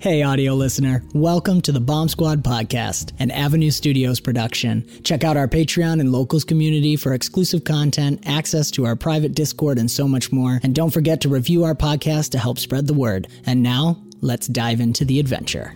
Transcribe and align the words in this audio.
Hey, 0.00 0.22
audio 0.22 0.54
listener. 0.54 1.02
Welcome 1.12 1.60
to 1.62 1.72
the 1.72 1.80
Bomb 1.80 2.08
Squad 2.08 2.44
podcast, 2.44 3.10
an 3.18 3.32
Avenue 3.32 3.72
Studios 3.72 4.20
production. 4.20 4.88
Check 5.02 5.24
out 5.24 5.36
our 5.36 5.48
Patreon 5.48 5.98
and 5.98 6.12
locals 6.12 6.44
community 6.44 6.94
for 6.94 7.14
exclusive 7.14 7.64
content, 7.64 8.22
access 8.24 8.70
to 8.70 8.86
our 8.86 8.94
private 8.94 9.34
Discord, 9.34 9.76
and 9.76 9.90
so 9.90 10.06
much 10.06 10.30
more. 10.30 10.60
And 10.62 10.72
don't 10.72 10.92
forget 10.92 11.20
to 11.22 11.28
review 11.28 11.64
our 11.64 11.74
podcast 11.74 12.30
to 12.30 12.38
help 12.38 12.60
spread 12.60 12.86
the 12.86 12.94
word. 12.94 13.26
And 13.44 13.60
now, 13.60 14.00
let's 14.20 14.46
dive 14.46 14.78
into 14.78 15.04
the 15.04 15.18
adventure. 15.18 15.74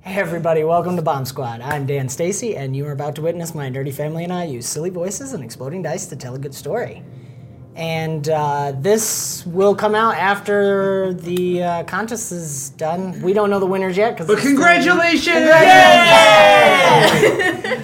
Hey, 0.00 0.18
everybody. 0.18 0.64
Welcome 0.64 0.96
to 0.96 1.02
Bomb 1.02 1.26
Squad. 1.26 1.60
I'm 1.60 1.86
Dan 1.86 2.08
Stacy, 2.08 2.56
and 2.56 2.74
you 2.74 2.84
are 2.84 2.92
about 2.92 3.14
to 3.14 3.22
witness 3.22 3.54
my 3.54 3.70
dirty 3.70 3.92
family 3.92 4.24
and 4.24 4.32
I 4.32 4.42
use 4.42 4.66
silly 4.66 4.90
voices 4.90 5.34
and 5.34 5.44
exploding 5.44 5.82
dice 5.82 6.06
to 6.06 6.16
tell 6.16 6.34
a 6.34 6.38
good 6.40 6.56
story. 6.56 7.04
And 7.76 8.28
uh, 8.28 8.72
this 8.76 9.44
will 9.46 9.74
come 9.74 9.94
out 9.94 10.14
after 10.16 11.14
the 11.14 11.62
uh, 11.62 11.84
contest 11.84 12.32
is 12.32 12.70
done. 12.70 13.22
We 13.22 13.32
don't 13.32 13.48
know 13.48 13.60
the 13.60 13.66
winners 13.66 13.96
yet. 13.96 14.16
Cause 14.18 14.26
But 14.26 14.34
it's 14.34 14.42
still- 14.42 14.54
congratulations! 14.56 15.48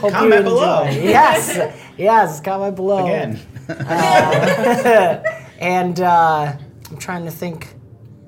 Hope 0.01 0.13
Comment 0.13 0.45
below. 0.45 0.83
Yes, 0.85 1.59
yes, 1.97 2.41
comment 2.41 2.75
below. 2.77 3.05
Again. 3.07 3.39
And 5.59 5.99
uh, 6.01 6.53
I'm 6.91 6.99
trying 6.99 7.25
to 7.25 7.31
think. 7.31 7.75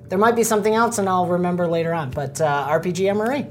There 0.08 0.18
might 0.18 0.34
be 0.34 0.42
something 0.44 0.74
else, 0.74 0.96
and 0.96 1.06
I'll 1.08 1.26
remember 1.26 1.68
later 1.68 1.92
on. 1.92 2.10
But 2.10 2.40
uh, 2.40 2.66
RPG 2.70 3.04
MRE. 3.12 3.46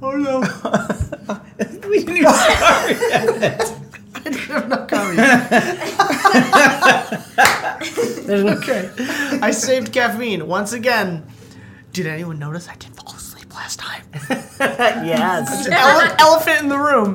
Oh 0.00 0.12
no. 0.12 0.40
we 1.88 1.98
didn't 2.04 2.16
even 2.18 2.32
start 2.32 2.90
yet. 3.00 3.70
There's 8.26 8.44
no 8.44 8.52
Okay. 8.58 8.90
I 9.42 9.50
saved 9.50 9.92
caffeine. 9.92 10.46
Once 10.46 10.72
again, 10.72 11.26
did 11.92 12.06
anyone 12.06 12.38
notice 12.38 12.68
I 12.68 12.74
didn't 12.76 12.96
fall 12.96 13.14
asleep 13.14 13.54
last 13.54 13.78
time? 13.78 14.02
yes. 14.60 15.66
Ele- 15.68 16.14
elephant 16.18 16.62
in 16.62 16.68
the 16.68 16.78
room. 16.78 17.14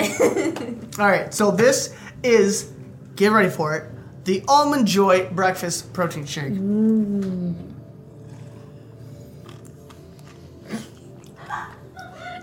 All 0.99 1.07
right, 1.07 1.33
so 1.33 1.51
this 1.51 1.93
is, 2.23 2.71
get 3.15 3.31
ready 3.31 3.49
for 3.49 3.75
it, 3.75 3.91
the 4.25 4.43
Almond 4.47 4.85
Joy 4.87 5.29
Breakfast 5.31 5.91
Protein 5.93 6.25
Shake. 6.25 6.53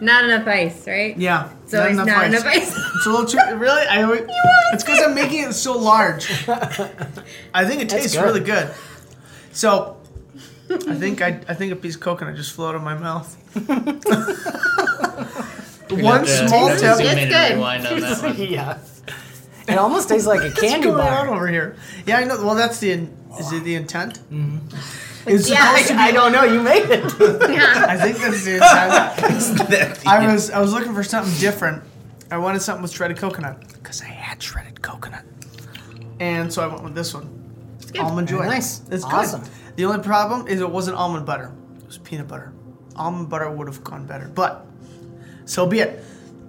Not 0.01 0.25
enough 0.25 0.47
ice, 0.47 0.87
right? 0.87 1.17
Yeah. 1.17 1.51
So 1.67 1.83
it's 1.85 1.97
not 1.97 2.27
enough 2.27 2.45
ice. 2.45 2.77
It's 2.97 3.07
a 3.07 3.11
little 3.11 3.27
too, 3.27 3.39
really? 3.57 3.87
I 3.87 4.03
always, 4.03 4.23
it's 4.73 4.83
because 4.83 5.03
I'm 5.03 5.15
making 5.15 5.45
it 5.45 5.53
so 5.53 5.79
large. 5.79 6.31
I 7.55 7.65
think 7.65 7.83
it 7.83 7.89
tastes 7.89 8.17
good. 8.17 8.23
really 8.25 8.41
good. 8.41 8.73
So, 9.53 9.99
I 10.71 10.95
think 10.95 11.23
I, 11.23 11.41
I 11.49 11.55
think 11.55 11.73
a 11.73 11.77
piece 11.77 11.95
of 11.95 12.01
coconut 12.01 12.37
just 12.37 12.53
flew 12.53 12.67
out 12.67 12.75
of 12.75 12.83
my 12.83 12.95
mouth. 12.95 13.37
One 15.91 16.27
small 16.27 16.69
tip. 16.69 16.83
It's 16.83 16.99
tip. 16.99 17.29
good. 17.29 17.53
On 17.59 17.83
that 17.83 18.35
yeah. 18.39 18.79
It 19.69 19.79
almost 19.79 20.09
tastes 20.09 20.27
like 20.27 20.41
a 20.41 20.51
candy 20.55 20.89
What's 20.89 20.99
going 20.99 21.13
on 21.13 21.27
bar. 21.27 21.35
over 21.35 21.49
here? 21.49 21.77
Yeah, 22.07 22.19
I 22.19 22.25
know. 22.25 22.45
Well, 22.45 22.55
that's 22.55 22.79
the 22.79 22.91
is 23.39 23.53
it 23.53 23.65
the 23.65 23.75
intent? 23.75 24.21
Mm-hmm. 24.31 25.06
It's 25.27 25.49
Yeah, 25.51 25.71
supposed 25.71 25.89
to 25.89 25.95
be. 25.95 25.99
I 26.01 26.13
don't 26.13 26.33
know. 26.33 26.45
You 26.45 26.63
made 26.63 26.89
it. 26.89 27.05
I 27.05 27.97
think 27.99 28.19
that's 28.19 28.45
the 28.45 28.55
intent. 28.55 30.07
I 30.07 30.33
was 30.33 30.51
I 30.51 30.61
was 30.61 30.73
looking 30.73 30.95
for 30.95 31.03
something 31.03 31.35
different. 31.41 31.83
I 32.31 32.39
wanted 32.39 32.61
something 32.63 32.83
with 32.83 32.93
shredded 32.93 33.17
coconut 33.19 33.61
because 33.73 34.03
I 34.03 34.07
had 34.07 34.43
shredded 34.43 34.83
coconut, 34.83 35.25
and 36.21 36.53
so 36.53 36.63
I 36.63 36.67
went 36.67 36.83
with 36.85 36.95
this 36.95 37.13
one. 37.15 37.33
Almond 37.99 38.29
Joy. 38.29 38.39
Very 38.39 38.49
nice. 38.51 38.83
It's 38.91 39.05
Awesome. 39.05 39.41
good. 39.43 39.51
The 39.77 39.85
only 39.85 40.03
problem 40.03 40.49
is 40.49 40.61
it 40.61 40.71
wasn't 40.71 40.97
almond 40.97 41.25
butter. 41.27 41.53
It 41.81 41.87
was 41.87 41.99
peanut 41.99 42.29
butter. 42.29 42.53
Almond 42.97 43.29
butter 43.29 43.51
would 43.51 43.67
have 43.69 43.83
gone 43.85 44.07
better, 44.07 44.29
but 44.35 44.67
so 45.45 45.67
be 45.67 45.81
it. 45.81 46.03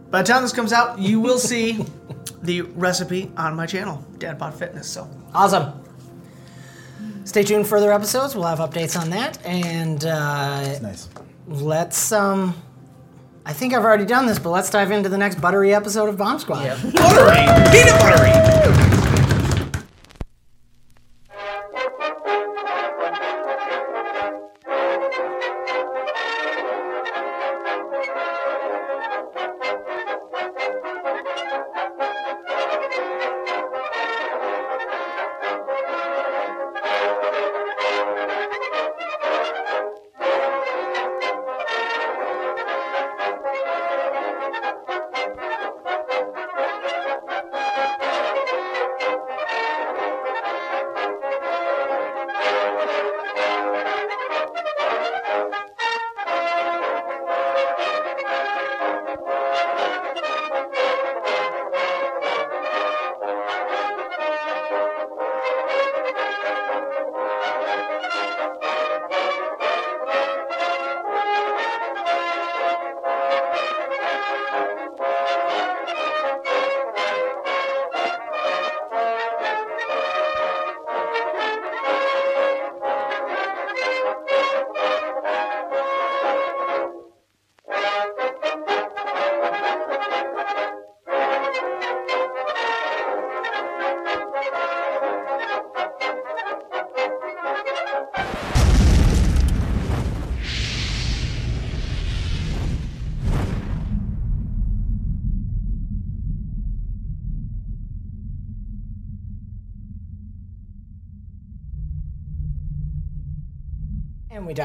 By 0.09 0.21
the 0.21 0.27
time 0.27 0.41
this 0.41 0.53
comes 0.53 0.71
out, 0.73 0.99
you 0.99 1.19
will 1.19 1.37
see 1.39 1.85
the 2.41 2.61
recipe 2.61 3.31
on 3.37 3.55
my 3.55 3.65
channel, 3.65 4.03
Dadbot 4.17 4.53
Fitness. 4.55 4.87
So 4.87 5.09
Awesome. 5.33 5.73
Stay 7.27 7.43
tuned 7.43 7.65
for 7.65 7.71
further 7.71 7.91
episodes. 7.91 8.35
We'll 8.35 8.45
have 8.45 8.59
updates 8.59 8.97
on 8.97 9.09
that. 9.09 9.37
And 9.45 10.05
uh, 10.05 10.79
Nice. 10.79 11.09
let's, 11.45 12.13
um, 12.13 12.55
I 13.45 13.51
think 13.51 13.73
I've 13.73 13.83
already 13.83 14.05
done 14.05 14.27
this, 14.27 14.39
but 14.39 14.51
let's 14.51 14.69
dive 14.69 14.91
into 14.91 15.09
the 15.09 15.17
next 15.17 15.41
buttery 15.41 15.73
episode 15.75 16.07
of 16.07 16.17
Bomb 16.17 16.39
Squad. 16.39 16.63
Buttery! 16.93 17.45
Peanut 17.73 17.99
buttery! 17.99 18.76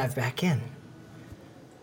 Dive 0.02 0.14
back 0.16 0.43
in. 0.43 0.60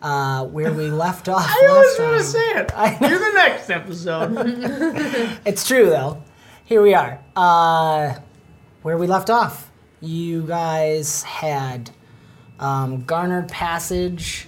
Uh, 0.02 0.46
where 0.46 0.74
we 0.74 0.90
left 0.90 1.28
off 1.30 1.46
I 1.48 1.68
last 1.68 1.86
was 1.86 1.98
gonna 1.98 2.24
say 2.24 2.52
it. 2.52 2.72
You're 3.10 3.20
the 3.20 3.34
next 3.34 3.70
episode. 3.70 5.40
It's 5.46 5.68
true 5.68 5.90
though. 5.90 6.24
Here 6.66 6.82
we 6.82 6.94
are. 6.94 7.20
Uh, 7.36 8.16
where 8.82 8.98
we 8.98 9.08
left 9.08 9.30
off. 9.30 9.72
You 10.02 10.44
guys 10.44 11.24
had 11.24 11.92
um, 12.60 13.04
garnered 13.04 13.50
passage 13.50 14.48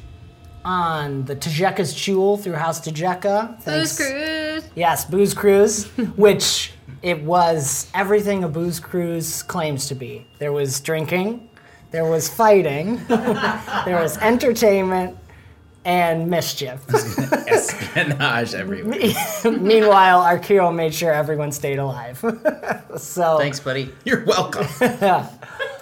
on 0.64 1.26
the 1.26 1.36
Tajeka's 1.36 1.94
Jewel 1.94 2.38
through 2.38 2.54
House 2.54 2.80
Tajeka. 2.80 3.64
Booze 3.66 3.98
cruise. 3.98 4.64
Yes, 4.76 5.06
Booze 5.06 5.34
Cruise, 5.34 5.88
which 6.16 6.74
it 7.02 7.22
was 7.24 7.90
everything 7.94 8.44
a 8.44 8.48
Booze 8.48 8.80
Cruise 8.80 9.44
claims 9.44 9.88
to 9.88 9.96
be. 9.96 10.26
There 10.40 10.54
was 10.54 10.80
drinking, 10.80 11.50
there 11.92 12.06
was 12.06 12.30
fighting, 12.30 12.98
there 13.08 14.02
was 14.02 14.18
entertainment, 14.18 15.18
and 15.84 16.30
mischief. 16.30 16.82
Espionage 17.48 18.54
everywhere. 18.54 19.00
Meanwhile, 19.60 20.22
Arkiro 20.24 20.74
made 20.74 20.94
sure 20.94 21.12
everyone 21.12 21.52
stayed 21.52 21.80
alive. 21.80 22.24
so 22.98 23.38
Thanks, 23.38 23.60
buddy. 23.60 23.94
You're 24.06 24.24
welcome. 24.26 24.68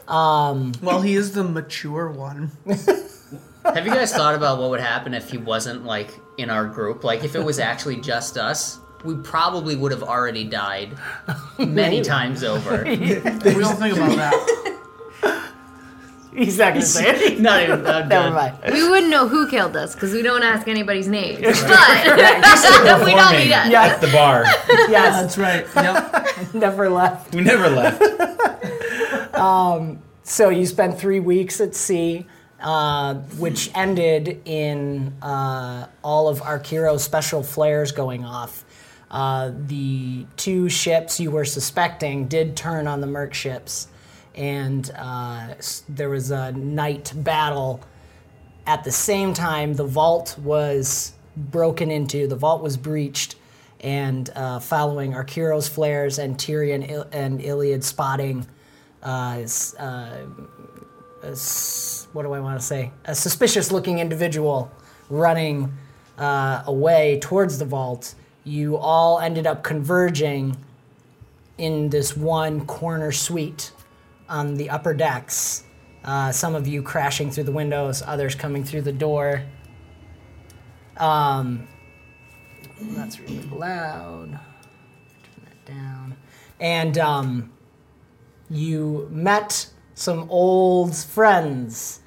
Um, 0.08 0.72
well, 0.82 1.02
he 1.02 1.16
is 1.16 1.34
the 1.34 1.44
mature 1.44 2.10
one. 2.10 2.52
Have 3.64 3.86
you 3.86 3.94
guys 3.94 4.12
thought 4.12 4.34
about 4.34 4.60
what 4.60 4.72
would 4.72 4.80
happen 4.80 5.14
if 5.14 5.30
he 5.30 5.38
wasn't 5.38 5.86
like 5.86 6.10
in 6.38 6.50
our 6.50 6.66
group? 6.66 7.04
Like 7.04 7.24
if 7.24 7.36
it 7.36 7.44
was 7.44 7.60
actually 7.60 7.98
just 7.98 8.38
us, 8.38 8.80
we 9.04 9.16
probably 9.18 9.76
would 9.76 9.92
have 9.92 10.02
already 10.02 10.46
died 10.46 10.98
many 11.60 12.02
times 12.02 12.44
over. 12.44 12.84
We 12.84 12.98
don't 12.98 13.76
think 13.78 13.98
about 13.98 14.16
that. 14.16 15.52
He's 16.34 16.58
not 16.58 16.74
gonna 16.74 16.82
say 16.86 17.10
it. 17.10 17.40
Not 17.40 17.64
even. 17.64 17.86
I'm 17.86 18.08
Never 18.10 18.30
done. 18.30 18.34
mind. 18.34 18.74
We 18.74 18.88
wouldn't 18.90 19.10
know 19.10 19.28
who 19.28 19.50
killed 19.50 19.76
us 19.76 19.94
because 19.94 20.14
we 20.14 20.22
don't 20.22 20.44
ask 20.44 20.68
anybody's 20.68 21.08
names. 21.08 21.42
But 21.42 21.52
we 23.06 23.12
don't 23.12 23.34
need 23.34 23.52
us. 23.52 23.70
Yeah. 23.70 23.84
At 23.84 24.02
the 24.02 24.08
bar. 24.12 24.44
Yes, 24.90 25.36
That's 25.36 25.38
right. 25.38 25.66
Yep. 25.76 26.54
never 26.54 26.90
left. 26.90 27.34
We 27.34 27.42
never 27.42 27.70
left. 27.70 28.02
So 30.24 30.50
you 30.50 30.66
spent 30.68 31.00
three 31.00 31.20
weeks 31.20 31.60
at 31.60 31.74
sea, 31.74 32.28
uh, 32.62 33.16
which 33.40 33.72
ended 33.74 34.42
in 34.46 35.14
uh, 35.24 35.88
all 36.04 36.28
of 36.28 36.42
Arkiro's 36.42 37.04
special 37.04 37.42
flares 37.42 37.92
going 37.92 38.24
off. 38.26 38.64
Uh, 39.10 39.52
the 39.66 40.28
two 40.38 40.70
ships 40.70 41.20
you 41.20 41.32
were 41.32 41.46
suspecting 41.46 42.28
did 42.28 42.56
turn 42.56 42.86
on 42.86 43.02
the 43.02 43.08
Merc 43.08 43.34
ships, 43.34 43.88
and 44.36 44.92
uh, 44.96 45.56
there 45.88 46.10
was 46.10 46.32
a 46.32 46.52
night 46.54 47.12
battle. 47.16 47.82
At 48.66 48.84
the 48.84 48.92
same 48.92 49.34
time, 49.34 49.74
the 49.74 49.86
vault 49.86 50.38
was 50.40 51.14
broken 51.36 51.92
into, 51.92 52.28
the 52.28 52.36
vault 52.36 52.62
was 52.62 52.78
breached, 52.78 53.36
and 53.82 54.30
uh, 54.36 54.60
following 54.60 55.14
Arkiro's 55.14 55.68
flares 55.68 56.20
and 56.20 56.38
Tyrion 56.38 56.90
Il- 56.90 57.08
and 57.12 57.42
Iliad 57.42 57.84
spotting 57.84 58.46
uh, 59.02 59.46
uh, 59.78 60.18
what 62.14 62.24
do 62.24 62.34
I 62.34 62.40
want 62.40 62.60
to 62.60 62.66
say? 62.66 62.92
A 63.06 63.16
suspicious 63.16 63.72
looking 63.72 64.00
individual 64.00 64.72
running 65.10 65.74
uh, 66.18 66.64
away 66.66 67.20
towards 67.22 67.60
the 67.60 67.66
vault. 67.66 68.16
You 68.44 68.78
all 68.78 69.20
ended 69.20 69.46
up 69.48 69.64
converging 69.64 70.58
in 71.58 71.90
this 71.90 72.16
one 72.16 72.66
corner 72.66 73.12
suite 73.12 73.72
on 74.30 74.56
the 74.56 74.70
upper 74.70 74.94
decks. 74.94 75.64
Uh, 76.04 76.32
some 76.32 76.56
of 76.56 76.68
you 76.68 76.82
crashing 76.82 77.30
through 77.30 77.44
the 77.44 77.52
windows, 77.52 78.02
others 78.06 78.36
coming 78.36 78.64
through 78.64 78.84
the 78.84 78.94
door. 78.94 79.44
Um, 80.98 81.68
that's 82.82 83.20
really 83.20 83.42
loud. 83.50 84.32
Turn 84.32 85.46
that 85.46 85.66
down. 85.66 86.18
And 86.60 86.98
um, 86.98 87.52
you 88.50 89.08
met 89.12 89.70
some 89.96 90.30
old 90.30 90.96
friends 90.96 92.02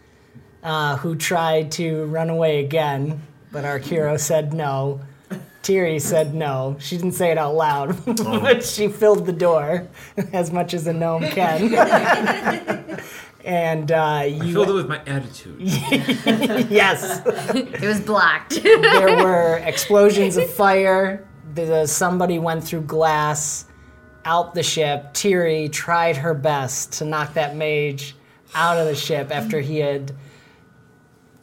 uh, 0.62 0.96
who 0.96 1.16
tried 1.16 1.70
to 1.72 2.06
run 2.06 2.30
away 2.30 2.64
again, 2.64 3.22
but 3.50 3.64
our 3.64 3.78
hero 3.78 4.16
said 4.16 4.52
no. 4.52 5.00
Tiri 5.62 6.00
said 6.00 6.34
no. 6.34 6.76
She 6.80 6.96
didn't 6.96 7.12
say 7.12 7.30
it 7.30 7.38
out 7.38 7.54
loud, 7.54 7.96
but 8.16 8.64
she 8.64 8.88
filled 8.88 9.26
the 9.26 9.32
door 9.32 9.88
as 10.32 10.50
much 10.52 10.74
as 10.74 10.86
a 10.86 10.92
gnome 10.92 11.22
can. 11.28 11.72
and 13.44 13.92
uh, 13.92 14.24
you, 14.26 14.52
Filled 14.52 14.70
it 14.70 14.72
with 14.72 14.88
my 14.88 15.00
attitude. 15.06 15.60
yes, 15.60 17.22
It 17.26 17.80
was 17.82 18.00
blocked. 18.00 18.60
there 18.62 19.16
were 19.24 19.58
explosions 19.64 20.36
of 20.36 20.50
fire. 20.52 21.26
The, 21.54 21.86
somebody 21.86 22.38
went 22.38 22.64
through 22.64 22.82
glass 22.82 23.66
out 24.24 24.54
the 24.54 24.62
ship. 24.62 25.12
Tiri 25.14 25.70
tried 25.70 26.16
her 26.16 26.34
best 26.34 26.92
to 26.94 27.04
knock 27.04 27.34
that 27.34 27.56
mage 27.56 28.16
out 28.54 28.78
of 28.78 28.86
the 28.86 28.94
ship 28.94 29.30
after 29.30 29.60
he 29.60 29.78
had 29.78 30.12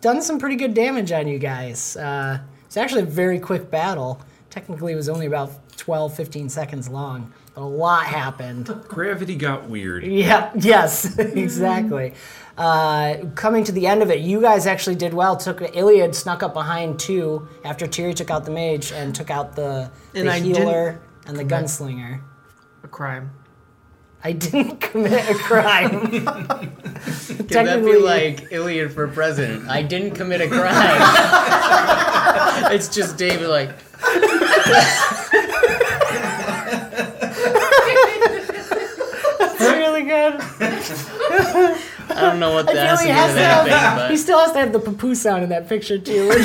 done 0.01 0.21
some 0.21 0.39
pretty 0.39 0.55
good 0.55 0.73
damage 0.73 1.11
on 1.11 1.27
you 1.27 1.39
guys. 1.39 1.95
Uh, 1.97 2.39
it's 2.69 2.77
actually 2.77 3.01
a 3.01 3.05
very 3.05 3.39
quick 3.39 3.71
battle. 3.71 4.21
Technically, 4.51 4.93
it 4.93 4.95
was 4.95 5.09
only 5.09 5.25
about 5.25 5.51
12, 5.77 6.13
15 6.15 6.49
seconds 6.49 6.87
long. 6.87 7.33
But 7.55 7.61
a 7.61 7.65
lot 7.65 8.05
happened. 8.05 8.67
Gravity 8.87 9.35
got 9.35 9.67
weird. 9.67 10.03
Yeah, 10.05 10.51
yes, 10.55 11.17
exactly. 11.19 12.13
Uh, 12.55 13.15
coming 13.33 13.63
to 13.63 13.71
the 13.71 13.87
end 13.87 14.03
of 14.03 14.11
it, 14.11 14.19
you 14.19 14.39
guys 14.39 14.67
actually 14.67 14.95
did 14.97 15.15
well. 15.15 15.35
Took 15.35 15.61
Iliad 15.75 16.13
snuck 16.13 16.43
up 16.43 16.53
behind 16.53 16.99
two 16.99 17.47
after 17.65 17.87
Tiri 17.87 18.13
took 18.15 18.29
out 18.29 18.45
the 18.45 18.51
mage 18.51 18.91
and 18.91 19.15
took 19.15 19.31
out 19.31 19.55
the, 19.55 19.89
And 20.13 20.27
the 20.27 20.31
I 20.33 20.39
healer 20.39 21.01
and 21.25 21.37
the 21.37 21.45
gunslinger. 21.45 22.21
A 22.83 22.87
crime. 22.87 23.31
I 24.23 24.33
didn't 24.33 24.77
commit 24.81 25.27
a 25.29 25.33
crime. 25.33 26.11
Could 26.11 26.25
that 26.25 27.37
be 27.39 27.43
Technically- 27.45 27.97
like 27.99 28.51
Iliad 28.51 28.91
for 28.93 29.07
president? 29.07 29.69
I 29.69 29.81
didn't 29.81 30.11
commit 30.15 30.41
a 30.41 30.47
crime. 30.49 30.99
it's 32.73 32.87
just 32.87 33.17
David 33.17 33.47
like, 33.49 33.71
It's 38.31 39.61
really 39.61 40.03
good. 40.03 40.39
I 42.11 42.21
don't 42.21 42.39
know 42.39 42.53
what 42.53 42.65
that 42.65 42.77
I 42.77 42.85
has 42.87 42.99
to 42.99 43.05
he 43.05 43.11
do 43.11 43.15
has 43.15 43.29
with 43.29 43.37
to 43.37 43.43
have. 43.45 43.67
anything, 43.67 44.09
He 44.09 44.15
but 44.15 44.19
still 44.21 44.39
has 44.39 44.51
to 44.51 44.59
have 44.59 44.73
the 44.73 44.79
poo 44.79 45.15
sound 45.15 45.43
in 45.43 45.49
that 45.49 45.69
picture 45.69 45.97
too. 45.97 46.29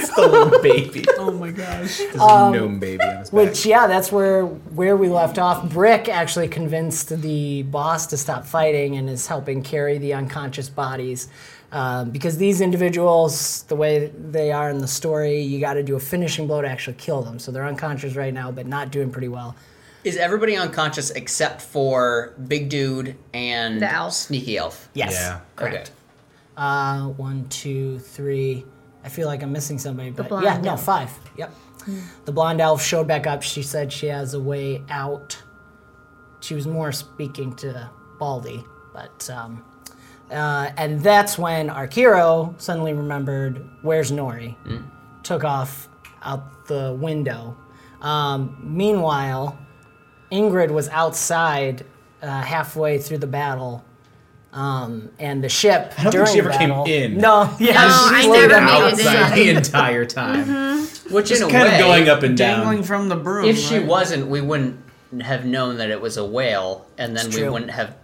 It's 0.00 0.14
the 0.14 0.26
little 0.26 0.60
baby. 0.62 1.04
Oh 1.18 1.30
my 1.30 1.50
gosh. 1.50 1.98
There's 1.98 2.14
a 2.16 2.20
um, 2.22 2.52
gnome 2.52 2.78
baby 2.80 3.02
on 3.04 3.18
his 3.18 3.30
back. 3.30 3.32
Which 3.32 3.66
yeah, 3.66 3.86
that's 3.86 4.10
where 4.10 4.46
where 4.46 4.96
we 4.96 5.08
left 5.08 5.38
off. 5.38 5.68
Brick 5.70 6.08
actually 6.08 6.48
convinced 6.48 7.20
the 7.20 7.62
boss 7.64 8.06
to 8.08 8.16
stop 8.16 8.44
fighting 8.46 8.96
and 8.96 9.08
is 9.08 9.26
helping 9.26 9.62
carry 9.62 9.98
the 9.98 10.14
unconscious 10.14 10.68
bodies. 10.68 11.28
Um, 11.70 12.10
because 12.10 12.38
these 12.38 12.60
individuals, 12.62 13.64
the 13.64 13.76
way 13.76 14.06
they 14.06 14.52
are 14.52 14.70
in 14.70 14.78
the 14.78 14.88
story, 14.88 15.40
you 15.42 15.60
got 15.60 15.74
to 15.74 15.82
do 15.82 15.96
a 15.96 16.00
finishing 16.00 16.46
blow 16.46 16.62
to 16.62 16.68
actually 16.68 16.94
kill 16.96 17.20
them. 17.22 17.38
So 17.38 17.52
they're 17.52 17.66
unconscious 17.66 18.14
right 18.16 18.32
now, 18.32 18.50
but 18.50 18.66
not 18.66 18.90
doing 18.90 19.10
pretty 19.10 19.28
well. 19.28 19.54
is 20.04 20.16
everybody 20.16 20.56
unconscious 20.56 21.10
except 21.10 21.60
for 21.60 22.32
Big 22.48 22.70
Dude 22.70 23.16
and 23.34 23.82
The 23.82 23.92
elf. 23.92 24.14
Sneaky 24.14 24.56
Elf? 24.56 24.88
Yes. 24.94 25.12
Yeah. 25.12 25.40
Correct. 25.56 25.90
Uh, 26.56 27.08
one, 27.08 27.46
two, 27.50 27.98
three. 27.98 28.64
I 29.04 29.10
feel 29.10 29.26
like 29.28 29.42
I'm 29.42 29.52
missing 29.52 29.78
somebody, 29.78 30.10
but 30.10 30.28
blonde 30.28 30.44
yeah, 30.44 30.60
no, 30.60 30.76
five. 30.76 31.10
Yep. 31.36 31.54
The 32.24 32.32
blonde 32.32 32.60
elf 32.60 32.82
showed 32.82 33.06
back 33.06 33.26
up. 33.26 33.42
She 33.42 33.62
said 33.62 33.92
she 33.92 34.06
has 34.06 34.34
a 34.34 34.40
way 34.40 34.82
out. 34.90 35.40
She 36.40 36.54
was 36.54 36.66
more 36.66 36.92
speaking 36.92 37.54
to 37.56 37.88
Baldy, 38.18 38.62
but 38.92 39.28
um, 39.30 39.64
uh, 40.30 40.70
and 40.76 41.00
that's 41.02 41.38
when 41.38 41.70
our 41.70 41.86
hero 41.86 42.54
suddenly 42.58 42.92
remembered 42.94 43.64
where's 43.82 44.10
Nori. 44.12 44.54
Took 45.22 45.44
off 45.44 45.88
out 46.22 46.66
the 46.66 46.96
window. 47.00 47.56
Um, 48.00 48.58
meanwhile, 48.62 49.58
Ingrid 50.30 50.70
was 50.70 50.88
outside 50.90 51.84
uh, 52.22 52.42
halfway 52.42 52.98
through 52.98 53.18
the 53.18 53.26
battle. 53.26 53.84
Um, 54.52 55.10
and 55.18 55.44
the 55.44 55.48
ship 55.50 55.92
I 55.98 56.04
don't 56.04 56.12
think 56.12 56.26
she 56.28 56.38
ever 56.38 56.48
the 56.48 56.56
came 56.56 56.70
in. 56.86 57.18
No, 57.18 57.54
yeah, 57.60 57.74
No, 57.74 57.88
she 58.08 58.14
I 58.16 58.22
slowed 58.22 58.32
never 58.36 58.48
down. 58.48 58.64
made 58.64 58.78
it 58.78 59.06
outside 59.06 59.38
in. 59.38 59.46
the 59.46 59.50
entire 59.58 60.04
time. 60.06 60.86
Which 61.10 61.28
Just 61.28 61.42
in 61.42 61.48
a 61.48 61.50
kind 61.52 61.68
way, 61.68 61.74
of 61.74 61.80
going 61.80 62.08
up 62.08 62.22
and 62.22 62.36
down. 62.36 62.60
Dangling 62.60 62.82
from 62.82 63.08
the 63.10 63.16
broom. 63.16 63.44
if 63.46 63.58
she 63.58 63.78
right? 63.78 63.86
wasn't, 63.86 64.28
we 64.28 64.40
wouldn't 64.40 64.80
have 65.20 65.44
known 65.44 65.76
that 65.78 65.90
it 65.90 66.00
was 66.00 66.16
a 66.16 66.24
whale, 66.24 66.86
and 66.96 67.14
then 67.16 67.26
It's 67.26 67.34
we 67.36 67.42
true. 67.42 67.52
wouldn't 67.52 67.70
have 67.72 67.94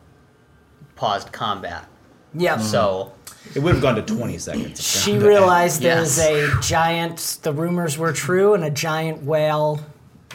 paused 0.96 1.32
combat. 1.32 1.86
Yeah. 2.34 2.58
So 2.58 3.12
It 3.54 3.60
would 3.60 3.74
have 3.74 3.82
gone 3.82 3.94
to 3.96 4.02
20 4.02 4.38
seconds. 4.38 4.82
She 4.82 5.12
combat. 5.12 5.28
realized 5.28 5.82
Yes. 5.82 6.16
there's 6.16 6.52
a 6.56 6.60
giant, 6.60 7.38
the 7.42 7.52
rumors 7.52 7.96
were 7.98 8.12
true, 8.12 8.54
and 8.54 8.64
a 8.64 8.70
giant 8.70 9.22
whale 9.22 9.80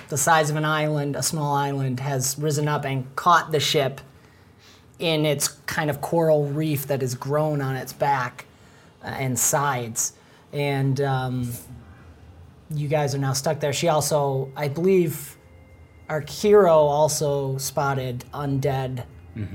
the 0.09 0.17
size 0.17 0.49
of 0.49 0.55
an 0.55 0.65
island, 0.65 1.15
a 1.15 1.21
small 1.23 1.55
island, 1.55 1.99
has 1.99 2.35
risen 2.39 2.67
up 2.67 2.83
and 2.85 3.15
caught 3.15 3.51
the 3.51 3.59
ship 3.59 4.01
in 4.97 5.25
its 5.25 5.47
kind 5.65 5.89
of 5.89 6.01
coral 6.01 6.45
reef 6.47 6.87
that 6.87 7.01
has 7.01 7.13
grown 7.15 7.61
on 7.61 7.75
its 7.75 7.93
back 7.93 8.45
uh, 9.03 9.07
and 9.07 9.37
sides. 9.37 10.13
And 10.51 10.99
um, 11.01 11.51
you 12.71 12.87
guys 12.87 13.13
are 13.13 13.19
now 13.19 13.33
stuck 13.33 13.59
there. 13.59 13.71
She 13.73 13.87
also, 13.87 14.51
I 14.55 14.67
believe, 14.67 15.37
Arkiro 16.09 16.69
also 16.75 17.57
spotted 17.57 18.25
undead 18.33 19.03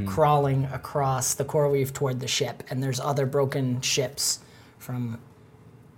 crawling 0.07 0.64
across 0.66 1.35
the 1.35 1.45
coral 1.45 1.71
reef 1.73 1.93
toward 1.93 2.21
the 2.21 2.28
ship. 2.28 2.62
And 2.71 2.83
there's 2.83 3.00
other 3.00 3.26
broken 3.26 3.81
ships 3.81 4.40
from 4.78 5.21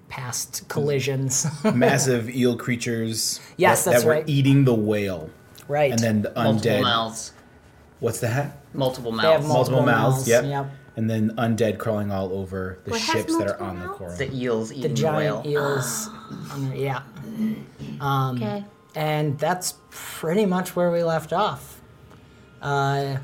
past 0.08 0.68
collisions. 0.68 1.46
Massive 1.74 2.28
eel 2.30 2.56
creatures. 2.56 3.40
Yes, 3.56 3.84
that, 3.84 3.90
that's 3.92 4.02
that 4.04 4.06
were 4.08 4.14
right. 4.14 4.28
eating 4.28 4.64
the 4.64 4.74
whale. 4.74 5.30
right. 5.68 5.90
And 5.92 5.98
then 6.00 6.22
the 6.22 6.32
Multiple 6.34 6.60
undead. 6.70 6.82
mouths. 6.82 7.32
What's 8.00 8.20
that? 8.20 8.58
Multiple 8.74 9.12
They 9.12 9.22
have 9.22 9.40
mouths. 9.40 9.48
multiple 9.48 9.82
Multiple 9.82 9.86
mouths. 10.02 10.16
mouths, 10.18 10.28
Yep. 10.28 10.44
yep. 10.44 10.66
And 10.96 11.10
then 11.10 11.30
undead 11.36 11.78
crawling 11.78 12.10
all 12.10 12.32
over 12.32 12.78
the 12.84 12.92
What 12.92 13.00
ships 13.00 13.36
that 13.36 13.48
are 13.48 13.58
multiple 13.58 13.66
on 13.66 13.80
the 13.80 13.88
coral. 13.88 14.16
the 14.16 14.34
eels 14.34 14.70
eating 14.72 14.82
the 14.82 14.88
the, 14.88 14.94
giant 14.94 15.44
whale. 15.44 15.52
eels. 15.72 16.08
um, 16.52 16.72
yeah. 16.74 17.02
Okay. 18.02 18.64
And 18.94 19.38
that's 19.38 19.74
pretty 19.90 20.46
much 20.46 20.74
where 20.74 20.90
we 20.90 21.02
left 21.02 21.32
off. 21.34 21.80
Uh, 22.62 23.16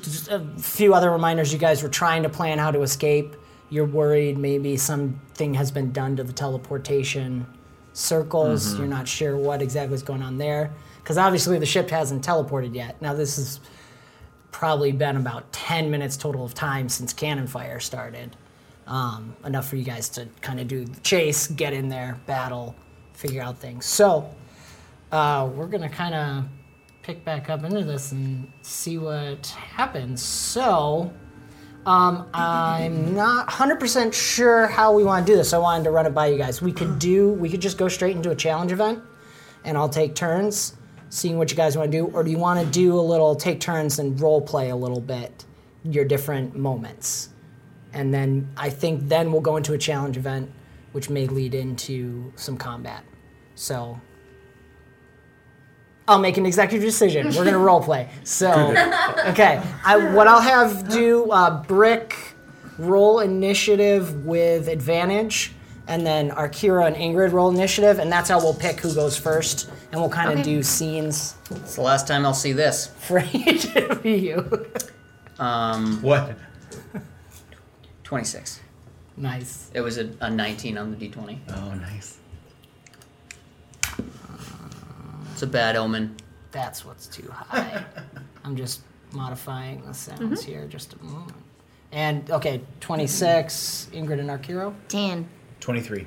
just 0.00 0.28
a 0.28 0.40
few 0.58 0.94
other 0.94 1.10
reminders 1.10 1.52
you 1.52 1.58
guys 1.58 1.82
were 1.82 1.88
trying 1.88 2.22
to 2.22 2.28
plan 2.28 2.58
how 2.58 2.70
to 2.70 2.82
escape. 2.82 3.36
You're 3.70 3.86
worried 3.86 4.38
maybe 4.38 4.76
something 4.76 5.54
has 5.54 5.70
been 5.70 5.92
done 5.92 6.16
to 6.16 6.24
the 6.24 6.32
teleportation 6.32 7.46
circles. 7.92 8.78
You're 8.78 8.86
not 8.86 9.08
sure 9.08 9.36
what 9.36 9.62
exactly 9.62 9.94
is 9.94 10.02
going 10.02 10.22
on 10.22 10.38
there. 10.38 10.70
Because 11.02 11.18
obviously 11.18 11.58
the 11.58 11.66
ship 11.66 11.90
hasn't 11.90 12.24
teleported 12.24 12.74
yet. 12.74 13.00
Now, 13.02 13.14
this 13.14 13.36
has 13.36 13.60
probably 14.50 14.92
been 14.92 15.16
about 15.16 15.50
10 15.52 15.90
minutes 15.90 16.16
total 16.16 16.44
of 16.44 16.54
time 16.54 16.88
since 16.88 17.12
cannon 17.12 17.46
fire 17.46 17.80
started. 17.80 18.36
Um, 18.86 19.34
enough 19.44 19.68
for 19.68 19.76
you 19.76 19.84
guys 19.84 20.08
to 20.10 20.28
kind 20.40 20.60
of 20.60 20.68
do 20.68 20.84
the 20.84 21.00
chase, 21.00 21.46
get 21.46 21.72
in 21.72 21.88
there, 21.88 22.20
battle, 22.26 22.74
figure 23.14 23.42
out 23.42 23.58
things. 23.58 23.86
So, 23.86 24.34
uh, 25.10 25.48
we're 25.54 25.66
gonna 25.68 25.88
kind 25.88 26.14
of 26.14 26.44
pick 27.02 27.24
back 27.24 27.50
up 27.50 27.64
into 27.64 27.84
this 27.84 28.12
and 28.12 28.50
see 28.62 28.98
what 28.98 29.46
happens. 29.46 30.22
So, 30.22 31.12
um, 31.84 32.28
I'm 32.32 33.14
not 33.14 33.48
100% 33.48 34.14
sure 34.14 34.68
how 34.68 34.92
we 34.92 35.02
want 35.02 35.26
to 35.26 35.32
do 35.32 35.36
this. 35.36 35.52
I 35.52 35.58
wanted 35.58 35.84
to 35.84 35.90
run 35.90 36.06
it 36.06 36.14
by 36.14 36.28
you 36.28 36.38
guys. 36.38 36.62
We 36.62 36.72
could 36.72 36.98
do, 36.98 37.30
we 37.32 37.48
could 37.48 37.60
just 37.60 37.76
go 37.76 37.88
straight 37.88 38.14
into 38.16 38.30
a 38.30 38.36
challenge 38.36 38.70
event, 38.70 39.02
and 39.64 39.76
I'll 39.76 39.88
take 39.88 40.14
turns, 40.14 40.76
seeing 41.08 41.38
what 41.38 41.50
you 41.50 41.56
guys 41.56 41.76
want 41.76 41.90
to 41.90 41.98
do, 41.98 42.06
or 42.06 42.22
do 42.22 42.30
you 42.30 42.38
want 42.38 42.60
to 42.60 42.66
do 42.66 42.98
a 42.98 43.00
little 43.00 43.34
take 43.34 43.60
turns 43.60 43.98
and 43.98 44.18
role 44.20 44.40
play 44.40 44.70
a 44.70 44.76
little 44.76 45.00
bit 45.00 45.44
your 45.84 46.04
different 46.04 46.54
moments? 46.54 47.30
And 47.92 48.14
then 48.14 48.48
I 48.56 48.70
think 48.70 49.08
then 49.08 49.32
we'll 49.32 49.42
go 49.42 49.56
into 49.56 49.74
a 49.74 49.78
challenge 49.78 50.16
event, 50.16 50.50
which 50.92 51.10
may 51.10 51.26
lead 51.26 51.54
into 51.54 52.32
some 52.36 52.56
combat. 52.56 53.04
So 53.54 54.00
I'll 56.08 56.18
make 56.18 56.36
an 56.36 56.46
executive 56.46 56.84
decision. 56.84 57.28
We're 57.34 57.44
gonna 57.44 57.58
role 57.70 57.82
play. 57.82 58.08
So, 58.24 58.50
okay. 59.26 59.62
I, 59.84 60.12
what 60.14 60.26
I'll 60.28 60.40
have 60.40 60.88
do 60.88 61.30
uh, 61.30 61.62
brick 61.64 62.16
roll 62.78 63.20
initiative 63.20 64.24
with 64.26 64.66
advantage, 64.68 65.52
and 65.86 66.04
then 66.06 66.30
Arkiro 66.30 66.86
and 66.86 66.96
Ingrid 66.96 67.32
roll 67.32 67.50
initiative, 67.50 67.98
and 67.98 68.10
that's 68.10 68.28
how 68.28 68.38
we'll 68.38 68.54
pick 68.54 68.80
who 68.80 68.92
goes 68.94 69.16
first, 69.16 69.70
and 69.92 70.00
we'll 70.00 70.10
kind 70.10 70.28
of 70.32 70.38
Okay. 70.40 70.42
do 70.56 70.62
scenes 70.62 71.34
It's 71.50 71.76
the 71.76 71.82
last 71.82 72.06
time 72.08 72.24
I'll 72.26 72.34
see 72.34 72.52
this. 72.52 72.88
for 72.98 73.22
each 73.32 73.74
of 73.76 74.04
you. 74.04 74.66
Um, 75.38 76.00
What? 76.02 76.36
26. 78.04 78.60
nice. 79.16 79.70
It 79.74 79.80
was 79.80 79.98
a, 79.98 80.10
a 80.20 80.30
19 80.30 80.76
on 80.78 80.90
the 80.96 81.08
d20. 81.08 81.38
Oh, 81.56 81.74
nice. 81.74 82.18
It's 85.42 85.48
a 85.48 85.50
bad 85.50 85.74
omen. 85.74 86.14
That's 86.52 86.84
what's 86.84 87.08
too 87.08 87.28
high. 87.28 87.84
I'm 88.44 88.54
just 88.54 88.82
modifying 89.10 89.84
the 89.84 89.92
sounds 89.92 90.20
mm-hmm. 90.20 90.52
here 90.52 90.66
just 90.68 90.94
a 90.94 91.02
moment. 91.02 91.34
And 91.90 92.30
okay, 92.30 92.60
26, 92.78 93.88
Ingrid 93.92 94.20
and 94.20 94.30
Arkiro. 94.30 94.72
Ten. 94.86 95.28
23. 95.58 96.06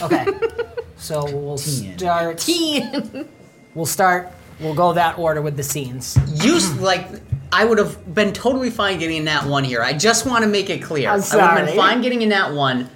Okay. 0.00 0.26
so 0.96 1.26
we'll 1.26 1.58
Ten. 1.58 1.98
start. 1.98 2.48
We'll 3.74 3.84
start. 3.84 4.32
We'll 4.60 4.74
go 4.74 4.94
that 4.94 5.18
order 5.18 5.42
with 5.42 5.58
the 5.58 5.62
scenes. 5.62 6.18
Use 6.42 6.74
like 6.80 7.06
I 7.52 7.66
would 7.66 7.76
have 7.76 8.14
been 8.14 8.32
totally 8.32 8.70
fine 8.70 8.98
getting 8.98 9.18
in 9.18 9.24
that 9.26 9.44
one 9.44 9.62
here. 9.62 9.82
I 9.82 9.92
just 9.92 10.24
want 10.26 10.42
to 10.42 10.48
make 10.48 10.70
it 10.70 10.82
clear. 10.82 11.10
I'm 11.10 11.20
I 11.20 11.36
would 11.36 11.40
have 11.42 11.66
been 11.66 11.76
fine 11.76 12.00
getting 12.00 12.22
in 12.22 12.30
that 12.30 12.54
one. 12.54 12.88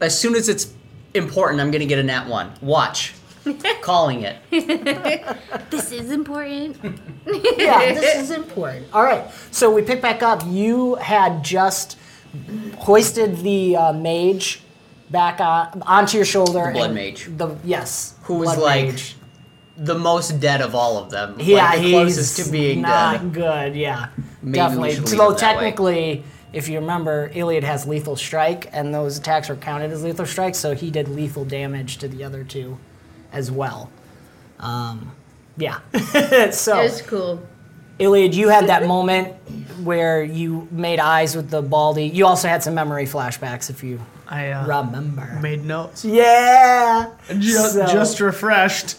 As 0.00 0.18
soon 0.18 0.34
as 0.34 0.48
it's 0.48 0.72
important, 1.12 1.60
I'm 1.60 1.70
gonna 1.70 1.84
get 1.84 1.98
in 1.98 2.06
that 2.06 2.26
one. 2.26 2.54
Watch. 2.62 3.12
Calling 3.82 4.22
it. 4.22 4.36
This 5.70 5.92
is 5.92 6.10
important. 6.10 6.76
Yeah, 7.58 7.92
this 7.94 8.16
is 8.22 8.30
important. 8.30 8.86
All 8.92 9.02
right. 9.02 9.24
So 9.50 9.68
we 9.74 9.82
pick 9.82 10.00
back 10.00 10.22
up. 10.22 10.42
You 10.46 10.94
had 10.96 11.42
just 11.42 11.98
hoisted 12.78 13.38
the 13.38 13.76
uh, 13.76 13.92
mage 13.92 14.60
back 15.10 15.40
on, 15.40 15.82
onto 15.82 16.16
your 16.18 16.24
shoulder. 16.26 16.66
The 16.66 16.72
blood 16.72 16.86
and 16.90 16.94
mage. 16.94 17.28
The 17.36 17.56
yes. 17.64 18.14
Who 18.24 18.34
was 18.34 18.56
like 18.56 18.86
mage. 18.86 19.16
the 19.76 19.94
most 19.98 20.38
dead 20.40 20.60
of 20.60 20.74
all 20.74 20.98
of 20.98 21.10
them. 21.10 21.36
Yeah, 21.40 21.64
like 21.70 21.80
the 21.82 21.90
closest 21.92 22.36
he's 22.36 22.46
to 22.46 22.52
being 22.52 22.82
not 22.82 23.20
dead. 23.20 23.32
good. 23.32 23.74
Yeah, 23.76 24.08
Maybe 24.42 24.54
definitely. 24.56 24.90
should 24.94 25.00
leave 25.00 25.08
So 25.08 25.14
it 25.14 25.18
that 25.18 25.56
way. 25.56 25.62
technically, 25.64 26.24
if 26.52 26.68
you 26.68 26.78
remember, 26.78 27.30
Iliad 27.34 27.64
has 27.64 27.86
lethal 27.86 28.14
strike, 28.16 28.68
and 28.72 28.94
those 28.94 29.18
attacks 29.18 29.50
are 29.50 29.56
counted 29.56 29.90
as 29.90 30.04
lethal 30.04 30.26
strikes. 30.26 30.58
So 30.58 30.74
he 30.76 30.90
did 30.92 31.08
lethal 31.08 31.44
damage 31.44 31.98
to 31.98 32.08
the 32.08 32.22
other 32.24 32.44
two, 32.44 32.78
as 33.36 33.50
well. 33.50 33.90
Um, 34.58 35.12
yeah. 35.58 35.80
so 36.50 36.80
It's 36.80 37.02
cool. 37.02 37.40
Iliad, 37.98 38.34
you 38.34 38.48
had 38.48 38.66
that 38.68 38.86
moment 38.86 39.34
where 39.82 40.22
you 40.22 40.66
made 40.70 40.98
eyes 40.98 41.34
with 41.36 41.50
the 41.50 41.62
baldy. 41.62 42.06
You 42.06 42.26
also 42.26 42.48
had 42.48 42.62
some 42.62 42.74
memory 42.74 43.04
flashbacks, 43.06 43.70
if 43.70 43.82
you 43.82 44.00
I 44.26 44.50
uh, 44.50 44.66
remember. 44.66 45.38
made 45.40 45.64
notes. 45.64 46.04
Yeah. 46.04 47.10
Just, 47.38 47.74
So- 47.74 47.86
just 47.86 48.20
refreshed. 48.20 48.96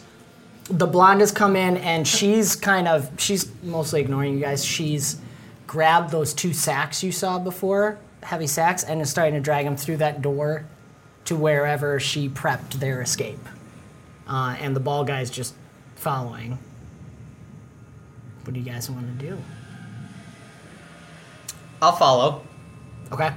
the 0.70 0.88
blonde 0.88 1.22
has 1.22 1.32
come 1.32 1.56
in 1.56 1.78
and 1.78 2.08
she's 2.08 2.56
kind 2.56 2.88
of 2.88 3.10
she's 3.18 3.52
mostly 3.64 4.02
ignoring 4.02 4.34
you 4.34 4.42
guys 4.42 4.66
she's 4.66 5.18
grabbed 5.66 6.12
those 6.12 6.34
two 6.34 6.52
sacks 6.52 7.02
you 7.04 7.10
saw 7.12 7.40
before 7.40 7.98
heavy 8.24 8.48
sacks 8.48 8.84
and 8.84 9.00
is 9.02 9.10
starting 9.10 9.34
to 9.34 9.40
drag 9.40 9.64
them 9.64 9.78
through 9.78 9.96
that 9.96 10.22
door 10.22 10.66
to 11.24 11.36
wherever 11.38 12.00
she 12.02 12.28
prepped 12.28 12.72
their 12.82 13.02
escape 13.02 13.40
uh, 14.28 14.56
and 14.60 14.76
the 14.76 14.80
ball 14.80 15.04
guy's 15.04 15.30
just 15.30 15.56
following. 15.96 16.58
What 18.44 18.54
do 18.54 18.60
you 18.60 18.66
guys 18.66 18.90
want 18.90 19.20
to 19.20 19.26
do? 19.26 19.38
I'll 21.82 21.92
follow. 21.94 22.44
okay. 23.12 23.32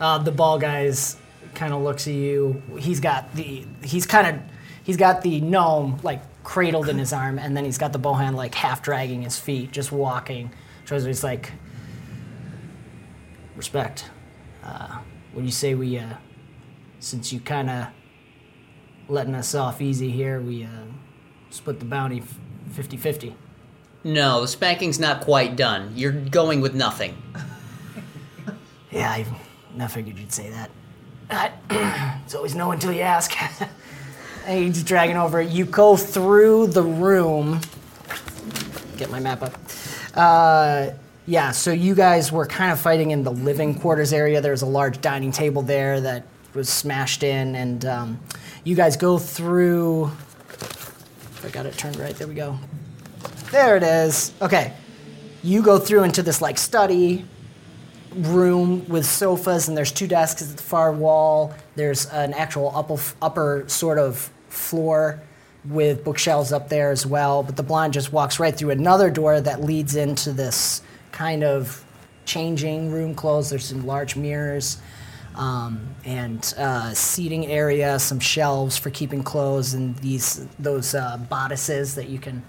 Uh, 0.00 0.18
the 0.18 0.30
ball 0.30 0.58
guy's 0.58 1.16
kind 1.54 1.72
of 1.72 1.82
looks 1.82 2.06
at 2.06 2.14
you. 2.14 2.62
He's 2.78 3.00
got 3.00 3.34
the 3.34 3.66
he's 3.82 4.06
kind 4.06 4.26
of 4.26 4.42
he's 4.82 4.96
got 4.96 5.22
the 5.22 5.40
gnome 5.40 5.98
like 6.02 6.22
cradled 6.44 6.88
in 6.88 6.98
his 6.98 7.12
arm 7.22 7.38
and 7.38 7.56
then 7.56 7.64
he's 7.64 7.78
got 7.78 7.92
the 7.92 7.98
Bohan 7.98 8.34
like 8.34 8.54
half 8.54 8.82
dragging 8.82 9.22
his 9.22 9.38
feet 9.38 9.72
just 9.72 9.92
walking. 9.92 10.50
Shows 10.84 11.04
he's 11.04 11.24
like 11.24 11.52
respect. 13.56 14.10
Uh, 14.62 14.98
what 15.32 15.40
do 15.40 15.46
you 15.46 15.52
say 15.52 15.74
we 15.74 15.98
uh, 15.98 16.14
since 17.00 17.32
you 17.32 17.40
kind 17.40 17.70
of 17.70 17.86
letting 19.08 19.34
us 19.34 19.54
off 19.54 19.80
easy 19.80 20.10
here 20.10 20.40
we 20.40 20.64
uh, 20.64 20.68
split 21.50 21.78
the 21.78 21.84
bounty 21.84 22.22
50-50 22.70 23.34
No, 24.02 24.40
the 24.40 24.48
spanking's 24.48 24.98
not 24.98 25.20
quite 25.20 25.56
done. 25.56 25.92
You're 25.94 26.12
going 26.12 26.60
with 26.60 26.74
nothing. 26.74 27.16
Yeah, 28.90 29.10
I 29.10 29.26
never 29.74 29.92
figured 29.92 30.16
you'd 30.18 30.32
say 30.32 30.50
that. 30.50 30.70
Uh, 31.28 32.20
it's 32.24 32.34
always 32.36 32.54
no 32.54 32.70
until 32.70 32.92
you 32.92 33.00
ask. 33.00 33.34
he's 34.46 34.84
dragging 34.84 35.16
over. 35.16 35.42
You 35.42 35.64
go 35.64 35.96
through 35.96 36.68
the 36.68 36.82
room. 36.84 37.60
Get 38.96 39.10
my 39.10 39.18
map 39.18 39.42
up. 39.42 39.58
Uh, 40.14 40.90
yeah, 41.26 41.50
so 41.50 41.72
you 41.72 41.96
guys 41.96 42.30
were 42.30 42.46
kind 42.46 42.70
of 42.70 42.78
fighting 42.78 43.10
in 43.10 43.24
the 43.24 43.32
living 43.32 43.74
quarters 43.74 44.12
area. 44.12 44.40
There 44.40 44.52
was 44.52 44.62
a 44.62 44.66
large 44.66 45.00
dining 45.00 45.32
table 45.32 45.62
there 45.62 46.00
that 46.00 46.24
was 46.54 46.68
smashed 46.68 47.24
in, 47.24 47.56
and 47.56 47.84
um, 47.84 48.20
you 48.64 48.74
guys 48.74 48.96
go 48.96 49.18
through. 49.18 50.10
I 51.44 51.48
got 51.50 51.66
it 51.66 51.76
turned 51.76 51.96
right, 51.96 52.16
there 52.16 52.26
we 52.26 52.34
go. 52.34 52.58
There 53.50 53.76
it 53.76 53.82
is. 53.82 54.32
Okay. 54.40 54.72
You 55.42 55.62
go 55.62 55.78
through 55.78 56.04
into 56.04 56.22
this 56.22 56.40
like 56.40 56.56
study 56.56 57.26
room 58.14 58.88
with 58.88 59.04
sofas, 59.04 59.68
and 59.68 59.76
there's 59.76 59.92
two 59.92 60.06
desks 60.06 60.42
at 60.42 60.56
the 60.56 60.62
far 60.62 60.92
wall. 60.92 61.54
There's 61.76 62.06
an 62.06 62.32
actual 62.32 62.72
upper, 62.74 62.96
upper 63.20 63.64
sort 63.66 63.98
of 63.98 64.30
floor 64.48 65.20
with 65.66 66.04
bookshelves 66.04 66.52
up 66.52 66.68
there 66.68 66.90
as 66.90 67.06
well. 67.06 67.42
But 67.42 67.56
the 67.56 67.62
blonde 67.62 67.92
just 67.92 68.12
walks 68.12 68.40
right 68.40 68.54
through 68.56 68.70
another 68.70 69.10
door 69.10 69.40
that 69.40 69.62
leads 69.62 69.96
into 69.96 70.32
this 70.32 70.82
kind 71.12 71.44
of 71.44 71.84
changing 72.24 72.90
room 72.90 73.14
clothes. 73.14 73.50
There's 73.50 73.66
some 73.66 73.86
large 73.86 74.16
mirrors 74.16 74.78
um, 75.34 75.94
and 76.04 76.54
uh, 76.56 76.94
seating 76.94 77.46
area, 77.46 77.98
some 77.98 78.20
shelves 78.20 78.76
for 78.76 78.90
keeping 78.90 79.22
clothes, 79.22 79.74
and 79.74 79.96
these 79.98 80.46
those 80.58 80.94
uh, 80.94 81.16
bodices 81.16 81.94
that 81.96 82.08
you 82.08 82.18
can 82.18 82.42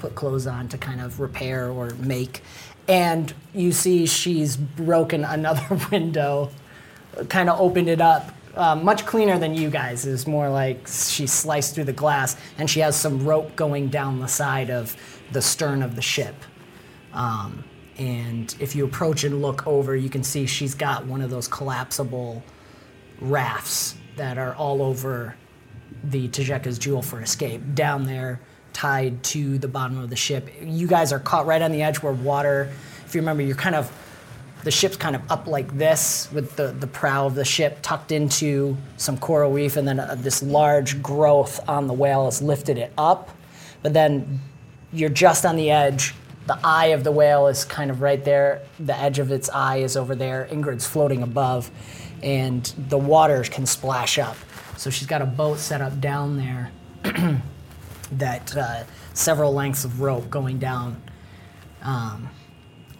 put 0.00 0.14
clothes 0.14 0.46
on 0.46 0.68
to 0.68 0.78
kind 0.78 1.00
of 1.00 1.20
repair 1.20 1.70
or 1.70 1.90
make. 1.94 2.42
And 2.88 3.32
you 3.54 3.72
see 3.72 4.06
she's 4.06 4.56
broken 4.56 5.24
another 5.24 5.80
window, 5.90 6.50
kind 7.28 7.48
of 7.48 7.60
opened 7.60 7.88
it 7.88 8.00
up. 8.00 8.30
Uh, 8.54 8.76
much 8.76 9.04
cleaner 9.04 9.36
than 9.36 9.52
you 9.52 9.68
guys. 9.68 10.06
It's 10.06 10.28
more 10.28 10.48
like 10.48 10.86
she 10.86 11.26
sliced 11.26 11.74
through 11.74 11.84
the 11.84 11.92
glass, 11.92 12.36
and 12.56 12.70
she 12.70 12.80
has 12.80 12.94
some 12.94 13.24
rope 13.24 13.56
going 13.56 13.88
down 13.88 14.20
the 14.20 14.28
side 14.28 14.70
of 14.70 14.96
the 15.32 15.42
stern 15.42 15.82
of 15.82 15.96
the 15.96 16.02
ship. 16.02 16.36
Um, 17.12 17.64
and 17.98 18.54
if 18.58 18.74
you 18.74 18.84
approach 18.84 19.24
and 19.24 19.40
look 19.40 19.66
over, 19.66 19.94
you 19.94 20.10
can 20.10 20.24
see 20.24 20.46
she's 20.46 20.74
got 20.74 21.06
one 21.06 21.20
of 21.22 21.30
those 21.30 21.46
collapsible 21.46 22.42
rafts 23.20 23.94
that 24.16 24.38
are 24.38 24.54
all 24.54 24.82
over 24.82 25.36
the 26.02 26.28
Tajeka's 26.28 26.78
Jewel 26.78 27.02
for 27.02 27.20
escape 27.20 27.62
down 27.74 28.04
there, 28.04 28.40
tied 28.72 29.22
to 29.24 29.58
the 29.58 29.68
bottom 29.68 29.98
of 29.98 30.10
the 30.10 30.16
ship. 30.16 30.50
You 30.60 30.86
guys 30.86 31.12
are 31.12 31.20
caught 31.20 31.46
right 31.46 31.62
on 31.62 31.72
the 31.72 31.82
edge 31.82 32.02
where 32.02 32.12
water. 32.12 32.72
If 33.06 33.14
you 33.14 33.20
remember, 33.20 33.42
you're 33.42 33.56
kind 33.56 33.76
of 33.76 33.92
the 34.64 34.70
ship's 34.70 34.96
kind 34.96 35.14
of 35.14 35.30
up 35.30 35.46
like 35.46 35.76
this 35.76 36.28
with 36.32 36.56
the, 36.56 36.68
the 36.68 36.86
prow 36.86 37.26
of 37.26 37.34
the 37.34 37.44
ship 37.44 37.78
tucked 37.82 38.12
into 38.12 38.76
some 38.96 39.18
coral 39.18 39.52
reef, 39.52 39.76
and 39.76 39.86
then 39.86 40.00
uh, 40.00 40.16
this 40.18 40.42
large 40.42 41.02
growth 41.02 41.60
on 41.68 41.86
the 41.86 41.92
whale 41.92 42.24
has 42.24 42.42
lifted 42.42 42.78
it 42.78 42.92
up. 42.96 43.30
But 43.82 43.92
then 43.92 44.40
you're 44.92 45.10
just 45.10 45.44
on 45.44 45.56
the 45.56 45.70
edge. 45.70 46.14
The 46.46 46.58
eye 46.62 46.86
of 46.86 47.04
the 47.04 47.12
whale 47.12 47.46
is 47.46 47.64
kind 47.64 47.90
of 47.90 48.02
right 48.02 48.22
there. 48.22 48.62
The 48.78 48.96
edge 48.98 49.18
of 49.18 49.30
its 49.30 49.48
eye 49.48 49.78
is 49.78 49.96
over 49.96 50.14
there. 50.14 50.46
Ingrid's 50.50 50.86
floating 50.86 51.22
above, 51.22 51.70
and 52.22 52.64
the 52.88 52.98
water 52.98 53.42
can 53.44 53.64
splash 53.64 54.18
up. 54.18 54.36
So 54.76 54.90
she's 54.90 55.06
got 55.06 55.22
a 55.22 55.26
boat 55.26 55.58
set 55.58 55.80
up 55.80 56.00
down 56.00 56.36
there 56.36 56.70
that 58.12 58.56
uh, 58.56 58.84
several 59.14 59.54
lengths 59.54 59.84
of 59.84 60.00
rope 60.00 60.28
going 60.28 60.58
down. 60.58 61.02
Um, 61.82 62.28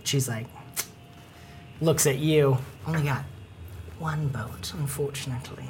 she's 0.05 0.29
like, 0.29 0.47
looks 1.81 2.07
at 2.07 2.19
you. 2.19 2.59
Only 2.87 3.03
got 3.03 3.25
one 3.99 4.29
boat, 4.29 4.73
unfortunately. 4.75 5.69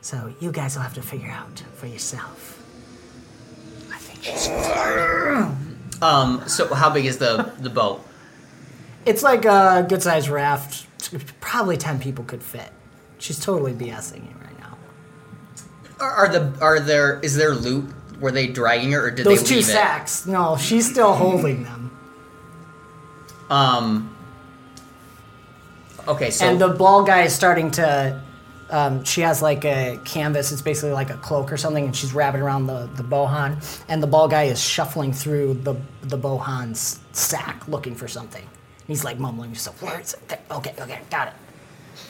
So 0.00 0.34
you 0.40 0.50
guys 0.50 0.74
will 0.74 0.82
have 0.82 0.94
to 0.94 1.02
figure 1.02 1.30
out 1.30 1.62
for 1.74 1.86
yourself. 1.86 2.58
I 3.92 3.98
think 3.98 4.24
she's. 4.24 4.48
Um, 6.02 6.46
so 6.48 6.72
how 6.74 6.90
big 6.90 7.06
is 7.06 7.18
the 7.18 7.52
the 7.60 7.70
boat? 7.70 8.04
It's 9.06 9.22
like 9.22 9.44
a 9.44 9.86
good 9.88 10.02
sized 10.02 10.28
raft. 10.28 10.86
Probably 11.40 11.76
10 11.76 11.98
people 12.00 12.24
could 12.24 12.42
fit. 12.42 12.70
She's 13.18 13.38
totally 13.38 13.72
BSing 13.72 14.24
you 14.28 14.34
right 14.40 14.58
now. 14.60 14.78
Are, 16.00 16.10
are 16.10 16.28
the 16.28 16.52
are 16.60 16.80
there 16.80 17.20
is 17.20 17.36
there 17.36 17.54
loot? 17.54 17.92
Were 18.20 18.32
they 18.32 18.46
dragging 18.46 18.92
her 18.92 19.06
or 19.06 19.10
did 19.10 19.26
Those 19.26 19.42
they 19.42 19.46
two 19.48 19.54
leave 19.56 19.64
it? 19.64 19.72
sacks, 19.72 20.26
no, 20.26 20.56
she's 20.56 20.90
still 20.90 21.12
holding 21.14 21.64
them. 21.64 21.90
Um. 23.50 24.16
Okay, 26.08 26.30
so 26.30 26.46
and 26.46 26.60
the 26.60 26.68
ball 26.68 27.04
guy 27.04 27.22
is 27.22 27.34
starting 27.34 27.70
to. 27.72 28.20
Um, 28.72 29.04
she 29.04 29.20
has 29.20 29.42
like 29.42 29.64
a 29.64 30.00
canvas. 30.04 30.50
It's 30.50 30.62
basically 30.62 30.92
like 30.92 31.10
a 31.10 31.16
cloak 31.18 31.52
or 31.52 31.56
something, 31.58 31.84
and 31.84 31.94
she's 31.94 32.14
wrapping 32.14 32.40
around 32.40 32.66
the 32.66 32.88
the 32.94 33.02
bohan. 33.04 33.62
And 33.88 34.02
the 34.02 34.06
ball 34.06 34.26
guy 34.28 34.44
is 34.44 34.60
shuffling 34.60 35.12
through 35.12 35.54
the 35.54 35.74
the 36.02 36.18
bohan's 36.18 37.00
sack 37.12 37.68
looking 37.68 37.94
for 37.94 38.08
something. 38.08 38.48
He's 38.86 39.04
like 39.04 39.18
mumbling 39.18 39.50
to 39.50 39.54
himself. 39.54 39.82
Where 39.82 40.00
is 40.00 40.14
it? 40.14 40.28
There. 40.28 40.40
Okay, 40.50 40.74
okay, 40.80 41.00
got 41.10 41.28
it. 41.28 41.34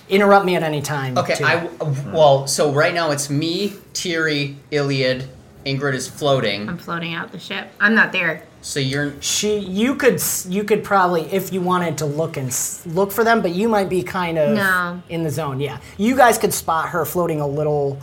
Interrupt 0.09 0.47
me 0.47 0.57
at 0.57 0.63
any 0.63 0.81
time. 0.81 1.19
okay, 1.19 1.35
too. 1.35 1.45
I 1.45 1.67
well, 2.13 2.47
so 2.47 2.73
right 2.73 2.95
now 2.95 3.11
it's 3.11 3.29
me, 3.29 3.71
Tiri, 3.93 4.57
Iliad, 4.71 5.29
Ingrid 5.67 5.95
is 5.95 6.09
floating. 6.09 6.69
I'm 6.69 6.79
floating 6.79 7.15
out 7.15 7.33
the 7.33 7.39
ship. 7.39 7.69
I'm 7.81 7.95
not 7.95 8.13
there. 8.13 8.47
So 8.63 8.79
you're 8.81 9.21
She, 9.21 9.59
you 9.59 9.97
could, 9.97 10.23
you 10.49 10.63
could 10.65 10.85
probably, 10.85 11.23
if 11.33 11.53
you 11.53 11.61
wanted 11.61 11.99
to 11.99 12.07
look 12.07 12.37
and 12.37 12.57
look 12.87 13.11
for 13.13 13.25
them, 13.25 13.43
but 13.43 13.51
you 13.53 13.69
might 13.69 13.89
be 13.89 14.03
kind 14.05 14.39
of 14.39 14.55
No. 14.57 15.03
in 15.09 15.25
the 15.25 15.31
zone. 15.31 15.59
Yeah, 15.61 15.79
you 15.99 16.17
guys 16.17 16.39
could 16.39 16.55
spot 16.55 16.91
her 16.91 17.05
floating 17.05 17.41
a 17.41 17.47
little 17.47 17.99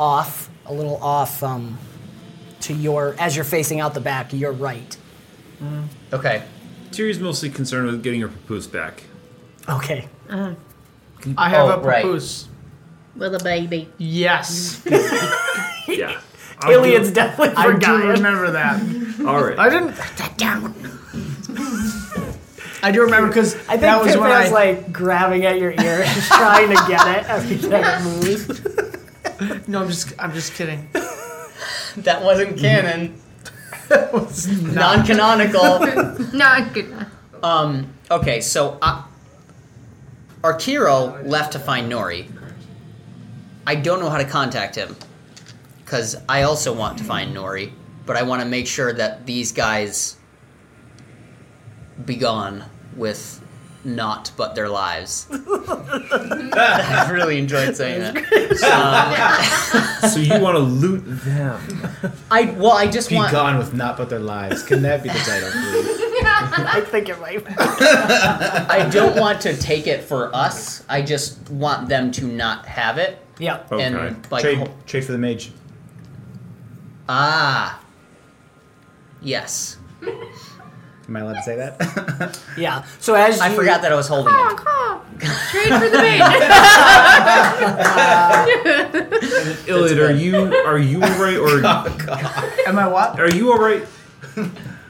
off, 0.00 0.50
a 0.66 0.74
little 0.74 0.96
off 1.02 1.42
um, 1.44 1.78
to 2.62 2.74
your 2.74 3.14
as 3.18 3.36
you're 3.36 3.44
facing 3.44 3.78
out 3.80 3.94
the 3.94 4.00
back. 4.00 4.32
You're 4.32 4.52
right. 4.52 4.96
okay. 6.12 6.42
Tiri's 6.90 7.20
mostly 7.20 7.48
concerned 7.48 7.86
with 7.86 8.02
getting 8.02 8.20
her 8.20 8.28
papoose 8.28 8.66
back. 8.66 9.04
Okay. 9.68 10.08
Uh, 10.28 10.54
I 11.38 11.48
have 11.48 11.66
Oh, 11.68 11.72
a 11.74 11.78
right. 11.80 12.02
papoose. 12.02 12.48
With 13.14 13.34
a 13.34 13.44
baby. 13.44 13.88
Yes, 13.98 14.82
Yeah. 15.88 16.20
Iliad's 16.68 17.10
definitely 17.10 17.54
I 17.56 17.76
do 17.76 18.08
remember 18.08 18.50
that. 18.52 18.80
All 19.26 19.44
right. 19.44 19.58
I 19.58 19.68
didn't. 19.68 19.94
I 22.84 22.90
do 22.90 23.02
remember 23.02 23.28
because 23.28 23.54
I 23.68 23.76
think 23.76 23.82
that 23.82 24.02
was 24.02 24.16
when 24.16 24.32
I 24.32 24.44
Pip-Pap's 24.44 24.52
like 24.52 24.92
grabbing 24.92 25.44
at 25.46 25.58
your 25.58 25.70
ear, 25.70 26.02
just 26.04 26.28
trying 26.28 26.68
to 26.68 26.84
get 26.88 27.06
it 27.16 27.30
every 27.30 27.58
time 27.58 28.06
it 28.06 28.26
moves. 28.26 29.68
no, 29.68 29.82
I'm 29.82 29.88
just 29.88 30.12
I'm 30.18 30.32
just 30.32 30.54
kidding. 30.54 30.88
That 31.98 32.22
wasn't 32.22 32.58
canon. 32.58 33.20
Was 34.12 34.48
Non-canonical. 34.48 35.62
No, 36.32 36.44
I 36.46 36.68
could. 36.72 37.06
um. 37.42 37.92
Okay, 38.10 38.40
so 38.40 38.78
uh, 38.82 39.04
Arkiro 40.42 41.24
left 41.26 41.52
to 41.52 41.58
find 41.58 41.90
Nori. 41.90 42.30
I 43.66 43.76
don't 43.76 44.00
know 44.00 44.10
how 44.10 44.18
to 44.18 44.24
contact 44.24 44.74
him 44.74 44.96
because 45.92 46.16
I 46.26 46.44
also 46.44 46.72
want 46.72 46.96
to 46.96 47.04
find 47.04 47.36
Nori, 47.36 47.70
but 48.06 48.16
I 48.16 48.22
want 48.22 48.40
to 48.40 48.48
make 48.48 48.66
sure 48.66 48.94
that 48.94 49.26
these 49.26 49.52
guys 49.52 50.16
be 52.06 52.16
gone 52.16 52.64
with 52.96 53.44
not 53.84 54.32
but 54.38 54.54
their 54.54 54.70
lives. 54.70 55.26
I've 55.30 57.10
really 57.10 57.36
enjoyed 57.36 57.76
saying 57.76 58.00
that. 58.00 58.16
Um, 60.02 60.08
so 60.10 60.18
you 60.18 60.40
want 60.40 60.56
to 60.56 60.60
loot 60.60 61.02
them? 61.04 61.60
I 62.30 62.44
well, 62.56 62.72
I 62.72 62.86
just 62.86 63.12
want 63.12 63.28
to 63.28 63.32
Be 63.32 63.36
want. 63.36 63.42
gone 63.50 63.58
with 63.58 63.74
not 63.74 63.98
but 63.98 64.08
their 64.08 64.18
lives. 64.18 64.62
Can 64.62 64.80
that 64.80 65.02
be 65.02 65.10
the 65.10 65.18
title, 65.18 65.50
please? 65.50 65.98
I 66.24 66.82
think 66.86 67.10
it 67.10 67.20
might. 67.20 67.44
Be 67.44 67.52
I 67.58 68.88
don't 68.90 69.20
want 69.20 69.42
to 69.42 69.54
take 69.58 69.86
it 69.86 70.02
for 70.02 70.34
us. 70.34 70.86
I 70.88 71.02
just 71.02 71.50
want 71.50 71.90
them 71.90 72.10
to 72.12 72.24
not 72.24 72.64
have 72.64 72.96
it. 72.96 73.18
Yeah. 73.38 73.64
Okay. 73.70 73.82
And 73.82 74.30
like, 74.30 74.42
trade, 74.42 74.58
ho- 74.58 74.74
trade 74.86 75.04
for 75.04 75.12
the 75.12 75.18
mage. 75.18 75.52
Ah, 77.08 77.80
yes. 79.20 79.76
Am 81.08 81.16
I 81.16 81.20
allowed 81.20 81.34
to 81.34 81.42
say 81.42 81.56
that? 81.56 82.38
Yeah. 82.56 82.84
So 83.00 83.14
as 83.14 83.40
I 83.40 83.48
you, 83.50 83.56
forgot 83.56 83.82
that 83.82 83.92
I 83.92 83.94
was 83.94 84.08
holding 84.08 84.34
it. 84.34 84.56
Trade 85.50 85.72
for 85.72 85.88
the 85.88 85.98
baby. 85.98 86.22
Iliad, 89.68 89.98
are 89.98 90.12
you 90.12 90.36
are 90.66 90.78
you 90.78 91.02
alright 91.02 91.36
or 91.38 91.64
Am 92.66 92.78
I 92.78 92.86
what? 92.88 93.18
are 93.20 93.30
you 93.34 93.52
alright? 93.52 93.84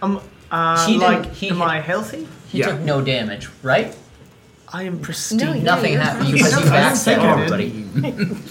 Um, 0.03 0.20
uh, 0.51 0.87
He 0.87 0.98
didn't- 0.98 1.22
like, 1.22 1.33
he 1.33 1.48
am 1.51 1.57
hit- 1.59 1.66
I 1.66 1.81
healthy? 1.81 2.27
He 2.48 2.59
Yeah. 2.59 2.66
took 2.72 2.81
no 2.81 3.01
damage, 3.01 3.48
right? 3.62 3.94
I 4.68 4.83
am 4.85 4.98
pristine. 5.01 5.38
No, 5.38 5.53
you- 5.53 5.62
Nothing 5.62 5.92
you're 5.94 6.03
happened 6.03 6.25
fine. 6.25 6.33
because 6.33 6.53
you 6.53 6.59
I 6.59 6.62
don't 6.62 6.72
backstabbed 6.72 7.05
think 7.05 7.20
I 7.20 7.37
did. 7.37 7.53
everybody. 7.53 7.87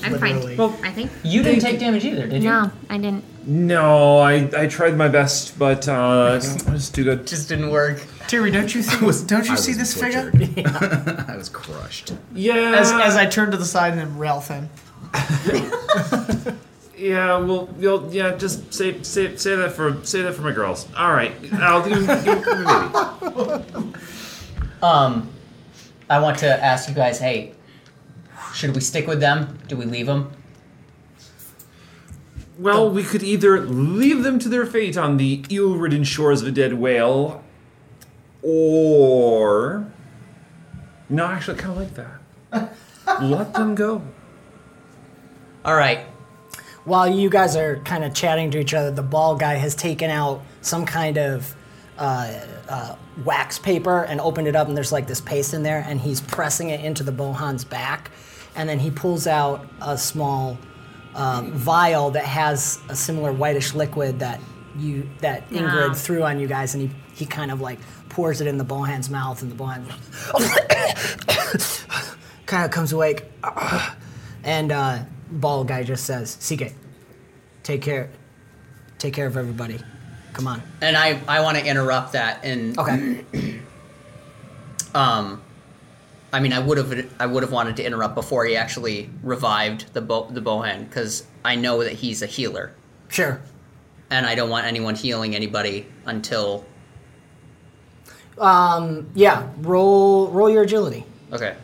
I'm 0.03 0.11
Literally. 0.13 0.55
fine. 0.57 0.85
I 0.85 0.91
think. 0.91 1.11
You 1.23 1.43
didn't 1.43 1.61
take 1.61 1.79
damage 1.79 2.05
either, 2.05 2.27
did 2.27 2.43
you? 2.43 2.49
No, 2.49 2.71
I 2.89 2.97
didn't. 2.97 3.23
No, 3.43 4.19
I 4.19 4.49
I 4.55 4.67
tried 4.67 4.95
my 4.97 5.07
best, 5.07 5.57
but 5.57 5.87
uh, 5.87 6.39
it 6.41 6.69
was 6.69 6.89
too 6.89 7.03
good. 7.03 7.25
Just 7.25 7.49
didn't 7.49 7.71
work. 7.71 7.97
Tiri, 8.27 8.51
don't 8.53 8.73
you 8.73 8.83
think? 8.83 9.27
don't 9.27 9.45
you 9.47 9.53
I 9.53 9.55
see 9.55 9.71
was 9.71 9.77
this 9.79 9.93
figure? 9.99 10.31
butchered. 10.31 10.65
I 11.29 11.35
was 11.37 11.49
crushed. 11.49 12.13
Yeah. 12.35 12.75
As, 12.77 12.91
as 12.91 13.15
I 13.15 13.25
turn 13.25 13.49
to 13.51 13.57
the 13.57 13.65
side 13.65 13.93
and 13.93 14.01
am 14.01 14.17
Ralphin. 14.17 14.69
yeah. 16.95 17.37
Well, 17.39 17.67
you'll 17.79 18.13
yeah. 18.13 18.35
Just 18.35 18.73
say 18.73 19.01
say 19.01 19.35
say 19.35 19.55
that 19.55 19.71
for 19.71 20.03
say 20.05 20.21
that 20.21 20.33
for 20.35 20.43
my 20.43 20.51
girls. 20.51 20.87
All 20.95 21.11
right. 21.11 21.33
I'll 21.53 21.87
give, 21.87 22.05
give, 22.07 22.23
give 22.25 22.59
me 22.59 22.65
baby. 22.65 23.93
Um, 24.83 25.29
I 26.09 26.19
want 26.19 26.37
to 26.39 26.63
ask 26.63 26.87
you 26.89 26.95
guys. 26.95 27.19
Hey, 27.19 27.53
should 28.53 28.75
we 28.75 28.81
stick 28.81 29.07
with 29.07 29.19
them? 29.19 29.57
Do 29.67 29.77
we 29.77 29.85
leave 29.85 30.05
them? 30.05 30.31
Well, 32.61 32.91
we 32.91 33.03
could 33.03 33.23
either 33.23 33.59
leave 33.59 34.21
them 34.21 34.37
to 34.37 34.47
their 34.47 34.67
fate 34.67 34.95
on 34.95 35.17
the 35.17 35.43
ill-ridden 35.49 36.03
shores 36.03 36.43
of 36.43 36.47
a 36.49 36.51
dead 36.51 36.73
whale, 36.73 37.43
or 38.43 39.91
no, 41.09 41.25
actually, 41.25 41.57
kind 41.57 41.71
of 41.71 41.77
like 41.77 41.93
that. 41.95 42.75
Let 43.21 43.53
them 43.55 43.73
go. 43.73 44.03
All 45.65 45.75
right. 45.75 46.05
while 46.85 47.07
you 47.07 47.29
guys 47.29 47.55
are 47.55 47.77
kind 47.79 48.03
of 48.03 48.13
chatting 48.13 48.51
to 48.51 48.59
each 48.59 48.73
other, 48.73 48.91
the 48.91 49.03
ball 49.03 49.35
guy 49.35 49.55
has 49.55 49.75
taken 49.75 50.09
out 50.09 50.41
some 50.61 50.85
kind 50.85 51.17
of 51.17 51.55
uh, 51.97 52.31
uh, 52.69 52.95
wax 53.25 53.59
paper 53.59 54.03
and 54.03 54.19
opened 54.21 54.47
it 54.47 54.55
up, 54.55 54.67
and 54.67 54.75
there's 54.77 54.91
like 54.91 55.07
this 55.07 55.21
paste 55.21 55.53
in 55.53 55.63
there, 55.63 55.83
and 55.87 55.99
he's 56.01 56.21
pressing 56.21 56.69
it 56.69 56.83
into 56.83 57.03
the 57.03 57.11
Bohan's 57.11 57.63
back, 57.65 58.09
and 58.55 58.67
then 58.67 58.79
he 58.79 58.89
pulls 58.89 59.27
out 59.27 59.67
a 59.81 59.97
small 59.97 60.57
um, 61.15 61.51
vial 61.51 62.11
that 62.11 62.25
has 62.25 62.79
a 62.89 62.95
similar 62.95 63.31
whitish 63.31 63.73
liquid 63.73 64.19
that 64.19 64.39
you 64.77 65.09
that 65.19 65.49
Ingrid 65.49 65.87
Yeah. 65.89 65.93
threw 65.93 66.23
on 66.23 66.39
you 66.39 66.47
guys, 66.47 66.73
and 66.75 66.89
he 66.89 66.95
he 67.13 67.25
kind 67.25 67.51
of 67.51 67.59
like 67.61 67.79
pours 68.09 68.41
it 68.41 68.47
in 68.47 68.57
the 68.57 68.65
Bohan's 68.65 69.09
mouth, 69.09 69.41
and 69.41 69.51
the 69.51 69.55
Bohan 69.55 69.85
kind 72.45 72.65
of 72.65 72.71
comes 72.71 72.91
awake, 72.93 73.25
and 74.43 74.71
uh, 74.71 74.99
ball 75.31 75.63
guy 75.63 75.83
just 75.83 76.05
says, 76.05 76.35
"CK, 76.37 76.73
take 77.63 77.81
care, 77.81 78.09
take 78.97 79.13
care 79.13 79.27
of 79.27 79.37
everybody. 79.37 79.79
Come 80.33 80.47
on." 80.47 80.61
And 80.81 80.95
I, 80.97 81.19
I 81.27 81.41
want 81.41 81.57
to 81.57 81.65
interrupt 81.65 82.13
that 82.13 82.43
and 82.43 82.77
Okay. 82.79 83.25
um, 84.95 85.41
I 86.33 86.39
mean 86.39 86.53
I 86.53 86.59
would 86.59 86.77
have 86.77 87.07
I 87.19 87.25
would 87.25 87.43
have 87.43 87.51
wanted 87.51 87.75
to 87.77 87.83
interrupt 87.85 88.15
before 88.15 88.45
he 88.45 88.55
actually 88.55 89.09
revived 89.23 89.93
the 89.93 90.01
bo- 90.01 90.27
the 90.29 90.41
Bohan 90.41 90.87
because 90.87 91.25
I 91.43 91.55
know 91.55 91.83
that 91.83 91.93
he's 91.93 92.21
a 92.21 92.25
healer 92.27 92.71
Sure. 93.09 93.41
and 94.09 94.25
I 94.25 94.35
don't 94.35 94.49
want 94.49 94.65
anyone 94.65 94.95
healing 94.95 95.35
anybody 95.35 95.85
until 96.05 96.65
Um, 98.37 99.09
yeah. 99.13 99.47
Roll 99.59 100.29
roll 100.29 100.49
your 100.49 100.63
agility. 100.63 101.05
okay. 101.33 101.55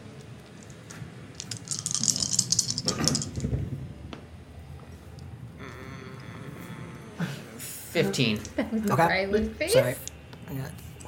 Fifteen. 7.57 8.39
Okay. 8.57 9.25
Rylan 9.27 9.55
face. 9.55 9.73
Sorry. 9.73 9.95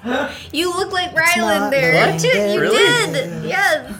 You 0.54 0.70
look 0.76 0.92
like 0.92 1.14
not 1.16 1.24
Rylan 1.26 1.72
there. 1.72 2.08
the 2.08 2.14
You 2.14 2.20
did. 2.34 2.54
You 2.56 2.62
Really? 2.62 3.12
did. 3.14 3.44
Yes. 3.50 3.96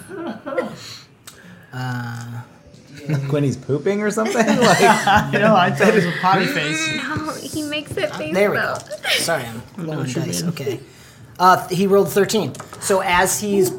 Quinny's 3.28 3.56
pooping 3.56 4.02
or 4.02 4.10
something? 4.10 4.36
Like, 4.46 5.32
You 5.32 5.38
know, 5.40 5.54
I 5.56 5.70
thought 5.70 5.88
it 5.88 5.94
was 5.94 6.04
a 6.06 6.12
potty 6.20 6.46
face. 6.46 6.96
No, 6.96 7.32
he 7.42 7.62
makes 7.62 7.96
it 7.96 8.14
face 8.16 8.34
There 8.34 8.50
we 8.50 8.56
though. 8.56 8.76
go. 8.76 9.08
Sorry, 9.10 9.44
I'm 9.44 9.62
rolling 9.78 10.10
dice. 10.12 10.42
Okay. 10.44 10.80
Uh, 11.38 11.66
he 11.68 11.86
rolled 11.86 12.10
13. 12.10 12.52
So 12.80 13.00
as 13.00 13.40
he's 13.40 13.72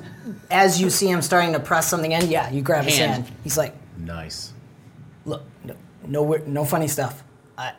as 0.49 0.81
you 0.81 0.89
see 0.89 1.07
him 1.09 1.21
starting 1.21 1.53
to 1.53 1.59
press 1.59 1.87
something 1.87 2.11
in, 2.11 2.29
yeah, 2.29 2.49
you 2.49 2.61
grab 2.61 2.85
his 2.85 2.97
Hand. 2.97 3.25
hand. 3.25 3.35
He's 3.43 3.57
like, 3.57 3.73
nice. 3.97 4.51
"Look, 5.25 5.43
no, 5.63 5.75
no, 6.07 6.23
weir- 6.23 6.43
no 6.45 6.65
funny 6.65 6.87
stuff. 6.87 7.23
Uh, 7.57 7.71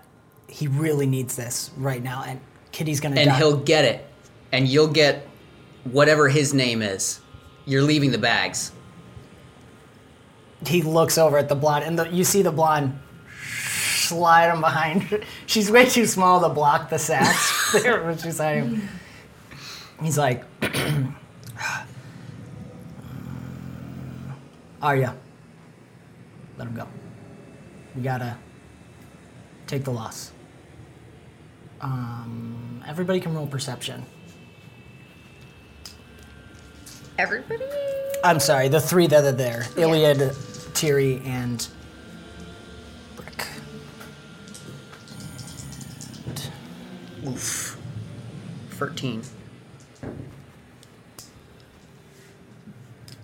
he 0.48 0.68
really 0.68 1.07
needs 1.07 1.37
this 1.37 1.70
right 1.76 2.02
now, 2.02 2.24
and 2.26 2.40
Kitty's 2.70 3.00
gonna 3.00 3.16
and 3.20 3.28
die." 3.31 3.37
he'll 3.37 3.57
get 3.59 3.85
it, 3.85 4.07
and 4.52 4.68
you'll 4.68 4.88
get 4.88 5.26
whatever 5.84 6.28
his 6.28 6.54
name 6.54 6.82
is. 6.82 7.20
You're 7.64 7.82
leaving 7.82 8.12
the 8.12 8.18
bags. 8.18 8.72
he 10.66 10.82
looks 10.82 11.18
over 11.18 11.38
at 11.38 11.48
the 11.48 11.54
blonde, 11.56 11.84
and 11.84 11.98
the, 11.98 12.08
you 12.08 12.22
see 12.24 12.42
the 12.42 12.52
blonde 12.52 12.98
slide 14.12 14.52
him 14.52 14.60
behind. 14.60 15.24
She's 15.46 15.70
way 15.70 15.86
too 15.86 16.06
small 16.06 16.40
to 16.42 16.48
block 16.48 16.90
the 16.90 16.98
sacks 16.98 17.72
there 17.82 18.04
when 18.04 18.18
she's 18.18 18.38
hiding. 18.38 18.82
He's 20.02 20.18
like, 20.18 20.44
Arya, 24.82 25.16
let 26.58 26.68
him 26.68 26.74
go. 26.74 26.88
We 27.94 28.02
gotta 28.02 28.36
take 29.66 29.84
the 29.84 29.92
loss. 29.92 30.32
Um, 31.80 32.82
everybody 32.86 33.20
can 33.20 33.34
roll 33.34 33.46
perception. 33.46 34.04
Everybody. 37.18 37.64
I'm 38.25 38.40
sorry, 38.40 38.68
the 38.68 38.81
three 38.81 39.07
that 39.09 39.25
are 39.25 39.33
there 39.33 39.66
Iliad, 39.77 40.18
Tiri, 40.75 41.25
and 41.27 41.66
Brick. 43.16 43.46
Oof. 47.27 47.79
Thirteen. 48.70 49.22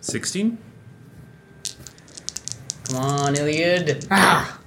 Sixteen. 0.01 0.59
Come 2.85 2.96
on, 2.96 3.37
Iliad. 3.37 4.07
Ah. 4.11 4.59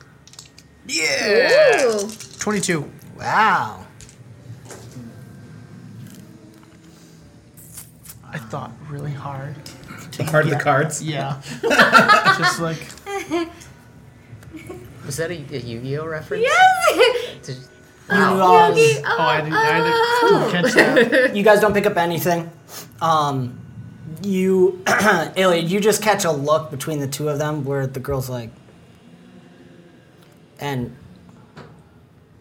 Ooh. 0.90 2.10
22. 2.40 2.92
Wow. 3.18 3.86
I 8.34 8.38
thought 8.38 8.72
really 8.89 9.12
hard. 9.12 9.56
Part 10.28 10.46
of 10.46 10.52
the 10.52 10.58
cards. 10.60 11.02
Yeah. 11.04 11.41
Just 11.62 12.60
like, 12.60 12.78
Was 15.06 15.17
that 15.17 15.32
a, 15.32 15.34
a 15.36 15.58
Yu-Gi-Oh 15.60 16.06
reference? 16.06 16.44
Yes. 16.44 17.46
Did- 17.46 17.58
You, 17.58 18.15
uh, 18.15 18.70
Yogi. 18.70 19.02
oh, 19.06 19.17
I 19.20 19.41
didn't, 19.41 19.54
I 19.54 19.80
didn't 19.82 20.52
catch 20.52 20.74
that. 20.74 21.36
you 21.36 21.44
guys 21.44 21.60
don't 21.62 21.74
pick 21.74 21.86
up 21.86 21.98
anything. 21.98 22.50
Um, 23.02 23.58
you, 24.22 24.84
Iliad, 25.36 25.70
you 25.72 25.80
just 25.80 26.02
catch 26.04 26.26
a 26.26 26.32
look 26.32 26.70
between 26.72 27.00
the 27.00 27.08
two 27.08 27.30
of 27.30 27.39
them 27.39 27.63
where 27.65 27.88
the 27.88 28.00
girl's 28.02 28.30
like, 28.30 28.50
and 30.60 30.96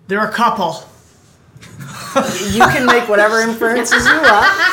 They're 0.09 0.25
a 0.27 0.33
couple. 0.33 0.85
you 2.51 2.61
can 2.69 2.85
make 2.87 3.09
whatever 3.09 3.41
inferences 3.41 4.05
you 4.07 4.13
want. 4.21 4.70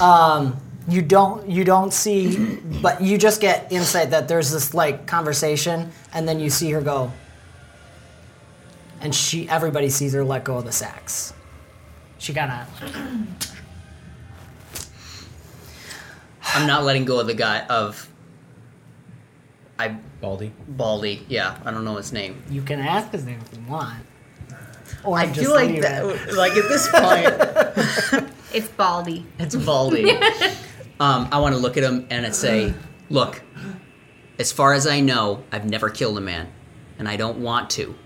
Um, 0.00 0.56
you 0.88 1.00
don't 1.00 1.48
you 1.48 1.64
don't 1.64 1.92
see, 1.92 2.56
but 2.82 3.00
you 3.00 3.16
just 3.16 3.40
get 3.40 3.72
insight 3.72 4.10
that 4.10 4.28
there's 4.28 4.50
this 4.50 4.74
like 4.74 5.06
conversation, 5.06 5.92
and 6.12 6.28
then 6.28 6.38
you 6.40 6.50
see 6.50 6.70
her 6.72 6.82
go, 6.82 7.10
and 9.00 9.14
she 9.14 9.48
everybody 9.48 9.88
sees 9.88 10.12
her 10.12 10.24
let 10.24 10.44
go 10.44 10.58
of 10.58 10.64
the 10.64 10.72
sacks. 10.72 11.32
She 12.18 12.32
kind 12.34 12.52
of 12.52 13.54
I'm 16.54 16.66
not 16.66 16.84
letting 16.84 17.04
go 17.04 17.20
of 17.20 17.26
the 17.26 17.34
guy 17.34 17.66
of. 17.66 18.08
I 19.78 19.96
Baldy. 20.20 20.52
Baldy. 20.68 21.24
Yeah, 21.28 21.58
I 21.64 21.70
don't 21.70 21.84
know 21.84 21.96
his 21.96 22.12
name. 22.12 22.42
you 22.48 22.62
can 22.62 22.78
ask 22.80 23.10
his 23.10 23.26
name 23.26 23.40
if 23.44 23.58
you 23.58 23.64
want. 23.66 24.06
Or 25.02 25.18
I 25.18 25.26
just 25.26 25.40
feel 25.40 25.52
like 25.52 25.80
that. 25.80 26.32
Like 26.34 26.52
at 26.52 26.68
this 26.68 26.88
point, 26.88 28.30
It's 28.54 28.68
Baldy. 28.68 29.26
it's 29.40 29.56
Baldy. 29.56 30.10
um, 31.00 31.28
I 31.32 31.40
want 31.40 31.56
to 31.56 31.60
look 31.60 31.76
at 31.76 31.82
him 31.82 32.06
and 32.08 32.24
I'd 32.24 32.36
say, 32.36 32.72
"Look, 33.10 33.42
as 34.38 34.52
far 34.52 34.74
as 34.74 34.86
I 34.86 35.00
know, 35.00 35.42
I've 35.50 35.68
never 35.68 35.90
killed 35.90 36.16
a 36.18 36.20
man, 36.20 36.52
and 36.98 37.08
I 37.08 37.16
don't 37.16 37.38
want 37.38 37.68
to. 37.70 37.96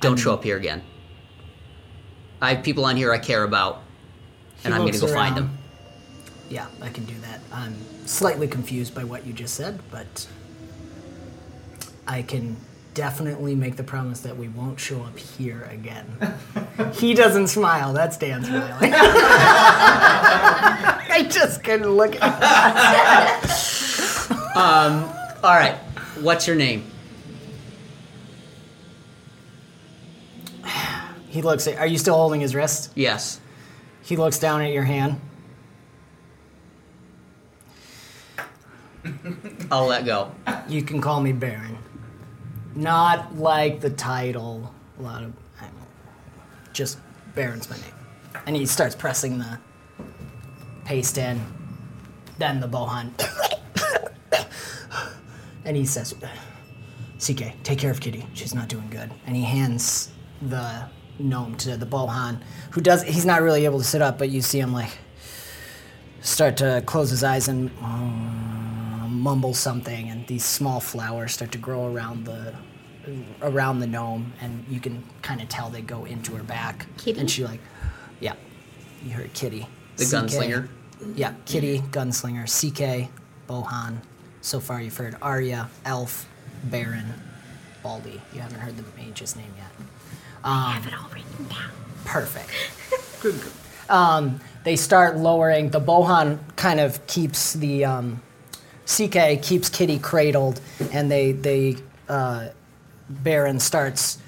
Don't 0.00 0.16
show 0.16 0.32
up 0.32 0.44
here 0.44 0.56
again. 0.56 0.82
I 2.40 2.54
have 2.54 2.64
people 2.64 2.84
on 2.84 2.96
here 2.96 3.12
I 3.12 3.18
care 3.18 3.42
about, 3.42 3.82
and 4.64 4.72
He 4.72 4.78
I'm 4.78 4.86
gonna 4.86 4.98
looks 4.98 5.00
go 5.00 5.12
find 5.12 5.36
them. 5.36 5.58
Yeah, 6.48 6.66
I 6.80 6.90
can 6.90 7.04
do 7.04 7.14
that. 7.22 7.40
I'm 7.52 7.74
slightly 8.06 8.46
confused 8.46 8.94
by 8.94 9.02
what 9.02 9.26
you 9.26 9.32
just 9.32 9.54
said, 9.54 9.80
but 9.90 10.28
I 12.06 12.22
can 12.22 12.56
definitely 12.94 13.54
make 13.54 13.76
the 13.76 13.84
promise 13.84 14.20
that 14.20 14.36
we 14.36 14.48
won't 14.48 14.78
show 14.78 15.00
up 15.02 15.18
here 15.18 15.62
again. 15.70 16.06
he 16.94 17.14
doesn't 17.14 17.48
smile. 17.48 17.92
That's 17.92 18.16
Dan 18.16 18.44
smiling. 18.44 18.92
I 21.14 21.26
just 21.30 21.62
couldn't 21.64 21.90
look 21.90 22.16
at 22.20 22.22
um, 24.56 25.04
All 25.42 25.54
right, 25.54 25.76
what's 26.20 26.46
your 26.46 26.56
name? 26.56 26.84
He 31.28 31.40
looks 31.40 31.66
at. 31.66 31.78
Are 31.78 31.86
you 31.86 31.96
still 31.96 32.14
holding 32.14 32.42
his 32.42 32.54
wrist? 32.54 32.90
Yes. 32.94 33.40
He 34.02 34.16
looks 34.16 34.38
down 34.38 34.60
at 34.60 34.72
your 34.72 34.82
hand. 34.82 35.18
I'll 39.70 39.86
let 39.86 40.04
go. 40.04 40.32
You 40.68 40.82
can 40.82 41.00
call 41.00 41.22
me 41.22 41.32
Baron. 41.32 41.78
Not 42.74 43.36
like 43.36 43.80
the 43.80 43.90
title. 43.90 44.72
A 44.98 45.02
lot 45.02 45.22
of. 45.22 45.32
I 45.60 45.64
don't 45.64 45.74
know, 45.74 45.86
just 46.72 46.98
Baron's 47.34 47.68
my 47.68 47.76
name. 47.76 47.94
And 48.46 48.56
he 48.56 48.66
starts 48.66 48.94
pressing 48.94 49.38
the 49.38 49.58
paste 50.84 51.18
in. 51.18 51.40
Then 52.38 52.60
the 52.60 52.68
Bohan. 52.68 53.12
and 55.64 55.76
he 55.76 55.84
says, 55.84 56.14
CK, 57.20 57.62
take 57.62 57.78
care 57.78 57.90
of 57.90 58.00
Kitty. 58.00 58.26
She's 58.34 58.54
not 58.54 58.68
doing 58.68 58.88
good. 58.90 59.10
And 59.26 59.36
he 59.36 59.42
hands 59.42 60.10
the 60.40 60.84
gnome 61.18 61.56
to 61.56 61.76
the 61.76 61.86
Bohan, 61.86 62.42
who 62.70 62.80
does. 62.80 63.02
He's 63.02 63.26
not 63.26 63.42
really 63.42 63.64
able 63.64 63.78
to 63.78 63.84
sit 63.84 64.02
up, 64.02 64.18
but 64.18 64.30
you 64.30 64.40
see 64.40 64.58
him 64.58 64.72
like 64.72 64.98
start 66.20 66.56
to 66.56 66.82
close 66.86 67.10
his 67.10 67.22
eyes 67.22 67.48
and 67.48 67.70
um, 67.80 69.20
mumble 69.20 69.54
something, 69.54 70.10
and 70.22 70.28
these 70.28 70.44
small 70.44 70.80
flowers 70.80 71.32
start 71.32 71.50
to 71.52 71.58
grow 71.58 71.92
around 71.92 72.24
the 72.24 72.54
around 73.42 73.80
the 73.80 73.86
gnome, 73.86 74.32
and 74.40 74.64
you 74.68 74.78
can 74.78 75.02
kind 75.22 75.42
of 75.42 75.48
tell 75.48 75.68
they 75.68 75.82
go 75.82 76.04
into 76.04 76.36
her 76.36 76.44
back. 76.44 76.86
Kitty? 76.98 77.18
And 77.18 77.28
she 77.28 77.44
like, 77.44 77.58
yeah, 78.20 78.34
you 79.04 79.10
heard 79.10 79.32
Kitty. 79.32 79.66
The 79.96 80.04
CK. 80.04 80.10
gunslinger? 80.10 80.68
Yeah, 81.16 81.34
Kitty, 81.46 81.80
gunslinger, 81.90 82.44
CK, 82.46 83.10
Bohan. 83.48 83.98
So 84.40 84.60
far 84.60 84.80
you've 84.80 84.96
heard 84.96 85.16
Arya, 85.20 85.68
Elf, 85.84 86.28
Baron, 86.64 87.12
Baldy. 87.82 88.22
You 88.32 88.40
haven't 88.40 88.60
heard 88.60 88.76
the 88.76 88.84
mage's 88.96 89.34
name 89.34 89.52
yet. 89.56 89.86
I 90.44 90.72
have 90.72 90.86
it 90.86 90.94
all 90.94 91.08
written 91.12 91.48
down. 91.48 91.70
Perfect. 92.04 92.50
Good. 93.20 93.40
good. 93.40 93.52
Um, 93.88 94.40
they 94.64 94.74
start 94.76 95.16
lowering. 95.16 95.70
The 95.70 95.80
Bohan 95.80 96.38
kind 96.56 96.80
of 96.80 97.04
keeps 97.06 97.52
the 97.52 97.84
um, 97.84 98.20
CK 98.86 99.42
keeps 99.42 99.68
Kitty 99.68 99.98
cradled, 99.98 100.60
and 100.92 101.10
they 101.10 101.32
they 101.32 101.76
uh, 102.08 102.48
Baron 103.08 103.60
starts 103.60 104.18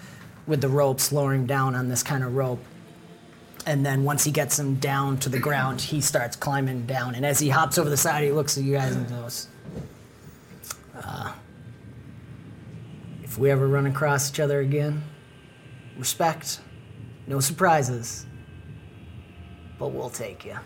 with 0.46 0.60
the 0.60 0.68
ropes 0.68 1.12
lowering 1.12 1.46
down 1.46 1.74
on 1.74 1.88
this 1.88 2.02
kind 2.02 2.22
of 2.22 2.34
rope. 2.34 2.62
And 3.66 3.84
then 3.84 4.04
once 4.04 4.24
he 4.24 4.30
gets 4.30 4.58
him 4.58 4.74
down 4.74 5.16
to 5.20 5.30
the 5.30 5.38
ground, 5.38 5.80
he 5.80 6.02
starts 6.02 6.36
climbing 6.36 6.84
down. 6.84 7.14
And 7.14 7.24
as 7.24 7.38
he 7.38 7.48
hops 7.48 7.78
over 7.78 7.88
the 7.88 7.96
side, 7.96 8.22
he 8.22 8.30
looks 8.30 8.58
at 8.58 8.64
you 8.64 8.74
guys 8.74 8.94
and 8.94 9.08
goes, 9.08 9.48
uh, 11.02 11.32
"If 13.22 13.38
we 13.38 13.50
ever 13.50 13.66
run 13.66 13.86
across 13.86 14.30
each 14.30 14.40
other 14.40 14.60
again, 14.60 15.02
respect, 15.98 16.60
no 17.26 17.40
surprises." 17.40 18.26
but 19.78 19.88
we'll 19.88 20.10
take 20.10 20.44
you. 20.44 20.56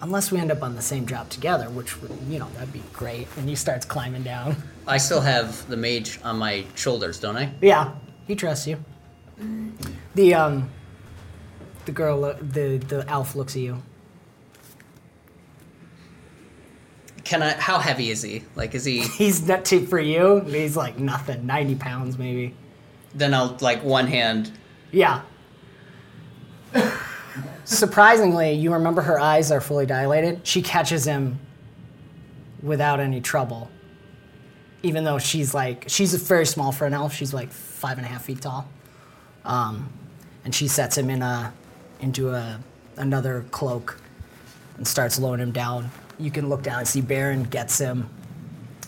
Unless 0.00 0.30
we 0.30 0.38
end 0.38 0.52
up 0.52 0.62
on 0.62 0.76
the 0.76 0.82
same 0.82 1.06
job 1.06 1.28
together, 1.28 1.68
which 1.70 2.00
would, 2.00 2.12
you 2.28 2.38
know, 2.38 2.48
that'd 2.54 2.72
be 2.72 2.82
great. 2.92 3.26
And 3.36 3.48
he 3.48 3.56
starts 3.56 3.84
climbing 3.84 4.22
down. 4.22 4.56
I 4.86 4.96
still 4.96 5.20
have 5.20 5.66
the 5.68 5.76
mage 5.76 6.20
on 6.22 6.38
my 6.38 6.64
shoulders, 6.76 7.18
don't 7.18 7.36
I? 7.36 7.52
Yeah, 7.60 7.94
he 8.26 8.36
trusts 8.36 8.66
you. 8.66 8.82
The 10.14 10.34
um, 10.34 10.70
the 11.84 11.92
girl, 11.92 12.20
the 12.40 12.78
the 12.78 13.04
elf 13.08 13.34
looks 13.34 13.54
at 13.56 13.62
you. 13.62 13.82
Can 17.24 17.42
I? 17.42 17.52
How 17.54 17.78
heavy 17.78 18.10
is 18.10 18.22
he? 18.22 18.44
Like, 18.56 18.74
is 18.74 18.84
he? 18.84 19.00
He's 19.18 19.46
not 19.46 19.64
too 19.64 19.86
for 19.86 20.00
you. 20.00 20.40
He's 20.40 20.76
like 20.76 20.98
nothing, 20.98 21.46
ninety 21.46 21.74
pounds 21.74 22.18
maybe. 22.18 22.54
Then 23.14 23.34
I'll 23.34 23.56
like 23.60 23.82
one 23.82 24.06
hand. 24.06 24.50
Yeah. 24.92 25.22
Surprisingly, 27.68 28.52
you 28.54 28.72
remember 28.72 29.02
her 29.02 29.20
eyes 29.20 29.52
are 29.52 29.60
fully 29.60 29.84
dilated. 29.84 30.40
She 30.42 30.62
catches 30.62 31.04
him 31.04 31.38
without 32.62 32.98
any 32.98 33.20
trouble. 33.20 33.70
Even 34.82 35.04
though 35.04 35.18
she's 35.18 35.52
like, 35.52 35.84
she's 35.86 36.14
very 36.14 36.46
small 36.46 36.72
for 36.72 36.86
an 36.86 36.94
elf. 36.94 37.12
She's 37.12 37.34
like 37.34 37.52
five 37.52 37.98
and 37.98 38.06
a 38.06 38.08
half 38.08 38.24
feet 38.24 38.40
tall. 38.40 38.66
Um, 39.44 39.92
and 40.46 40.54
she 40.54 40.66
sets 40.66 40.96
him 40.96 41.10
in 41.10 41.20
a, 41.20 41.52
into 42.00 42.30
a, 42.30 42.58
another 42.96 43.44
cloak 43.50 44.00
and 44.78 44.88
starts 44.88 45.18
lowering 45.18 45.42
him 45.42 45.52
down. 45.52 45.90
You 46.18 46.30
can 46.30 46.48
look 46.48 46.62
down 46.62 46.78
and 46.78 46.88
see 46.88 47.02
Baron 47.02 47.42
gets 47.42 47.78
him. 47.78 48.08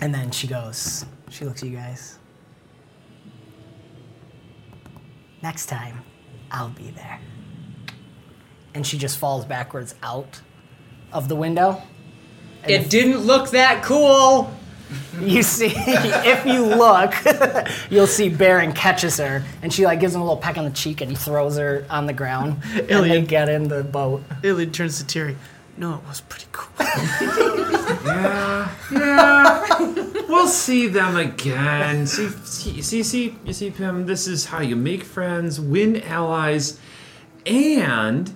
And 0.00 0.14
then 0.14 0.30
she 0.30 0.46
goes, 0.46 1.04
she 1.28 1.44
looks 1.44 1.62
at 1.62 1.68
you 1.68 1.76
guys. 1.76 2.18
Next 5.42 5.66
time, 5.66 6.02
I'll 6.50 6.70
be 6.70 6.92
there 6.92 7.20
and 8.74 8.86
she 8.86 8.96
just 8.98 9.18
falls 9.18 9.44
backwards 9.44 9.94
out 10.02 10.40
of 11.12 11.28
the 11.28 11.36
window. 11.36 11.82
And 12.62 12.70
It 12.72 12.82
if 12.82 12.88
didn't 12.90 13.18
look 13.20 13.50
that 13.50 13.82
cool. 13.82 14.52
you 15.20 15.42
see, 15.42 15.72
if 15.76 16.44
you 16.46 16.64
look, 16.64 17.14
you'll 17.90 18.06
see 18.06 18.28
Baron 18.28 18.72
catches 18.72 19.16
her, 19.18 19.42
and 19.62 19.72
she 19.72 19.84
like 19.84 20.00
gives 20.00 20.14
him 20.14 20.20
a 20.20 20.24
little 20.24 20.36
peck 20.36 20.58
on 20.58 20.64
the 20.64 20.70
cheek, 20.72 21.00
and 21.00 21.10
he 21.10 21.16
throws 21.16 21.56
her 21.56 21.84
on 21.90 22.06
the 22.06 22.12
ground, 22.12 22.62
and 22.88 23.10
they 23.10 23.22
get 23.22 23.48
in 23.48 23.68
the 23.68 23.82
boat. 23.84 24.22
Iliad 24.42 24.74
turns 24.74 25.02
to 25.02 25.04
Tiri. 25.18 25.36
No, 25.76 25.94
it 25.94 26.00
was 26.08 26.20
pretty 26.22 26.46
cool. 26.52 26.70
Yeah, 28.04 28.72
yeah. 28.92 29.66
we'll 30.28 30.46
see 30.46 30.86
them 30.86 31.16
again. 31.16 32.06
See, 32.06 32.28
see, 32.28 32.82
see, 32.82 33.02
see, 33.02 33.36
you 33.44 33.52
see, 33.52 33.70
Pim. 33.70 34.06
This 34.06 34.26
is 34.26 34.46
how 34.46 34.60
you 34.60 34.76
make 34.76 35.02
friends, 35.02 35.60
win 35.60 36.00
allies, 36.02 36.78
and 37.46 38.32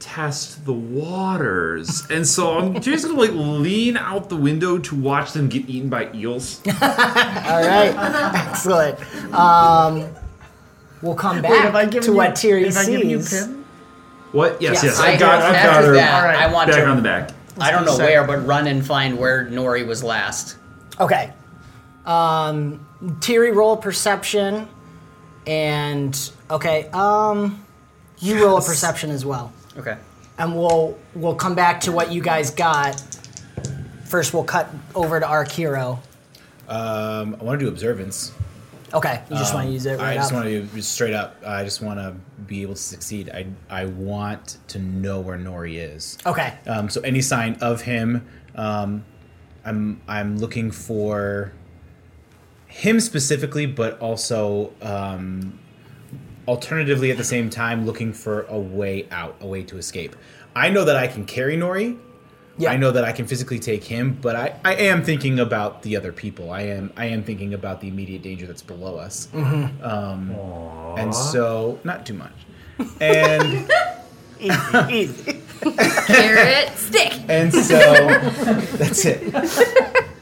test 0.00 0.64
the 0.64 0.72
waters. 0.72 2.02
And 2.10 2.26
so 2.26 2.58
I'm 2.58 2.80
just 2.80 3.06
gonna 3.06 3.18
like 3.18 3.30
lean 3.32 3.96
out 3.96 4.28
the 4.28 4.36
window 4.36 4.78
to 4.78 4.94
watch 4.96 5.32
them 5.32 5.48
get 5.48 5.68
eaten 5.68 5.88
by 5.88 6.10
eels. 6.14 6.60
All 6.66 6.72
right, 6.80 7.94
excellent. 8.48 8.98
Um, 9.34 10.08
we'll 11.02 11.14
come 11.14 11.42
back 11.42 11.52
have 11.62 11.74
I 11.76 11.86
to 11.86 12.06
you- 12.06 12.14
what 12.14 12.30
Tiri 12.32 12.64
have 12.64 12.74
sees. 12.74 12.88
given 12.88 13.10
you 13.10 13.18
What? 14.32 14.60
Yes, 14.60 14.74
Yes. 14.74 14.84
yes. 14.84 15.00
I 15.00 15.12
I've 15.12 15.20
got, 15.20 15.42
I've 15.42 15.62
got 15.62 15.84
her 15.84 15.92
that, 15.94 16.22
Alright. 16.22 16.36
I 16.38 16.52
want 16.52 16.70
back 16.70 16.80
to. 16.80 16.86
on 16.88 16.96
the 16.96 17.02
back. 17.02 17.30
I 17.60 17.70
don't 17.70 17.84
know 17.84 17.94
Say- 17.96 18.04
where, 18.04 18.24
but 18.24 18.46
run 18.46 18.66
and 18.66 18.84
find 18.84 19.18
where 19.18 19.44
Nori 19.46 19.86
was 19.86 20.02
last. 20.02 20.56
Okay. 20.98 21.32
Um, 22.06 22.86
Tiri 23.20 23.54
roll 23.54 23.76
perception, 23.76 24.66
and 25.46 26.30
okay. 26.50 26.88
Um, 26.92 27.64
you 28.18 28.44
roll 28.44 28.56
a 28.58 28.62
perception 28.62 29.10
as 29.10 29.24
well. 29.24 29.52
Okay. 29.80 29.96
and 30.38 30.54
we'll 30.56 30.96
we'll 31.14 31.34
come 31.34 31.54
back 31.54 31.80
to 31.82 31.92
what 31.92 32.12
you 32.12 32.22
guys 32.22 32.50
got. 32.50 33.00
First, 34.04 34.34
we'll 34.34 34.44
cut 34.44 34.68
over 34.94 35.20
to 35.20 35.26
our 35.26 35.44
hero. 35.44 36.00
Um, 36.68 37.36
I 37.40 37.44
want 37.44 37.58
to 37.60 37.66
do 37.66 37.68
observance. 37.68 38.32
Okay, 38.92 39.22
you 39.30 39.36
just 39.36 39.54
want 39.54 39.66
to 39.68 39.72
use 39.72 39.86
it 39.86 39.98
right 39.98 40.00
Um, 40.00 40.04
I 40.08 40.14
just 40.16 40.32
up. 40.32 40.36
want 40.36 40.46
to 40.48 40.60
do 40.62 40.66
just 40.76 40.92
straight 40.92 41.14
up. 41.14 41.36
I 41.46 41.62
just 41.62 41.80
want 41.80 42.00
to 42.00 42.16
be 42.46 42.62
able 42.62 42.74
to 42.74 42.80
succeed. 42.80 43.30
I 43.30 43.46
I 43.70 43.84
want 43.86 44.58
to 44.68 44.78
know 44.80 45.20
where 45.20 45.38
Nori 45.38 45.76
is. 45.78 46.18
Okay, 46.26 46.54
Um, 46.66 46.88
so 46.90 47.00
any 47.02 47.22
sign 47.22 47.56
of 47.60 47.82
him, 47.82 48.26
um, 48.56 49.04
I'm 49.64 50.00
I'm 50.08 50.38
looking 50.38 50.72
for 50.72 51.52
him 52.66 52.98
specifically, 53.00 53.66
but 53.66 53.98
also 54.00 54.72
um, 54.82 55.58
alternatively 56.48 57.10
at 57.10 57.16
the 57.16 57.24
same 57.24 57.50
time 57.50 57.86
looking 57.86 58.12
for 58.12 58.42
a 58.42 58.58
way 58.58 59.06
out, 59.10 59.36
a 59.40 59.46
way 59.46 59.62
to 59.64 59.76
escape. 59.78 60.16
I 60.54 60.68
know 60.70 60.84
that 60.84 60.96
I 60.96 61.06
can 61.06 61.24
carry 61.26 61.56
Nori. 61.56 61.98
Yeah. 62.58 62.72
I 62.72 62.76
know 62.76 62.90
that 62.90 63.04
I 63.04 63.12
can 63.12 63.26
physically 63.26 63.58
take 63.58 63.84
him, 63.84 64.18
but 64.20 64.36
I, 64.36 64.54
I 64.64 64.74
am 64.74 65.02
thinking 65.02 65.38
about 65.38 65.82
the 65.82 65.96
other 65.96 66.12
people. 66.12 66.50
I 66.50 66.62
am 66.62 66.92
I 66.96 67.06
am 67.06 67.22
thinking 67.22 67.54
about 67.54 67.80
the 67.80 67.88
immediate 67.88 68.22
danger 68.22 68.46
that's 68.46 68.60
below 68.60 68.96
us. 68.96 69.28
Mm-hmm. 69.32 69.82
Um, 69.84 70.30
and 70.98 71.14
so 71.14 71.78
not 71.84 72.04
too 72.04 72.14
much. 72.14 72.32
And 73.00 73.70
easy. 74.90 75.40
Carrot 76.06 76.76
stick. 76.76 77.12
and 77.28 77.52
so 77.52 77.78
that's 78.76 79.04
it. 79.06 79.34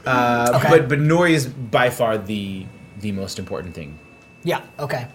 Uh, 0.06 0.52
Okay. 0.56 0.68
But 0.70 0.88
but 0.88 0.98
Nori 1.00 1.32
is 1.32 1.46
by 1.46 1.90
far 1.90 2.18
the 2.18 2.66
the 3.00 3.12
most 3.12 3.38
important 3.38 3.74
thing. 3.74 3.98
Yeah. 4.44 4.62
Okay. 4.78 5.06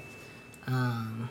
Um, 0.68 1.30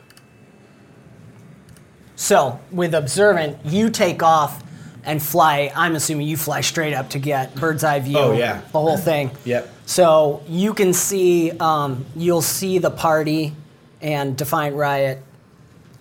so 2.15 2.59
with 2.71 2.93
observant, 2.93 3.57
you 3.65 3.89
take 3.89 4.23
off 4.23 4.63
and 5.03 5.21
fly. 5.21 5.71
I'm 5.75 5.95
assuming 5.95 6.27
you 6.27 6.37
fly 6.37 6.61
straight 6.61 6.93
up 6.93 7.09
to 7.11 7.19
get 7.19 7.55
bird's 7.55 7.83
eye 7.83 7.99
view. 7.99 8.17
Oh, 8.17 8.31
yeah. 8.33 8.61
The 8.71 8.79
whole 8.79 8.97
thing. 8.97 9.31
Yep. 9.45 9.69
So 9.85 10.41
you 10.47 10.73
can 10.73 10.93
see, 10.93 11.51
um, 11.59 12.05
you'll 12.15 12.41
see 12.41 12.77
the 12.77 12.89
party 12.91 13.53
and 14.01 14.37
Defiant 14.37 14.77
Riot. 14.77 15.21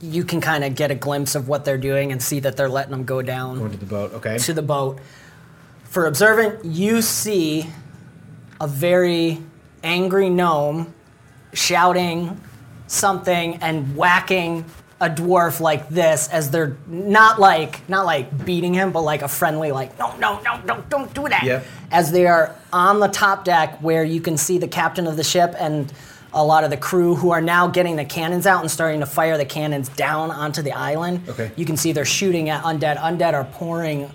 You 0.01 0.23
can 0.23 0.41
kind 0.41 0.63
of 0.63 0.77
get 0.77 0.93
a 0.93 0.95
glimpse 0.95 1.35
of 1.35 1.49
what 1.49 1.65
they're 1.65 1.79
doing 1.79 2.13
and 2.13 2.23
see 2.23 2.39
that 2.41 2.57
they're 2.57 2.69
letting 2.69 2.93
them 2.93 3.05
go 3.05 3.23
down 3.23 3.59
Going 3.59 3.73
to 3.73 3.77
the 3.77 3.87
boat. 3.87 4.13
Okay. 4.15 4.39
to 4.39 4.53
the 4.55 4.63
boat. 4.63 5.01
For 5.85 6.07
observant, 6.07 6.65
you 6.65 7.03
see 7.03 7.67
a 8.61 8.69
very 8.69 9.39
angry 9.83 10.31
gnome 10.31 10.95
shouting 11.53 12.41
something 12.87 13.57
and 13.57 13.97
whacking 13.97 14.65
a 15.01 15.09
dwarf 15.11 15.59
like 15.61 15.89
this 15.89 16.29
as 16.29 16.51
they're 16.51 16.77
not 16.87 17.41
like 17.41 17.89
not 17.89 18.05
like 18.07 18.45
beating 18.45 18.73
him 18.73 18.93
but 18.93 19.01
like 19.03 19.23
a 19.23 19.29
friendly 19.29 19.73
like 19.73 19.99
no 19.99 20.15
no 20.19 20.41
no 20.43 20.61
no 20.63 20.81
don't 20.89 21.13
do 21.13 21.29
that 21.29 21.43
Yep. 21.43 21.67
as 21.91 22.13
they 22.13 22.27
are 22.27 22.55
on 22.73 23.01
the 23.01 23.09
top 23.09 23.45
deck 23.45 23.79
where 23.81 24.05
you 24.05 24.21
can 24.21 24.37
see 24.37 24.59
the 24.59 24.69
captain 24.69 25.07
of 25.09 25.17
the 25.17 25.25
ship 25.25 25.55
and 25.59 25.93
a 26.35 26.45
lot 26.45 26.63
of 26.63 26.71
the 26.71 26.77
crew 26.77 27.15
who 27.17 27.31
are 27.33 27.41
now 27.41 27.67
getting 27.67 27.97
the 27.97 28.05
cannons 28.05 28.47
out 28.47 28.61
and 28.61 28.71
starting 28.71 29.01
to 29.01 29.07
fire 29.07 29.37
the 29.37 29.45
cannons 29.45 29.89
down 29.89 30.31
onto 30.31 30.63
the 30.63 30.73
island 30.73 31.21
Okay. 31.29 31.51
you 31.57 31.65
can 31.65 31.77
see 31.77 31.91
they're 31.91 32.05
shooting 32.05 32.49
at 32.49 32.63
undead 32.63 32.97
undead 32.99 33.33
are 33.35 33.45
pouring 33.45 34.09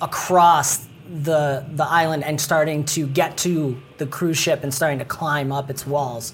across 0.00 0.86
the 1.24 1.64
the 1.74 1.84
island 1.84 2.24
and 2.24 2.40
starting 2.40 2.84
to 2.84 3.06
get 3.06 3.36
to 3.36 3.80
the 3.98 4.06
cruise 4.06 4.38
ship 4.38 4.62
and 4.62 4.72
starting 4.72 4.98
to 4.98 5.04
climb 5.04 5.50
up 5.52 5.68
its 5.70 5.86
walls. 5.86 6.32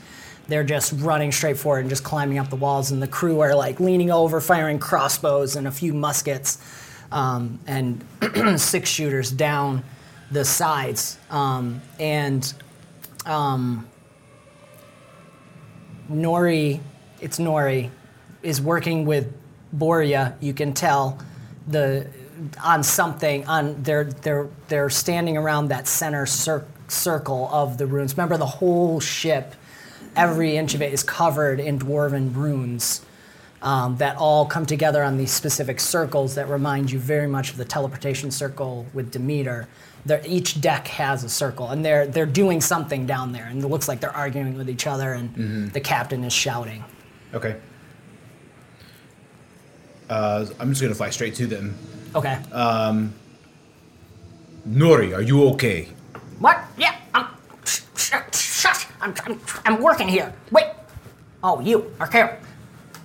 They're 0.49 0.65
just 0.65 0.93
running 0.97 1.33
straight 1.33 1.59
forward 1.59 1.81
and 1.81 1.91
just 1.91 2.05
climbing 2.05 2.39
up 2.39 2.51
the 2.51 2.57
walls, 2.57 2.91
and 2.91 3.03
the 3.03 3.09
crew 3.09 3.41
are 3.41 3.55
like 3.55 3.81
leaning 3.81 4.11
over, 4.11 4.41
firing 4.41 4.79
crossbows 4.79 5.57
and 5.57 5.67
a 5.67 5.73
few 5.73 5.93
muskets 5.93 6.59
um, 7.11 7.59
and 7.67 8.05
six 8.61 8.89
shooters 8.89 9.31
down 9.31 9.83
the 10.31 10.45
sides, 10.45 11.19
um, 11.31 11.81
and 12.01 12.55
um, 13.25 13.87
Nori, 16.11 16.81
it's 17.21 17.39
Nori, 17.39 17.91
is 18.43 18.61
working 18.61 19.07
with 19.07 19.33
Boria. 19.77 20.35
You 20.41 20.53
can 20.53 20.73
tell 20.73 21.19
the 21.69 22.09
on 22.63 22.83
something 22.83 23.47
on 23.47 23.83
they're 23.83 24.05
they're 24.05 24.49
they're 24.69 24.91
standing 24.91 25.37
around 25.37 25.69
that 25.69 25.89
center 25.89 26.27
cir- 26.27 26.67
circle 26.89 27.49
of 27.53 27.79
the 27.79 27.87
runes. 27.87 28.17
Remember 28.17 28.37
the 28.37 28.47
whole 28.47 29.01
ship, 29.01 29.55
every 30.17 30.57
inch 30.57 30.75
of 30.75 30.83
it 30.83 30.93
is 30.93 31.03
covered 31.03 31.61
in 31.61 31.79
dwarven 31.79 32.35
runes. 32.35 33.03
Um, 33.63 33.97
that 33.97 34.17
all 34.19 34.45
come 34.45 34.67
together 34.67 35.03
on 35.03 35.17
these 35.17 35.33
specific 35.33 35.81
circles 35.81 36.35
that 36.35 36.49
remind 36.49 36.91
you 36.93 36.99
very 36.99 37.27
much 37.27 37.51
of 37.51 37.57
the 37.57 37.65
teleportation 37.65 38.31
circle 38.31 38.87
with 38.93 39.11
Demeter. 39.11 39.67
They're, 40.05 40.21
each 40.27 40.61
deck 40.61 40.87
has 40.89 41.25
a 41.25 41.29
circle, 41.29 41.71
and 41.71 41.83
they're 41.85 42.07
they're 42.07 42.27
doing 42.27 42.61
something 42.61 43.07
down 43.07 43.33
there, 43.33 43.47
and 43.47 43.65
it 43.65 43.67
looks 43.67 43.89
like 43.89 44.01
they're 44.01 44.15
arguing 44.15 44.57
with 44.59 44.69
each 44.69 44.87
other, 44.87 45.15
and 45.15 45.73
the 45.73 45.81
captain 45.81 46.23
is 46.23 46.35
shouting. 46.35 46.85
Okay. 47.33 47.57
Uh, 50.09 50.47
I'm 50.61 50.69
just 50.69 50.83
gonna 50.83 50.95
fly 50.95 51.11
straight 51.11 51.35
to 51.37 51.47
them. 51.47 51.75
Okay. 52.15 52.39
Nori, 54.69 55.15
are 55.17 55.23
you 55.23 55.49
okay? 55.55 55.89
What? 56.39 56.63
Yeah, 56.77 56.95
I'm. 57.15 57.27
Sh- 59.15 59.19
sh- 59.19 59.23
shush! 59.23 59.27
I'm, 59.27 59.33
I'm, 59.33 59.41
I'm 59.77 59.83
working 59.83 60.09
here. 60.09 60.33
Wait. 60.51 60.67
Oh, 61.43 61.61
you. 61.61 61.93
Okay. 62.01 62.39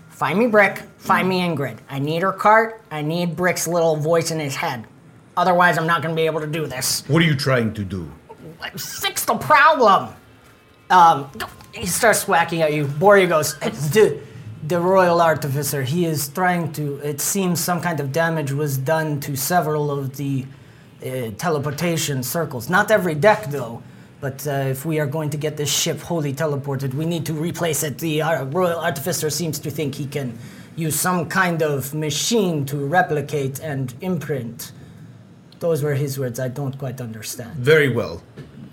Find 0.09 0.39
me 0.39 0.47
Brick. 0.47 0.77
Find 0.97 1.27
me 1.27 1.41
Ingrid. 1.41 1.77
I 1.89 1.99
need 1.99 2.21
her 2.21 2.31
cart. 2.31 2.81
I 2.91 3.01
need 3.01 3.35
Brick's 3.35 3.67
little 3.67 3.95
voice 3.95 4.31
in 4.31 4.39
his 4.39 4.55
head. 4.55 4.85
Otherwise, 5.37 5.77
I'm 5.77 5.87
not 5.87 6.01
going 6.01 6.15
to 6.15 6.21
be 6.21 6.25
able 6.25 6.41
to 6.41 6.47
do 6.47 6.67
this. 6.67 7.03
What 7.07 7.21
are 7.21 7.25
you 7.25 7.35
trying 7.35 7.73
to 7.73 7.83
do? 7.83 8.11
Fix 8.77 9.25
the 9.25 9.35
problem. 9.35 10.13
Um, 10.89 11.31
he 11.73 11.85
starts 11.85 12.19
swacking 12.19 12.61
at 12.61 12.73
you. 12.73 12.85
Boria 12.85 13.29
goes, 13.29 13.55
"It's 13.61 13.89
the, 13.89 14.19
the 14.67 14.79
royal 14.79 15.21
artificer. 15.21 15.83
He 15.83 16.05
is 16.05 16.27
trying 16.27 16.73
to. 16.73 16.97
It 16.97 17.21
seems 17.21 17.59
some 17.59 17.81
kind 17.81 17.99
of 17.99 18.11
damage 18.11 18.51
was 18.51 18.77
done 18.77 19.19
to 19.21 19.35
several 19.35 19.89
of 19.89 20.17
the 20.17 20.45
uh, 21.03 21.31
teleportation 21.37 22.23
circles. 22.23 22.69
Not 22.69 22.91
every 22.91 23.15
deck, 23.15 23.45
though. 23.49 23.81
But 24.21 24.45
uh, 24.45 24.51
if 24.51 24.85
we 24.85 24.99
are 24.99 25.07
going 25.07 25.31
to 25.31 25.37
get 25.37 25.57
this 25.57 25.73
ship 25.75 25.99
wholly 25.99 26.31
teleported, 26.31 26.93
we 26.93 27.05
need 27.05 27.25
to 27.25 27.33
replace 27.33 27.81
it. 27.81 27.97
The 27.97 28.21
uh, 28.21 28.45
royal 28.45 28.79
artificer 28.79 29.31
seems 29.31 29.57
to 29.59 29.71
think 29.71 29.95
he 29.95 30.05
can 30.05 30.37
use 30.75 30.97
some 30.97 31.27
kind 31.27 31.63
of 31.63 31.93
machine 31.95 32.65
to 32.67 32.77
replicate 32.77 33.59
and 33.59 33.93
imprint. 34.01 34.71
Those 35.59 35.81
were 35.83 35.95
his 35.95 36.19
words. 36.19 36.39
I 36.39 36.49
don't 36.49 36.77
quite 36.77 37.01
understand. 37.01 37.55
Very 37.55 37.89
well. 37.89 38.21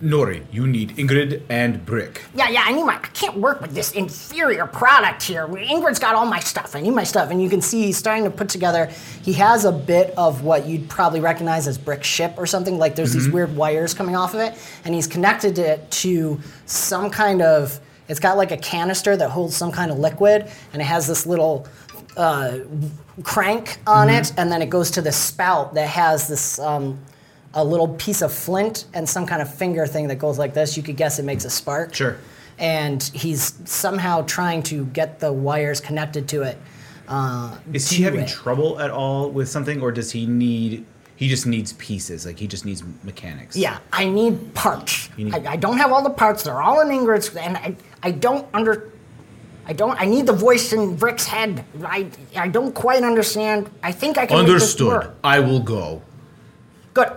Nori, 0.03 0.45
you 0.53 0.67
need 0.67 0.91
Ingrid 0.91 1.43
and 1.49 1.85
Brick. 1.85 2.23
Yeah, 2.33 2.49
yeah, 2.49 2.63
I 2.65 2.73
need 2.73 2.85
my. 2.85 2.95
I 2.95 2.99
can't 2.99 3.37
work 3.37 3.61
with 3.61 3.75
this 3.75 3.91
inferior 3.93 4.67
product 4.67 5.25
here. 5.25 5.49
Ingrid's 5.49 5.99
got 5.99 6.15
all 6.15 6.25
my 6.25 6.39
stuff. 6.39 6.77
I 6.77 6.81
need 6.81 6.93
my 6.93 7.03
stuff. 7.03 7.31
And 7.31 7.43
you 7.43 7.51
can 7.51 7.61
see 7.61 7.83
he's 7.83 7.97
starting 7.97 8.23
to 8.25 8.31
put 8.31 8.49
together. 8.49 8.87
He 9.23 9.33
has 9.35 9.65
a 9.65 9.73
bit 9.73 10.15
of 10.17 10.45
what 10.45 10.67
you'd 10.67 10.89
probably 10.89 11.19
recognize 11.19 11.67
as 11.67 11.77
brick 11.77 12.05
ship 12.05 12.35
or 12.37 12.47
something. 12.47 12.79
Like 12.79 12.95
there's 12.95 13.13
these 13.13 13.29
weird 13.29 13.57
wires 13.57 13.93
coming 13.93 14.15
off 14.15 14.35
of 14.35 14.41
it. 14.41 14.57
And 14.85 14.95
he's 14.95 15.09
connected 15.09 15.59
it 15.59 15.91
to 15.93 16.41
some 16.67 17.11
kind 17.11 17.43
of. 17.43 17.81
It's 18.09 18.21
got 18.21 18.37
like 18.37 18.53
a 18.53 18.57
canister 18.57 19.17
that 19.17 19.31
holds 19.31 19.57
some 19.57 19.73
kind 19.73 19.91
of 19.91 19.99
liquid. 19.99 20.49
And 20.73 20.81
it 20.81 20.85
has 20.85 21.09
this 21.09 21.27
little 21.27 21.67
uh, 22.17 22.59
crank 23.25 23.79
on 23.87 24.11
it. 24.11 24.33
And 24.37 24.53
then 24.53 24.63
it 24.63 24.71
goes 24.71 24.93
to 24.93 25.03
the 25.03 25.13
spout 25.13 25.75
that 25.75 25.89
has 25.89 26.29
this. 26.29 26.61
Um, 26.61 27.01
a 27.55 27.65
little 27.65 27.89
piece 27.89 28.23
of 28.23 28.33
flint 28.33 28.85
and 28.95 29.09
some 29.09 29.27
kind 29.27 29.41
of 29.43 29.53
finger 29.53 29.87
thing 29.87 30.09
that 30.09 30.17
goes 30.19 30.39
like 30.39 30.55
this. 30.55 30.77
You 30.77 30.83
could 30.83 30.97
guess 30.97 31.19
it 31.19 31.25
makes 31.25 31.45
a 31.45 31.51
spark. 31.51 31.95
Sure. 31.95 32.19
And 32.59 33.03
he's 33.15 33.55
somehow 33.71 34.23
trying 34.23 34.63
to 34.65 34.85
get 34.87 35.21
the 35.21 35.33
wires 35.33 35.81
connected 35.81 36.29
to 36.29 36.43
it. 36.43 36.59
Uh, 37.07 37.57
Is 37.73 37.89
he 37.89 38.03
having 38.03 38.21
it. 38.21 38.29
trouble 38.29 38.79
at 38.81 38.91
all 38.91 39.31
with 39.31 39.49
something, 39.49 39.81
or 39.81 39.91
does 39.93 40.11
he 40.13 40.27
need? 40.27 40.85
He 41.17 41.27
just 41.29 41.47
needs 41.47 41.73
pieces. 41.75 42.27
Like 42.27 42.39
he 42.39 42.47
just 42.47 42.65
needs 42.67 42.83
mechanics. 43.03 43.57
Yeah, 43.57 43.79
I 43.93 44.05
need 44.05 44.55
parts. 44.55 45.09
Need- 45.17 45.35
I, 45.35 45.53
I 45.53 45.57
don't 45.57 45.79
have 45.79 45.91
all 45.91 46.03
the 46.03 46.11
parts. 46.11 46.43
They're 46.43 46.61
all 46.61 46.81
in 46.83 46.89
Ingrid's, 46.89 47.35
and 47.35 47.57
I, 47.57 47.77
I 48.03 48.11
don't 48.11 48.47
under. 48.53 48.93
I 49.67 49.73
don't. 49.73 49.99
I 50.01 50.05
need 50.05 50.27
the 50.27 50.33
voice 50.35 50.73
in 50.73 50.97
Brick's 50.97 51.25
head. 51.27 51.65
I, 51.83 52.09
I 52.37 52.49
don't 52.49 52.75
quite 52.75 53.03
understand. 53.03 53.71
I 53.83 53.91
think 53.93 54.19
I 54.19 54.27
can 54.27 54.37
Understood. 54.37 55.11
I 55.25 55.41
will 55.41 55.61
go. 55.61 56.03
Good. 56.93 57.11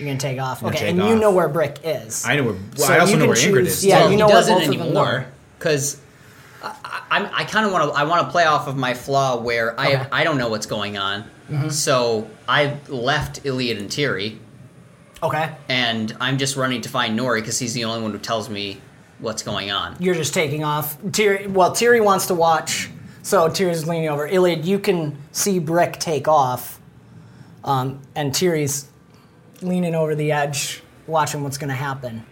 You're 0.00 0.08
gonna 0.08 0.18
take 0.18 0.40
off. 0.40 0.62
Okay, 0.64 0.78
take 0.78 0.88
and 0.90 0.98
you 1.08 1.16
know 1.16 1.30
where 1.30 1.48
Brick 1.48 1.78
is. 1.84 2.24
I 2.26 2.36
know 2.36 2.44
where. 2.44 2.52
Well, 2.54 2.62
So 2.88 2.92
I 2.94 2.98
also 2.98 3.12
you 3.12 3.18
know 3.18 3.24
can 3.24 3.28
where 3.28 3.36
Ingrid 3.36 3.64
choose- 3.66 3.78
is. 3.78 3.84
yeah, 3.84 3.98
too. 3.98 4.04
you 4.06 4.10
he 4.12 4.16
know 4.16 4.26
what 4.26 4.32
doesn't 4.32 4.54
both 4.54 4.62
of 4.64 4.70
them 4.72 4.80
anymore 4.80 5.26
because 5.58 6.00
I'm, 6.62 7.28
I 7.32 7.44
kind 7.44 7.66
of 7.66 7.72
want 7.72 7.92
to 7.92 7.98
I 7.98 8.04
want 8.04 8.24
to 8.26 8.30
play 8.30 8.44
off 8.44 8.66
of 8.68 8.76
my 8.76 8.94
flaw 8.94 9.36
where 9.40 9.78
I 9.78 9.86
Okay. 9.88 9.96
Mm-hmm. 9.96 10.14
I 10.14 10.24
don't 10.24 10.38
know 10.38 10.48
what's 10.48 10.66
going 10.66 10.96
on. 10.98 11.24
So 11.70 12.30
I 12.48 12.76
left 12.88 13.44
Iliad 13.44 13.78
and 13.78 13.90
Tiri, 13.90 14.38
Okay. 15.20 15.50
and 15.68 16.16
I'm 16.20 16.38
just 16.38 16.54
running 16.56 16.80
to 16.82 16.88
find 16.88 17.18
Nori 17.18 17.40
because 17.40 17.58
he's 17.58 17.74
the 17.74 17.84
only 17.84 18.00
one 18.02 18.12
who 18.12 18.18
tells 18.18 18.48
me 18.48 18.80
what's 19.18 19.42
going 19.42 19.70
on. 19.72 19.96
You're 19.98 20.14
just 20.14 20.32
taking 20.32 20.62
off. 20.62 20.96
Tiri, 21.02 21.48
well, 21.48 21.72
Tiri 21.72 22.04
wants 22.04 22.26
to 22.26 22.34
watch, 22.34 22.88
so 23.22 23.48
Tiri's 23.48 23.88
leaning 23.88 24.08
over. 24.08 24.28
Iliad, 24.28 24.64
you 24.64 24.78
can 24.78 25.18
see 25.32 25.58
Brick 25.58 25.98
take 25.98 26.28
off, 26.28 26.78
um, 27.64 28.00
and 28.14 28.30
Tiri's 28.32 28.86
leaning 29.62 29.94
over 29.94 30.14
the 30.14 30.32
edge, 30.32 30.82
watching 31.06 31.42
what's 31.42 31.58
going 31.58 31.68
to 31.68 31.74
happen. 31.74 32.24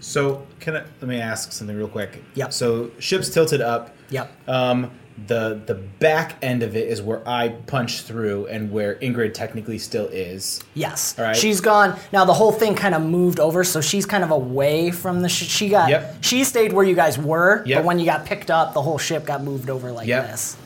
So 0.00 0.46
can 0.60 0.76
I, 0.76 0.80
let 1.00 1.02
me 1.08 1.20
ask 1.20 1.50
something 1.50 1.76
real 1.76 1.88
quick. 1.88 2.22
Yep. 2.34 2.52
So 2.52 2.90
ship's 3.00 3.28
tilted 3.30 3.60
up. 3.60 3.94
Yep. 4.10 4.48
Um, 4.48 4.90
the 5.26 5.60
the 5.66 5.74
back 5.74 6.36
end 6.42 6.62
of 6.62 6.76
it 6.76 6.88
is 6.88 7.00
where 7.00 7.26
I 7.26 7.48
punch 7.48 8.02
through, 8.02 8.46
and 8.48 8.70
where 8.70 8.96
Ingrid 8.96 9.32
technically 9.32 9.78
still 9.78 10.06
is. 10.08 10.60
Yes. 10.74 11.18
All 11.18 11.24
right. 11.24 11.34
She's 11.34 11.60
gone. 11.62 11.98
Now 12.12 12.26
the 12.26 12.34
whole 12.34 12.52
thing 12.52 12.74
kind 12.74 12.94
of 12.94 13.02
moved 13.02 13.40
over, 13.40 13.64
so 13.64 13.80
she's 13.80 14.04
kind 14.04 14.22
of 14.22 14.30
away 14.30 14.90
from 14.90 15.22
the. 15.22 15.28
Sh- 15.30 15.48
she 15.48 15.68
got. 15.70 15.88
Yep. 15.88 16.16
She 16.20 16.44
stayed 16.44 16.72
where 16.74 16.84
you 16.84 16.94
guys 16.94 17.18
were, 17.18 17.64
Yep. 17.64 17.78
but 17.78 17.84
when 17.86 17.98
you 17.98 18.04
got 18.04 18.26
picked 18.26 18.50
up, 18.50 18.74
the 18.74 18.82
whole 18.82 18.98
ship 18.98 19.24
got 19.24 19.42
moved 19.42 19.70
over 19.70 19.90
like 19.90 20.06
Yep. 20.06 20.26
this. 20.28 20.56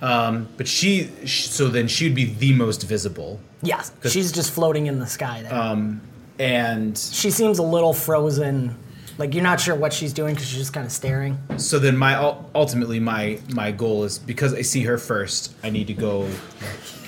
But 0.00 0.66
she, 0.66 1.10
sh 1.26 1.48
so 1.48 1.68
then 1.68 1.88
she'd 1.88 2.14
be 2.14 2.24
the 2.24 2.54
most 2.54 2.84
visible, 2.84 3.38
Yes. 3.62 3.92
She's 4.08 4.30
just 4.32 4.50
floating 4.52 4.86
in 4.86 4.98
the 4.98 5.06
sky 5.06 5.42
there. 5.42 5.98
and 6.38 6.96
she 6.96 7.30
seems 7.30 7.58
a 7.58 7.62
little 7.62 7.92
frozen. 7.92 8.76
Like 9.18 9.34
you're 9.34 9.42
not 9.42 9.60
sure 9.60 9.74
what 9.74 9.92
she's 9.92 10.12
doing 10.12 10.34
because 10.34 10.48
she's 10.48 10.58
just 10.60 10.72
kind 10.72 10.86
of 10.86 10.92
staring. 10.92 11.38
so 11.56 11.78
then 11.80 11.96
my 11.96 12.14
ultimately 12.54 13.00
my 13.00 13.40
my 13.52 13.72
goal 13.72 14.04
is 14.04 14.16
because 14.18 14.54
I 14.54 14.62
see 14.62 14.84
her 14.84 14.96
first, 14.96 15.54
I 15.64 15.70
need 15.70 15.88
to 15.88 15.94
go. 15.94 16.28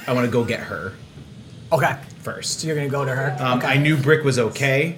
I 0.09 0.13
want 0.13 0.25
to 0.27 0.31
go 0.31 0.45
get 0.45 0.59
her 0.61 0.93
Okay. 1.73 1.97
first. 2.23 2.61
So 2.61 2.67
you're 2.67 2.75
gonna 2.75 2.89
go 2.89 3.05
to 3.05 3.15
her. 3.15 3.37
Um, 3.39 3.59
okay. 3.59 3.69
I 3.69 3.77
knew 3.79 3.97
Brick 3.97 4.25
was 4.25 4.41
okay. 4.41 4.97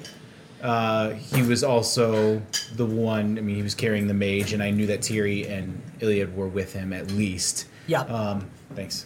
Uh, 0.62 1.10
he 1.10 1.42
was 1.42 1.62
also 1.62 2.40
the 2.76 2.86
one. 2.86 3.36
I 3.36 3.42
mean, 3.42 3.56
he 3.56 3.62
was 3.62 3.74
carrying 3.74 4.06
the 4.06 4.14
mage, 4.14 4.54
and 4.54 4.62
I 4.62 4.70
knew 4.70 4.86
that 4.86 5.00
Tiri 5.00 5.50
and 5.50 5.82
Iliad 6.00 6.34
were 6.34 6.46
with 6.48 6.72
him 6.72 6.92
at 6.94 7.10
least. 7.10 7.66
Yeah. 7.88 8.02
Um, 8.02 8.48
thanks. 8.74 9.04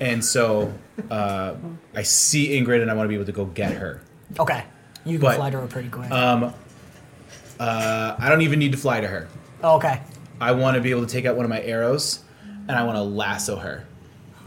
And 0.00 0.24
so 0.24 0.72
uh, 1.10 1.54
I 1.94 2.02
see 2.02 2.50
Ingrid, 2.60 2.82
and 2.82 2.90
I 2.90 2.94
want 2.94 3.06
to 3.06 3.08
be 3.08 3.14
able 3.14 3.26
to 3.26 3.32
go 3.32 3.46
get 3.46 3.72
her. 3.72 4.00
Okay. 4.38 4.64
You 5.04 5.18
can 5.18 5.26
But, 5.28 5.36
fly 5.36 5.50
to 5.50 5.60
her 5.60 5.66
pretty 5.66 5.88
quick. 5.88 6.10
Uh, 6.10 6.50
I 7.60 8.28
don't 8.28 8.42
even 8.42 8.58
need 8.58 8.72
to 8.72 8.78
fly 8.78 9.00
to 9.00 9.08
her. 9.08 9.28
okay. 9.64 10.00
I 10.40 10.52
want 10.52 10.76
to 10.76 10.80
be 10.80 10.92
able 10.92 11.00
to 11.04 11.08
take 11.12 11.24
out 11.26 11.34
one 11.34 11.44
of 11.44 11.48
my 11.50 11.60
arrows, 11.62 12.20
and 12.68 12.70
I 12.70 12.84
want 12.84 12.96
to 12.96 13.02
lasso 13.02 13.56
her. 13.56 13.84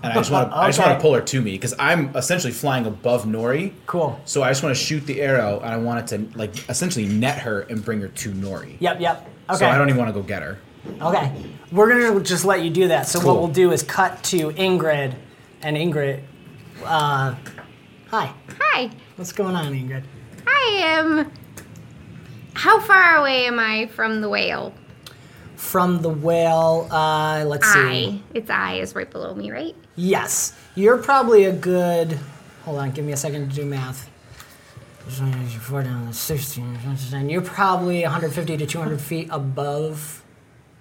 And 0.04 0.14
I 0.14 0.16
just 0.16 0.32
want 0.32 0.50
to, 0.50 0.56
I 0.58 0.68
just 0.70 0.80
want 0.80 0.94
to 0.98 1.00
pull 1.02 1.14
her 1.16 1.22
to 1.22 1.42
me 1.42 1.52
because 1.52 1.74
I'm 1.78 2.16
essentially 2.16 2.54
flying 2.54 2.86
above 2.86 3.26
Nori. 3.26 3.74
Cool. 3.88 4.18
So 4.24 4.42
I 4.42 4.50
just 4.52 4.64
want 4.64 4.74
to 4.74 4.82
shoot 4.82 5.06
the 5.06 5.22
arrow, 5.22 5.60
and 5.60 5.70
I 5.74 5.76
want 5.78 6.00
it 6.12 6.16
to 6.32 6.38
like 6.38 6.70
essentially 6.70 7.08
net 7.08 7.40
her 7.40 7.62
and 7.64 7.84
bring 7.84 8.00
her 8.00 8.08
to 8.08 8.32
Nori. 8.32 8.78
Yep. 8.80 9.02
Yep. 9.02 9.30
Okay. 9.50 9.58
So 9.60 9.66
I 9.68 9.78
don't 9.78 9.90
even 9.90 10.00
want 10.00 10.08
to 10.10 10.14
go 10.14 10.26
get 10.26 10.42
her. 10.44 10.58
Okay. 11.02 11.32
We're 11.74 11.90
gonna 11.90 12.24
just 12.24 12.46
let 12.46 12.64
you 12.64 12.70
do 12.70 12.88
that. 12.88 13.06
So 13.08 13.20
what 13.20 13.26
Cool. 13.26 13.36
we'll 13.40 13.48
do 13.50 13.72
is 13.74 13.84
cut 13.84 14.24
to 14.26 14.52
Ingrid, 14.52 15.14
and 15.64 15.78
Ingrid. 15.78 16.22
Uh, 16.84 17.36
hi. 18.10 18.34
Hi. 18.60 18.90
What's 19.16 19.32
going 19.32 19.56
on, 19.56 19.74
Ingrid? 19.74 20.04
I 20.48 20.80
am. 20.84 21.32
How 22.54 22.80
far 22.80 23.18
away 23.18 23.46
am 23.46 23.60
I 23.60 23.88
from 23.88 24.22
the 24.22 24.30
whale? 24.30 24.74
From 25.56 26.02
the 26.02 26.10
whale. 26.10 26.88
Uh, 26.92 27.44
let's 27.46 27.72
see. 27.72 27.80
I. 27.80 28.22
Its 28.34 28.50
eye 28.50 28.76
is 28.76 28.96
right 28.96 29.10
below 29.10 29.34
me, 29.36 29.52
right? 29.52 29.76
Yes. 29.96 30.58
You're 30.76 30.98
probably 30.98 31.46
a 31.46 31.54
good. 31.54 32.18
Hold 32.64 32.80
on. 32.80 32.92
Give 32.92 33.06
me 33.06 33.14
a 33.14 33.18
second 33.18 33.50
to 33.50 33.56
do 33.56 33.66
math. 33.66 34.10
Four 35.62 35.84
down, 35.84 36.14
16, 36.14 36.78
You're 37.28 37.42
probably 37.42 38.04
150 38.04 38.58
to 38.58 38.66
200 38.66 39.02
feet 39.02 39.28
above, 39.32 40.24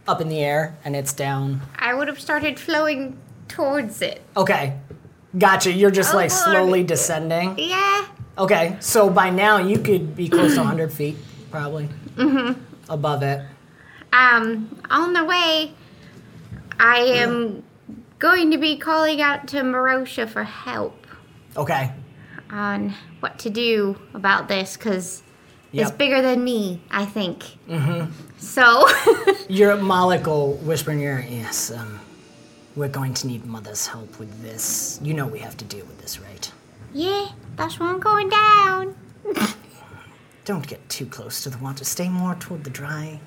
up 0.06 0.20
in 0.20 0.28
the 0.28 0.38
air, 0.40 0.76
and 0.84 0.94
it's 0.94 1.12
down. 1.12 1.62
I 1.76 1.94
would 1.94 2.06
have 2.06 2.20
started 2.20 2.60
flowing 2.60 3.18
towards 3.50 4.00
it. 4.00 4.22
Okay. 4.36 4.78
Gotcha. 5.36 5.70
You're 5.72 5.90
just 5.90 6.14
like 6.14 6.30
slowly 6.30 6.82
descending. 6.82 7.58
Yeah. 7.58 8.06
Okay, 8.38 8.76
so 8.80 9.10
by 9.10 9.28
now 9.28 9.58
you 9.58 9.78
could 9.78 10.16
be 10.16 10.28
close 10.28 10.54
to 10.54 10.60
100 10.60 10.90
feet, 10.92 11.16
probably. 11.50 11.88
Mm-hmm. 12.16 12.58
Above 12.90 13.22
it. 13.22 13.44
Um, 14.14 14.80
on 14.90 15.12
the 15.12 15.24
way, 15.24 15.72
I 16.78 16.98
am 17.00 17.62
going 18.18 18.50
to 18.52 18.58
be 18.58 18.78
calling 18.78 19.20
out 19.20 19.46
to 19.48 19.58
Marosha 19.58 20.26
for 20.28 20.44
help 20.44 21.06
Okay. 21.56 21.92
on 22.50 22.94
what 23.20 23.38
to 23.40 23.50
do 23.50 23.98
about 24.14 24.48
this 24.48 24.76
because 24.76 25.22
it's 25.72 25.90
Yep. 25.90 25.98
bigger 25.98 26.22
than 26.22 26.42
me, 26.42 26.80
I 26.90 27.04
think. 27.04 27.44
Mm-hmm. 27.68 28.10
So, 28.38 28.88
Your 29.48 29.76
Malik 29.76 30.26
will 30.26 30.54
whisper 30.54 30.92
in 30.92 31.00
your 31.00 31.18
ear, 31.18 31.26
yes, 31.28 31.70
um, 31.70 32.00
we're 32.76 32.88
going 32.88 33.14
to 33.14 33.26
need 33.26 33.44
Mother's 33.46 33.86
help 33.86 34.18
with 34.18 34.42
this. 34.42 34.98
You 35.02 35.14
know 35.14 35.26
we 35.26 35.38
have 35.40 35.56
to 35.58 35.64
deal 35.64 35.84
with 35.86 36.00
this, 36.00 36.18
right? 36.20 36.50
yeah, 36.92 37.28
that's 37.56 37.78
where 37.78 37.88
I'm 37.88 38.00
going 38.00 38.28
down. 38.28 38.96
Don't 40.44 40.66
get 40.66 40.86
too 40.88 41.06
close 41.06 41.42
to 41.44 41.50
the 41.50 41.58
water. 41.58 41.84
Stay 41.84 42.08
more 42.08 42.34
toward 42.34 42.64
the 42.64 42.70
dry. 42.70 43.20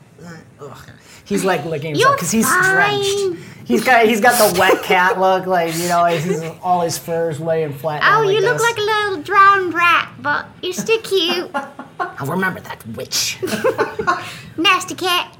Ugh. 0.61 0.77
He's 1.25 1.43
like 1.43 1.63
licking 1.65 1.95
You're 1.95 2.09
himself 2.09 2.15
because 2.17 2.31
he's 2.31 2.47
fine. 2.47 2.73
drenched. 2.73 3.43
He's 3.65 3.83
got 3.83 4.05
he's 4.05 4.21
got 4.21 4.37
the 4.37 4.59
wet 4.59 4.81
cat 4.83 5.19
look, 5.19 5.45
like 5.45 5.73
you 5.75 5.87
know, 5.89 6.05
he's 6.05 6.41
all 6.61 6.81
his 6.81 6.97
fur's 6.97 7.39
laying 7.39 7.73
flat. 7.73 8.01
Oh, 8.05 8.21
you 8.29 8.39
look 8.41 8.53
this. 8.53 8.61
like 8.61 8.77
a 8.77 8.81
little 8.81 9.21
drowned 9.23 9.73
rat, 9.73 10.09
but 10.19 10.45
you're 10.61 10.73
still 10.73 11.01
cute. 11.01 11.51
I'll 11.99 12.27
remember 12.27 12.59
that 12.61 12.85
witch. 12.87 13.37
Nasty 14.57 14.95
cat. 14.95 15.37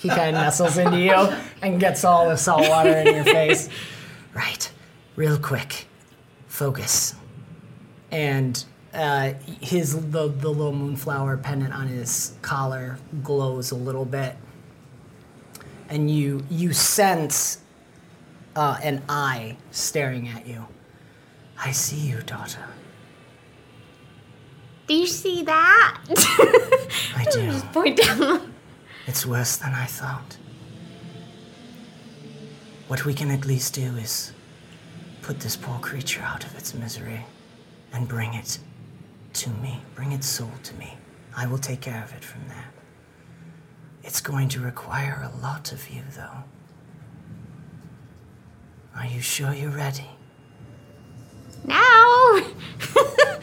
He 0.00 0.08
kind 0.08 0.36
of 0.36 0.42
nestles 0.42 0.78
into 0.78 0.98
you 1.00 1.12
and 1.60 1.80
gets 1.80 2.04
all 2.04 2.28
the 2.28 2.36
salt 2.36 2.68
water 2.68 2.90
in 2.90 3.14
your 3.16 3.24
face. 3.24 3.68
Right, 4.32 4.70
real 5.16 5.38
quick, 5.38 5.86
focus. 6.46 7.16
And 8.12 8.64
uh, 8.94 9.34
his 9.60 9.94
the 10.10 10.28
the 10.28 10.48
little 10.48 10.72
moonflower 10.72 11.36
pendant 11.38 11.74
on 11.74 11.88
his 11.88 12.34
collar 12.42 12.98
glows 13.24 13.72
a 13.72 13.74
little 13.74 14.04
bit, 14.04 14.36
and 15.88 16.08
you 16.08 16.44
you 16.48 16.72
sense 16.72 17.58
uh, 18.54 18.78
an 18.82 19.02
eye 19.08 19.56
staring 19.72 20.28
at 20.28 20.46
you. 20.46 20.66
I 21.58 21.72
see 21.72 21.96
you, 22.08 22.20
daughter. 22.22 22.64
Do 24.86 24.94
you 24.94 25.06
see 25.06 25.42
that? 25.42 26.00
I 27.16 27.24
do. 27.32 27.42
Just 27.50 27.72
point 27.72 27.98
down. 27.98 28.54
It's 29.08 29.24
worse 29.24 29.56
than 29.56 29.72
I 29.72 29.86
thought. 29.86 30.36
What 32.88 33.06
we 33.06 33.14
can 33.14 33.30
at 33.30 33.46
least 33.46 33.74
do 33.74 33.96
is 33.96 34.32
put 35.22 35.40
this 35.40 35.56
poor 35.56 35.78
creature 35.78 36.20
out 36.22 36.44
of 36.44 36.54
its 36.54 36.74
misery 36.74 37.24
and 37.92 38.06
bring 38.06 38.34
it 38.34 38.58
to 39.32 39.50
me. 39.50 39.80
Bring 39.94 40.12
its 40.12 40.26
soul 40.26 40.52
to 40.62 40.74
me. 40.74 40.92
I 41.34 41.46
will 41.46 41.58
take 41.58 41.80
care 41.80 42.04
of 42.04 42.12
it 42.12 42.22
from 42.22 42.46
there. 42.48 42.70
It's 44.04 44.20
going 44.20 44.50
to 44.50 44.60
require 44.60 45.28
a 45.32 45.42
lot 45.42 45.72
of 45.72 45.88
you, 45.88 46.02
though. 46.14 46.44
Are 48.94 49.06
you 49.06 49.22
sure 49.22 49.54
you're 49.54 49.70
ready? 49.70 50.10
Now! 51.64 52.40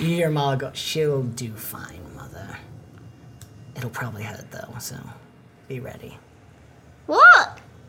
You 0.00 0.06
hear 0.06 0.30
Mala 0.30 0.56
go, 0.56 0.70
she'll 0.72 1.22
do 1.22 1.52
fine. 1.52 1.99
It'll 3.80 3.88
probably 3.88 4.24
hurt, 4.24 4.50
though, 4.50 4.74
so 4.78 4.96
be 5.66 5.80
ready. 5.80 6.18
what? 7.06 7.58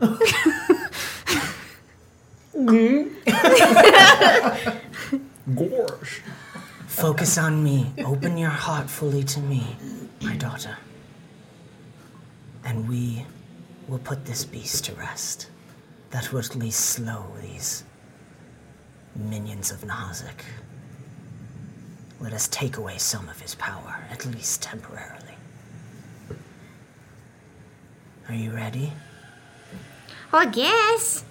Gorsh. 5.50 6.20
Focus 6.86 7.36
on 7.36 7.62
me. 7.62 7.92
Open 8.06 8.38
your 8.38 8.48
heart 8.48 8.88
fully 8.88 9.22
to 9.22 9.40
me, 9.40 9.76
my 10.22 10.34
daughter. 10.36 10.78
And 12.64 12.88
we 12.88 13.26
will 13.86 13.98
put 13.98 14.24
this 14.24 14.46
beast 14.46 14.86
to 14.86 14.94
rest. 14.94 15.50
That 16.08 16.32
will 16.32 16.38
at 16.40 16.56
least 16.56 16.80
slow 16.80 17.26
these 17.42 17.84
minions 19.14 19.70
of 19.70 19.82
Nazik. 19.82 20.40
Let 22.18 22.32
us 22.32 22.48
take 22.48 22.78
away 22.78 22.96
some 22.96 23.28
of 23.28 23.38
his 23.38 23.54
power, 23.56 24.06
at 24.10 24.24
least 24.24 24.62
temporarily. 24.62 25.21
Are 28.32 28.34
you 28.34 28.50
ready? 28.50 28.90
Well, 30.32 30.40
I 30.40 30.46
guess. 30.50 31.22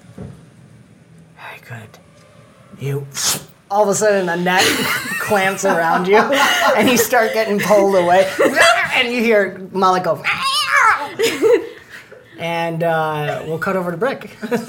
Very 1.36 1.60
good. 1.68 1.97
You. 2.80 3.08
All 3.72 3.82
of 3.82 3.89
a 3.89 3.95
sudden, 3.95 4.30
a 4.30 4.38
net 4.38 4.64
clamps 5.20 5.66
around 5.66 6.08
you, 6.08 6.18
and 6.18 6.88
you 6.88 6.97
start 6.97 7.34
getting 7.34 7.60
pulled 7.60 7.95
away. 7.95 8.32
And 8.93 9.12
you 9.12 9.24
hear 9.24 9.58
Malik 9.72 10.04
go. 10.04 10.22
And 12.38 12.84
uh, 12.84 13.41
we'll 13.47 13.58
cut 13.58 13.76
over 13.76 13.89
to 13.89 13.97
Brick. 13.97 14.38
That's 14.41 14.64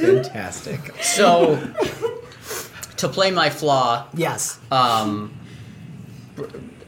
fantastic. 0.00 0.92
So, 1.02 1.72
to 2.96 3.08
play 3.08 3.30
my 3.30 3.48
flaw, 3.48 4.08
Yes. 4.12 4.58
um, 4.72 5.38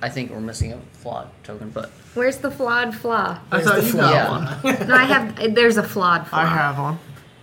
I 0.02 0.08
think 0.08 0.30
we're 0.30 0.40
missing 0.40 0.72
a 0.72 0.78
flaw 0.92 1.26
token, 1.44 1.70
but 1.70 1.90
Where's 2.14 2.38
the 2.38 2.50
flawed 2.50 2.94
flaw? 2.94 3.38
I 3.52 3.60
thought 3.60 3.76
you 3.84 3.90
flaw. 3.90 4.00
got 4.10 4.64
Yeah. 4.64 4.76
one. 4.78 4.88
No, 4.88 4.94
I 4.94 5.04
have. 5.04 5.54
There's 5.54 5.76
a 5.76 5.82
flawed 5.82 6.26
flaw. 6.26 6.38
I 6.40 6.46
have 6.46 6.78
one. 6.78 6.98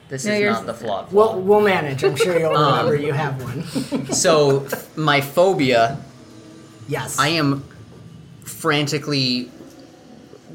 this 0.09 0.25
No, 0.25 0.33
is 0.33 0.39
yours- 0.41 0.55
not 0.57 0.65
the 0.65 0.73
flawed 0.73 1.09
flaw. 1.09 1.33
We'll, 1.35 1.41
we'll 1.43 1.61
manage. 1.61 2.03
I'm 2.03 2.15
sure 2.15 2.37
you'll 2.39 2.51
remember 2.53 2.95
you 2.95 3.13
have 3.13 3.41
one. 3.43 4.05
so, 4.13 4.67
my 4.95 5.21
phobia, 5.21 5.99
Yes. 6.89 7.19
I 7.19 7.29
am 7.29 7.63
frantically 8.43 9.51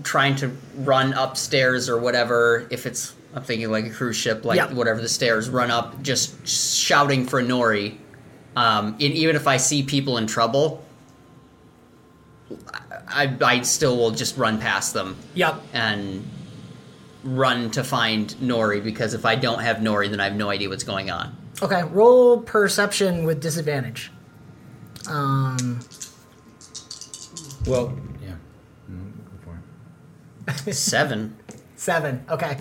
trying 0.02 0.34
to 0.36 0.50
run 0.78 1.12
upstairs 1.12 1.88
or 1.88 1.98
whatever. 1.98 2.66
If 2.70 2.86
it's, 2.86 3.14
I'm 3.34 3.42
thinking 3.42 3.70
like 3.70 3.86
a 3.86 3.90
cruise 3.90 4.16
ship, 4.16 4.44
like 4.44 4.56
Yeah. 4.56 4.72
whatever 4.72 5.00
the 5.00 5.08
stairs, 5.08 5.48
run 5.48 5.70
up, 5.70 6.02
just 6.02 6.46
shouting 6.46 7.26
for 7.26 7.42
Nori. 7.42 7.96
Um, 8.56 8.88
and 8.94 9.02
even 9.02 9.36
if 9.36 9.46
I 9.46 9.56
see 9.58 9.82
people 9.82 10.18
in 10.18 10.26
trouble, 10.26 10.84
I, 13.08 13.36
I 13.42 13.62
still 13.62 13.96
will 13.96 14.10
just 14.10 14.36
run 14.36 14.58
past 14.58 14.94
them 14.94 15.16
Yep. 15.34 15.60
and 15.72 16.28
run 17.24 17.70
to 17.72 17.84
find 17.84 18.28
Nori 18.40 18.82
because 18.82 19.14
if 19.14 19.24
I 19.24 19.34
don't 19.36 19.60
have 19.60 19.76
Nori, 19.78 20.10
then 20.10 20.20
I 20.20 20.24
have 20.24 20.34
no 20.36 20.50
idea 20.50 20.68
what's 20.68 20.84
going 20.84 21.10
on. 21.10 21.36
Okay. 21.62 21.82
Roll 21.84 22.40
perception 22.40 23.24
with 23.24 23.40
disadvantage. 23.40 24.10
Um. 25.08 25.80
Well, 27.66 27.96
yeah. 28.22 28.34
Mm, 28.90 29.12
go 29.44 29.52
for 30.64 30.70
it. 30.70 30.74
Seven. 30.74 31.36
Seven. 31.76 32.24
Okay. 32.28 32.58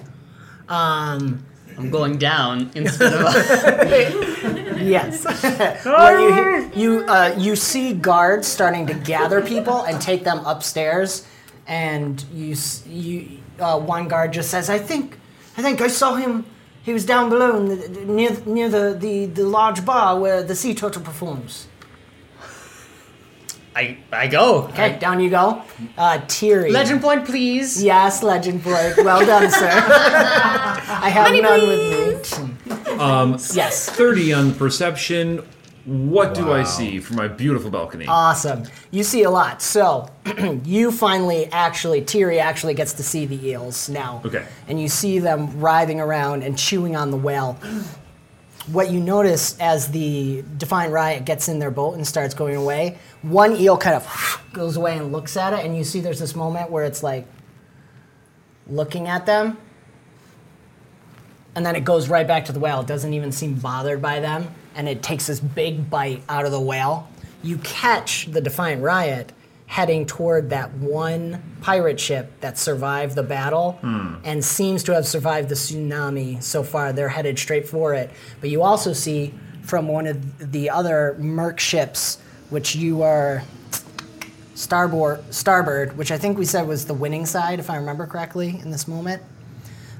Um. 0.70 1.44
I'm 1.78 1.90
going 1.90 2.18
down 2.18 2.72
instead 2.76 3.14
of. 3.14 3.22
Up. 3.22 3.36
yes. 4.82 5.26
what 5.86 6.20
you 6.20 6.72
you 6.74 7.06
uh, 7.08 7.36
you 7.38 7.56
see 7.56 7.94
guards 7.94 8.48
starting 8.48 8.88
to 8.88 8.94
gather 8.94 9.42
people 9.42 9.84
and 9.84 10.02
take 10.02 10.24
them 10.24 10.46
upstairs, 10.46 11.28
and 11.68 12.24
you 12.34 12.56
you 12.86 13.40
uh, 13.60 13.80
one 13.80 14.08
guard 14.08 14.34
just 14.34 14.50
says, 14.50 14.70
"I 14.70 14.80
think, 14.80 15.18
I 15.58 15.62
think 15.62 15.82
I 15.82 15.88
saw 15.88 16.16
him. 16.16 16.46
He 16.84 16.94
was 16.94 17.06
down 17.06 17.30
below 17.30 17.58
in 17.58 17.66
the, 17.66 18.06
near 18.06 18.32
near 18.46 18.70
the, 18.70 18.96
the 18.98 19.26
the 19.26 19.44
large 19.44 19.86
bar 19.86 20.20
where 20.20 20.44
the 20.44 20.56
sea 20.56 20.74
turtle 20.74 21.02
performs." 21.02 21.68
I 23.76 23.98
I 24.12 24.28
go. 24.28 24.64
Okay, 24.70 24.98
down 25.00 25.20
you 25.22 25.30
go. 25.30 25.62
Uh, 25.98 26.20
Tiri. 26.28 26.72
Legend 26.72 27.02
point, 27.02 27.26
please. 27.26 27.82
Yes, 27.82 28.22
legend 28.22 28.64
point. 28.64 28.98
Well 28.98 29.26
done, 29.26 29.50
sir. 29.50 29.70
I 29.72 31.10
have 31.10 31.32
none 31.42 31.68
with 31.68 32.38
me. 32.90 32.98
Um, 33.00 33.32
Yes. 33.54 33.90
30 33.90 34.34
on 34.34 34.54
perception. 34.56 35.42
What 35.86 36.36
do 36.36 36.52
I 36.52 36.62
see 36.64 37.00
from 37.00 37.16
my 37.16 37.28
beautiful 37.28 37.72
balcony? 37.72 38.06
Awesome. 38.08 38.64
You 38.92 39.04
see 39.04 39.24
a 39.24 39.32
lot. 39.32 39.64
So 39.64 40.10
you 40.64 40.92
finally 40.92 41.48
actually, 41.52 42.02
Tiri 42.02 42.40
actually 42.40 42.76
gets 42.76 42.94
to 42.94 43.04
see 43.04 43.26
the 43.26 43.48
eels 43.48 43.90
now. 43.90 44.22
Okay. 44.24 44.46
And 44.68 44.80
you 44.80 44.88
see 44.88 45.18
them 45.18 45.60
writhing 45.60 46.00
around 46.00 46.44
and 46.44 46.56
chewing 46.56 46.96
on 46.96 47.10
the 47.10 47.18
whale. 47.18 47.58
What 48.72 48.90
you 48.90 49.02
notice 49.02 49.58
as 49.60 49.90
the 49.90 50.44
Defiant 50.58 50.94
Riot 50.94 51.26
gets 51.26 51.50
in 51.50 51.60
their 51.60 51.72
boat 51.72 51.96
and 51.96 52.08
starts 52.08 52.34
going 52.34 52.56
away, 52.56 52.98
one 53.22 53.56
eel 53.58 53.78
kind 53.78 53.96
of 53.96 54.42
goes 54.54 54.78
away 54.78 54.98
and 54.98 55.12
looks 55.12 55.36
at 55.36 55.52
it, 55.54 55.66
and 55.66 55.76
you 55.76 55.84
see 55.84 56.00
there's 56.00 56.20
this 56.20 56.36
moment 56.36 56.72
where 56.72 56.86
it's 56.86 57.04
like 57.04 57.26
looking 58.68 59.08
at 59.08 59.26
them, 59.26 59.58
and 61.56 61.66
then 61.66 61.76
it 61.76 61.84
goes 61.84 62.08
right 62.08 62.26
back 62.26 62.46
to 62.46 62.54
the 62.54 62.60
whale. 62.60 62.80
It 62.80 62.88
doesn't 62.88 63.14
even 63.14 63.34
seem 63.34 63.56
bothered 63.56 64.02
by 64.02 64.22
them, 64.22 64.48
and 64.74 64.88
it 64.88 65.04
takes 65.04 65.28
this 65.28 65.42
big 65.42 65.90
bite 65.90 66.24
out 66.30 66.46
of 66.46 66.52
the 66.52 66.62
whale. 66.62 67.10
You 67.44 67.58
catch 67.58 68.28
the 68.28 68.40
Defiant 68.40 68.82
Riot 68.82 69.34
heading 69.72 70.06
toward 70.06 70.50
that 70.50 70.70
one 70.74 71.42
pirate 71.62 71.98
ship 71.98 72.30
that 72.42 72.58
survived 72.58 73.16
the 73.16 73.24
battle 73.24 73.80
and 74.26 74.44
seems 74.44 74.84
to 74.84 74.94
have 74.94 75.08
survived 75.08 75.48
the 75.48 75.56
tsunami 75.56 76.44
so 76.44 76.62
far. 76.62 76.92
They're 76.92 77.08
headed 77.08 77.40
straight 77.40 77.70
for 77.70 77.94
it. 77.94 78.12
But 78.42 78.50
you 78.50 78.64
also 78.64 78.92
see 78.92 79.34
from 79.64 79.88
one 79.88 80.08
of 80.08 80.52
the 80.52 80.70
other 80.70 81.16
merc 81.18 81.58
ships, 81.62 82.18
which 82.50 82.76
you 82.76 83.02
are 83.02 83.44
starboard, 84.56 85.24
starboard, 85.34 85.96
which 85.96 86.12
I 86.12 86.18
think 86.18 86.38
we 86.38 86.44
said 86.44 86.68
was 86.68 86.86
the 86.86 86.94
winning 86.94 87.26
side, 87.26 87.58
if 87.58 87.70
I 87.70 87.78
remember 87.78 88.06
correctly, 88.06 88.60
in 88.62 88.72
this 88.72 88.90
moment. 88.90 89.24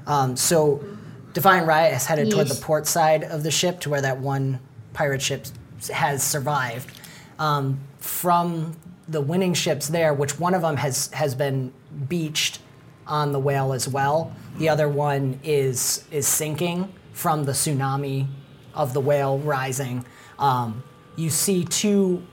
Um, 0.06 0.36
so, 0.36 0.84
Defiant 1.32 1.66
Riot 1.66 1.94
has 1.94 2.04
headed 2.04 2.30
toward 2.30 2.48
the 2.48 2.60
port 2.60 2.86
side 2.86 3.24
of 3.24 3.42
the 3.42 3.50
ship 3.50 3.80
to 3.80 3.88
where 3.88 4.02
that 4.02 4.18
one 4.18 4.60
pirate 4.92 5.22
ship 5.22 5.46
has 5.90 6.22
survived. 6.22 6.92
Um, 7.38 7.80
from 8.00 8.76
the 9.12 9.20
winning 9.20 9.54
ships 9.54 9.88
there, 9.88 10.14
which 10.14 10.40
one 10.40 10.54
of 10.54 10.62
them 10.62 10.76
has 10.76 11.08
has 11.12 11.34
been 11.34 11.72
beached 12.08 12.58
on 13.06 13.32
the 13.32 13.38
whale 13.38 13.72
as 13.72 13.86
well. 13.88 14.32
The 14.58 14.68
other 14.68 14.88
one 14.88 15.38
is 15.44 16.04
is 16.10 16.26
sinking 16.26 16.92
from 17.12 17.44
the 17.44 17.52
tsunami 17.52 18.26
of 18.74 18.94
the 18.94 19.00
whale 19.00 19.38
rising. 19.38 20.04
Um, 20.38 20.82
you 21.16 21.30
see 21.30 21.64
two 21.64 22.26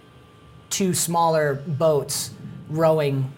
two 0.69 0.93
smaller 0.93 1.55
boats 1.67 2.31
rowing 2.69 3.33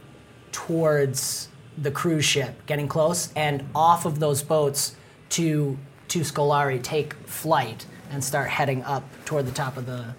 towards 0.51 1.47
the 1.77 1.89
cruise 1.89 2.25
ship, 2.25 2.65
getting 2.67 2.87
close, 2.87 3.31
and 3.35 3.67
off 3.73 4.05
of 4.05 4.19
those 4.19 4.43
boats, 4.43 4.95
two 5.29 5.77
two 6.07 6.19
Scolari 6.19 6.81
take 6.81 7.13
flight 7.25 7.85
and 8.11 8.23
start 8.23 8.49
heading 8.49 8.83
up 8.83 9.03
toward 9.25 9.45
the 9.47 9.51
top 9.51 9.77
of 9.77 9.85
the 9.85 10.13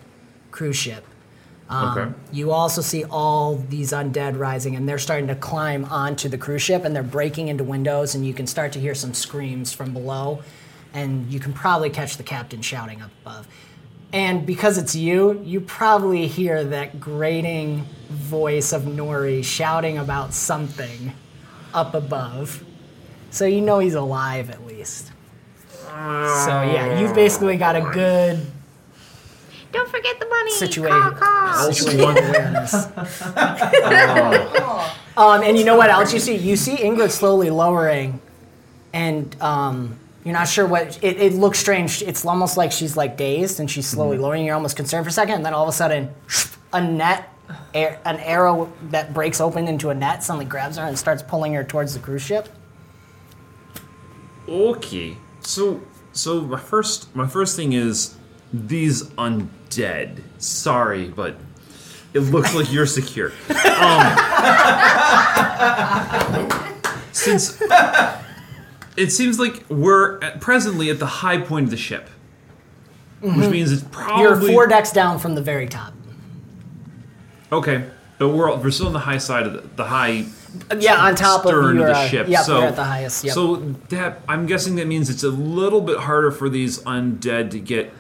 cruise 0.51 0.77
ship. 0.77 1.05
Um, 1.73 1.99
Okay. 1.99 2.13
You 2.33 2.53
also 2.53 2.81
see 2.83 3.05
all 3.05 3.57
these 3.57 3.93
undead 3.93 4.39
rising, 4.39 4.77
and 4.77 4.89
they're 4.89 4.99
starting 4.99 5.29
to 5.29 5.35
climb 5.35 5.85
onto 5.87 6.29
the 6.29 6.39
cruise 6.39 6.63
ship, 6.63 6.85
and 6.85 6.95
they're 6.95 7.03
breaking 7.03 7.49
into 7.49 7.65
windows, 7.65 8.15
and 8.15 8.27
you 8.27 8.35
can 8.35 8.47
start 8.47 8.73
to 8.73 8.81
hear 8.81 8.95
some 8.95 9.15
screams 9.15 9.73
from 9.73 9.93
below, 9.93 10.43
and 10.93 11.33
you 11.33 11.41
can 11.41 11.53
probably 11.53 11.91
catch 11.91 12.17
the 12.17 12.23
captain 12.23 12.61
shouting 12.61 13.01
up 13.01 13.11
above. 13.23 13.49
And 14.13 14.45
because 14.45 14.77
it's 14.77 14.95
you, 14.95 15.41
you 15.43 15.63
probably 15.63 16.27
hear 16.27 16.63
that 16.65 17.01
grating 17.01 17.87
voice 18.11 18.75
of 18.75 18.83
Nori 18.83 19.43
shouting 19.43 19.97
about 19.97 20.35
something 20.35 21.15
up 21.73 21.95
above. 21.95 22.63
So 23.31 23.47
you 23.47 23.63
know 23.63 23.79
he's 23.79 23.95
alive 23.95 24.51
at 24.51 24.67
least. 24.67 25.13
So 25.87 25.91
yeah, 26.63 27.01
you've 27.01 27.15
basically 27.15 27.57
got 27.57 27.77
a 27.77 27.81
good 27.81 28.47
Don't 29.73 29.89
forget 29.89 30.21
the 30.21 30.27
money. 30.27 30.51
situation. 30.51 31.01
Caw, 31.01 31.11
caw. 31.13 31.69
situational 31.71 32.29
awareness. 32.29 32.75
um, 35.17 35.43
and 35.43 35.57
you 35.57 35.65
know 35.65 35.77
what 35.77 35.91
else 35.91 36.13
you 36.13 36.21
see? 36.21 36.37
You 36.37 36.57
see 36.57 36.77
Ingrid 36.77 37.11
slowly 37.11 37.49
lowering, 37.51 38.21
and 38.93 39.35
um, 39.41 39.99
you're 40.25 40.35
not 40.35 40.49
sure 40.49 40.67
what. 40.67 41.03
It, 41.03 41.21
it 41.21 41.33
looks 41.33 41.59
strange. 41.59 42.03
It's 42.03 42.25
almost 42.27 42.57
like 42.57 42.71
she's 42.71 42.97
like 42.97 43.17
dazed, 43.17 43.61
and 43.61 43.71
she's 43.71 43.87
slowly 43.87 44.19
lowering. 44.19 44.45
You're 44.45 44.55
almost 44.55 44.77
concerned 44.77 45.07
for 45.07 45.09
a 45.11 45.13
second, 45.13 45.37
and 45.37 45.47
then 45.47 45.55
all 45.55 45.63
of 45.63 45.69
a 45.71 45.73
sudden, 45.73 46.15
a 46.73 46.81
net, 46.81 47.31
air, 47.73 47.99
an 48.05 48.19
arrow 48.19 48.71
that 48.91 49.15
breaks 49.15 49.41
open 49.41 49.69
into 49.69 49.89
a 49.89 49.95
net 49.95 50.23
suddenly 50.23 50.45
grabs 50.45 50.77
her 50.77 50.85
and 50.85 50.99
starts 50.99 51.23
pulling 51.23 51.55
her 51.55 51.65
towards 51.65 51.95
the 51.95 52.01
cruise 52.01 52.23
ship. 52.23 52.49
Okay. 54.49 55.17
So 55.41 55.81
so 56.13 56.43
my 56.43 56.59
first 56.61 57.15
my 57.17 57.27
first 57.27 57.57
thing 57.57 57.73
is 57.73 58.17
these 58.53 59.11
undead. 59.77 60.21
Sorry, 60.39 61.09
but 61.09 61.37
it 62.15 62.21
looks 62.21 62.55
like 62.55 62.73
you're 62.73 62.87
secure. 62.87 63.33
Um, 63.83 64.17
since 67.13 67.61
it 68.97 69.11
seems 69.11 69.39
like 69.39 69.65
we're 69.69 70.21
at, 70.23 70.41
presently 70.41 70.91
at 70.91 70.99
the 70.99 71.07
high 71.07 71.39
point 71.39 71.65
of 71.65 71.71
the 71.71 71.77
ship, 71.77 72.09
which 73.21 73.49
means 73.51 73.71
it's 73.73 73.85
probably 73.91 74.23
You're 74.23 74.41
four 74.41 74.67
decks 74.67 74.93
down 74.93 75.19
from 75.19 75.35
the 75.35 75.43
very 75.43 75.67
top. 75.69 75.93
okay. 77.53 77.85
But 78.19 78.29
we're 78.29 78.55
we're 78.57 78.71
still 78.71 78.87
on 78.87 78.93
the 78.93 79.01
high 79.01 79.19
side 79.19 79.47
of 79.47 79.53
the, 79.55 79.61
the 79.77 79.85
high 79.85 80.27
Yeah, 80.79 80.97
on 80.97 81.15
top 81.17 81.43
stern 81.43 81.71
of 81.71 81.75
your 81.77 81.87
the 81.89 81.97
uh, 81.97 82.09
ship. 82.09 82.29
Yep, 82.29 82.45
so 82.45 82.63
at 82.63 82.77
the 82.77 82.85
highest. 82.85 83.25
Yep. 83.25 83.35
so 83.35 83.57
that 83.89 84.21
I'm 84.29 84.47
guessing 84.47 84.77
that 84.77 84.87
means 84.87 85.11
it's 85.11 85.25
a 85.25 85.31
little 85.31 85.81
bit 85.81 85.99
harder 85.99 86.31
for 86.31 86.49
these 86.49 86.79
undead 86.81 87.51
to 87.51 87.59
get 87.59 87.99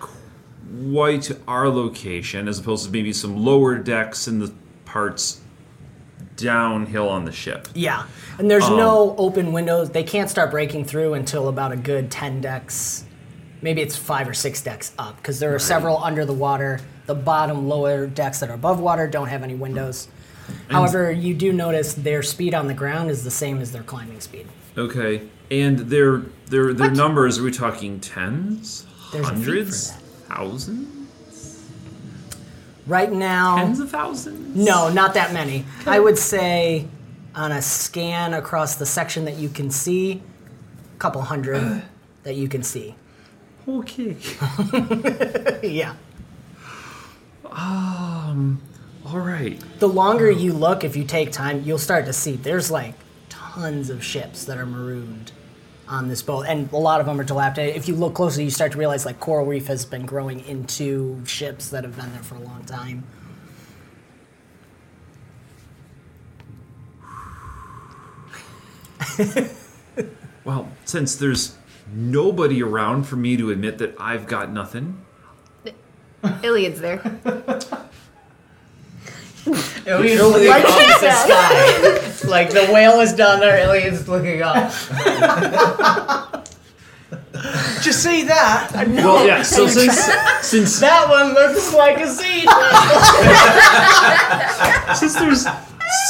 quite 0.90 1.22
to 1.22 1.38
our 1.46 1.68
location, 1.68 2.48
as 2.48 2.58
opposed 2.58 2.86
to 2.86 2.90
maybe 2.92 3.12
some 3.12 3.44
lower 3.44 3.76
decks 3.76 4.26
in 4.28 4.38
the 4.38 4.52
parts 4.84 5.40
downhill 6.36 7.08
on 7.08 7.24
the 7.24 7.32
ship. 7.32 7.68
Yeah, 7.74 8.04
and 8.38 8.50
there's 8.50 8.64
Um, 8.64 8.76
no 8.76 9.14
open 9.18 9.52
windows. 9.52 9.90
They 9.90 10.02
can't 10.02 10.30
start 10.30 10.50
breaking 10.50 10.86
through 10.86 11.14
until 11.14 11.48
about 11.48 11.72
a 11.72 11.76
good 11.76 12.10
ten 12.10 12.40
decks, 12.40 13.04
maybe 13.60 13.82
it's 13.82 13.96
five 13.96 14.28
or 14.28 14.34
six 14.34 14.60
decks 14.62 14.92
up, 14.98 15.16
because 15.16 15.38
there 15.40 15.54
are 15.54 15.58
several 15.58 16.02
under 16.02 16.24
the 16.24 16.32
water. 16.32 16.80
The 17.06 17.14
bottom 17.14 17.68
lower 17.68 18.06
decks 18.06 18.40
that 18.40 18.50
are 18.50 18.54
above 18.54 18.80
water 18.80 19.06
don't 19.08 19.28
have 19.28 19.42
any 19.42 19.54
windows. 19.54 20.08
However, 20.68 21.10
you 21.10 21.34
do 21.34 21.52
notice 21.52 21.94
their 21.94 22.22
speed 22.22 22.54
on 22.54 22.66
the 22.66 22.74
ground 22.74 23.10
is 23.10 23.24
the 23.24 23.30
same 23.30 23.60
as 23.60 23.72
their 23.72 23.82
climbing 23.82 24.20
speed. 24.20 24.46
Okay, 24.76 25.22
and 25.50 25.78
their 25.80 26.22
their 26.46 26.72
their 26.72 26.90
numbers. 26.90 27.38
Are 27.38 27.42
we 27.42 27.50
talking 27.50 28.00
tens, 28.00 28.86
There's 29.12 29.28
a 29.28 29.30
fee 29.30 29.34
for 29.34 29.44
hundreds. 29.44 29.92
Thousands, 30.36 30.98
Right 32.86 33.12
now, 33.12 33.56
tens 33.56 33.78
of 33.78 33.90
thousands? 33.90 34.56
no, 34.56 34.88
not 34.90 35.14
that 35.14 35.32
many. 35.32 35.64
I 35.86 36.00
would 36.00 36.18
say 36.18 36.86
on 37.34 37.52
a 37.52 37.62
scan 37.62 38.34
across 38.34 38.74
the 38.76 38.86
section 38.86 39.24
that 39.26 39.36
you 39.36 39.48
can 39.48 39.70
see, 39.70 40.20
a 40.96 40.98
couple 40.98 41.22
hundred 41.22 41.82
that 42.24 42.34
you 42.34 42.48
can 42.48 42.62
see. 42.62 42.94
Okay. 43.68 44.16
Yeah. 45.62 45.94
Um, 47.50 48.60
All 49.06 49.20
right. 49.20 49.62
the 49.78 49.88
longer 49.88 50.28
you 50.30 50.52
look, 50.52 50.82
if 50.82 50.96
you 50.96 51.04
take 51.04 51.30
time, 51.30 51.62
you'll 51.64 51.78
start 51.78 52.06
to 52.06 52.12
see 52.12 52.32
there's 52.32 52.68
like 52.70 52.94
tons 53.28 53.90
of 53.90 54.02
ships 54.02 54.44
that 54.46 54.58
are 54.58 54.66
marooned 54.66 55.30
on 55.88 56.08
this 56.08 56.22
boat, 56.22 56.46
and 56.46 56.70
a 56.72 56.76
lot 56.76 57.00
of 57.00 57.06
them 57.06 57.20
are 57.20 57.24
dilapidated. 57.24 57.76
If 57.76 57.88
you 57.88 57.94
look 57.94 58.14
closely, 58.14 58.44
you 58.44 58.50
start 58.50 58.72
to 58.72 58.78
realize 58.78 59.04
like 59.04 59.20
coral 59.20 59.46
reef 59.46 59.66
has 59.66 59.84
been 59.84 60.06
growing 60.06 60.40
into 60.46 61.24
ships 61.26 61.70
that 61.70 61.84
have 61.84 61.96
been 61.96 62.12
there 62.12 62.22
for 62.22 62.36
a 62.36 62.40
long 62.40 62.64
time. 62.64 63.04
Well, 70.44 70.68
since 70.84 71.14
there's 71.16 71.56
nobody 71.92 72.62
around 72.62 73.04
for 73.04 73.16
me 73.16 73.36
to 73.36 73.50
admit 73.50 73.78
that 73.78 73.94
I've 73.98 74.26
got 74.26 74.52
nothing, 74.52 75.04
Iliad's 76.42 76.80
there. 76.80 76.98
Iliad's 79.46 80.22
looking 80.22 80.50
up 80.50 80.62
at 80.64 81.00
the 81.00 81.12
sky. 82.12 82.28
like 82.28 82.50
the 82.50 82.66
whale 82.72 83.00
is 83.00 83.12
down 83.12 83.40
there, 83.40 83.58
Iliad's 83.58 84.08
looking 84.08 84.42
up. 84.42 84.70
Just 87.82 88.02
say 88.02 88.22
that. 88.24 88.70
well, 88.88 89.26
yeah. 89.26 89.42
So 89.42 89.66
since 89.66 89.98
since 90.42 90.80
That 90.80 91.08
one 91.08 91.34
looks 91.34 91.74
like 91.74 91.98
a 91.98 92.08
sea. 92.08 92.42
since 94.96 95.14
there's 95.14 95.46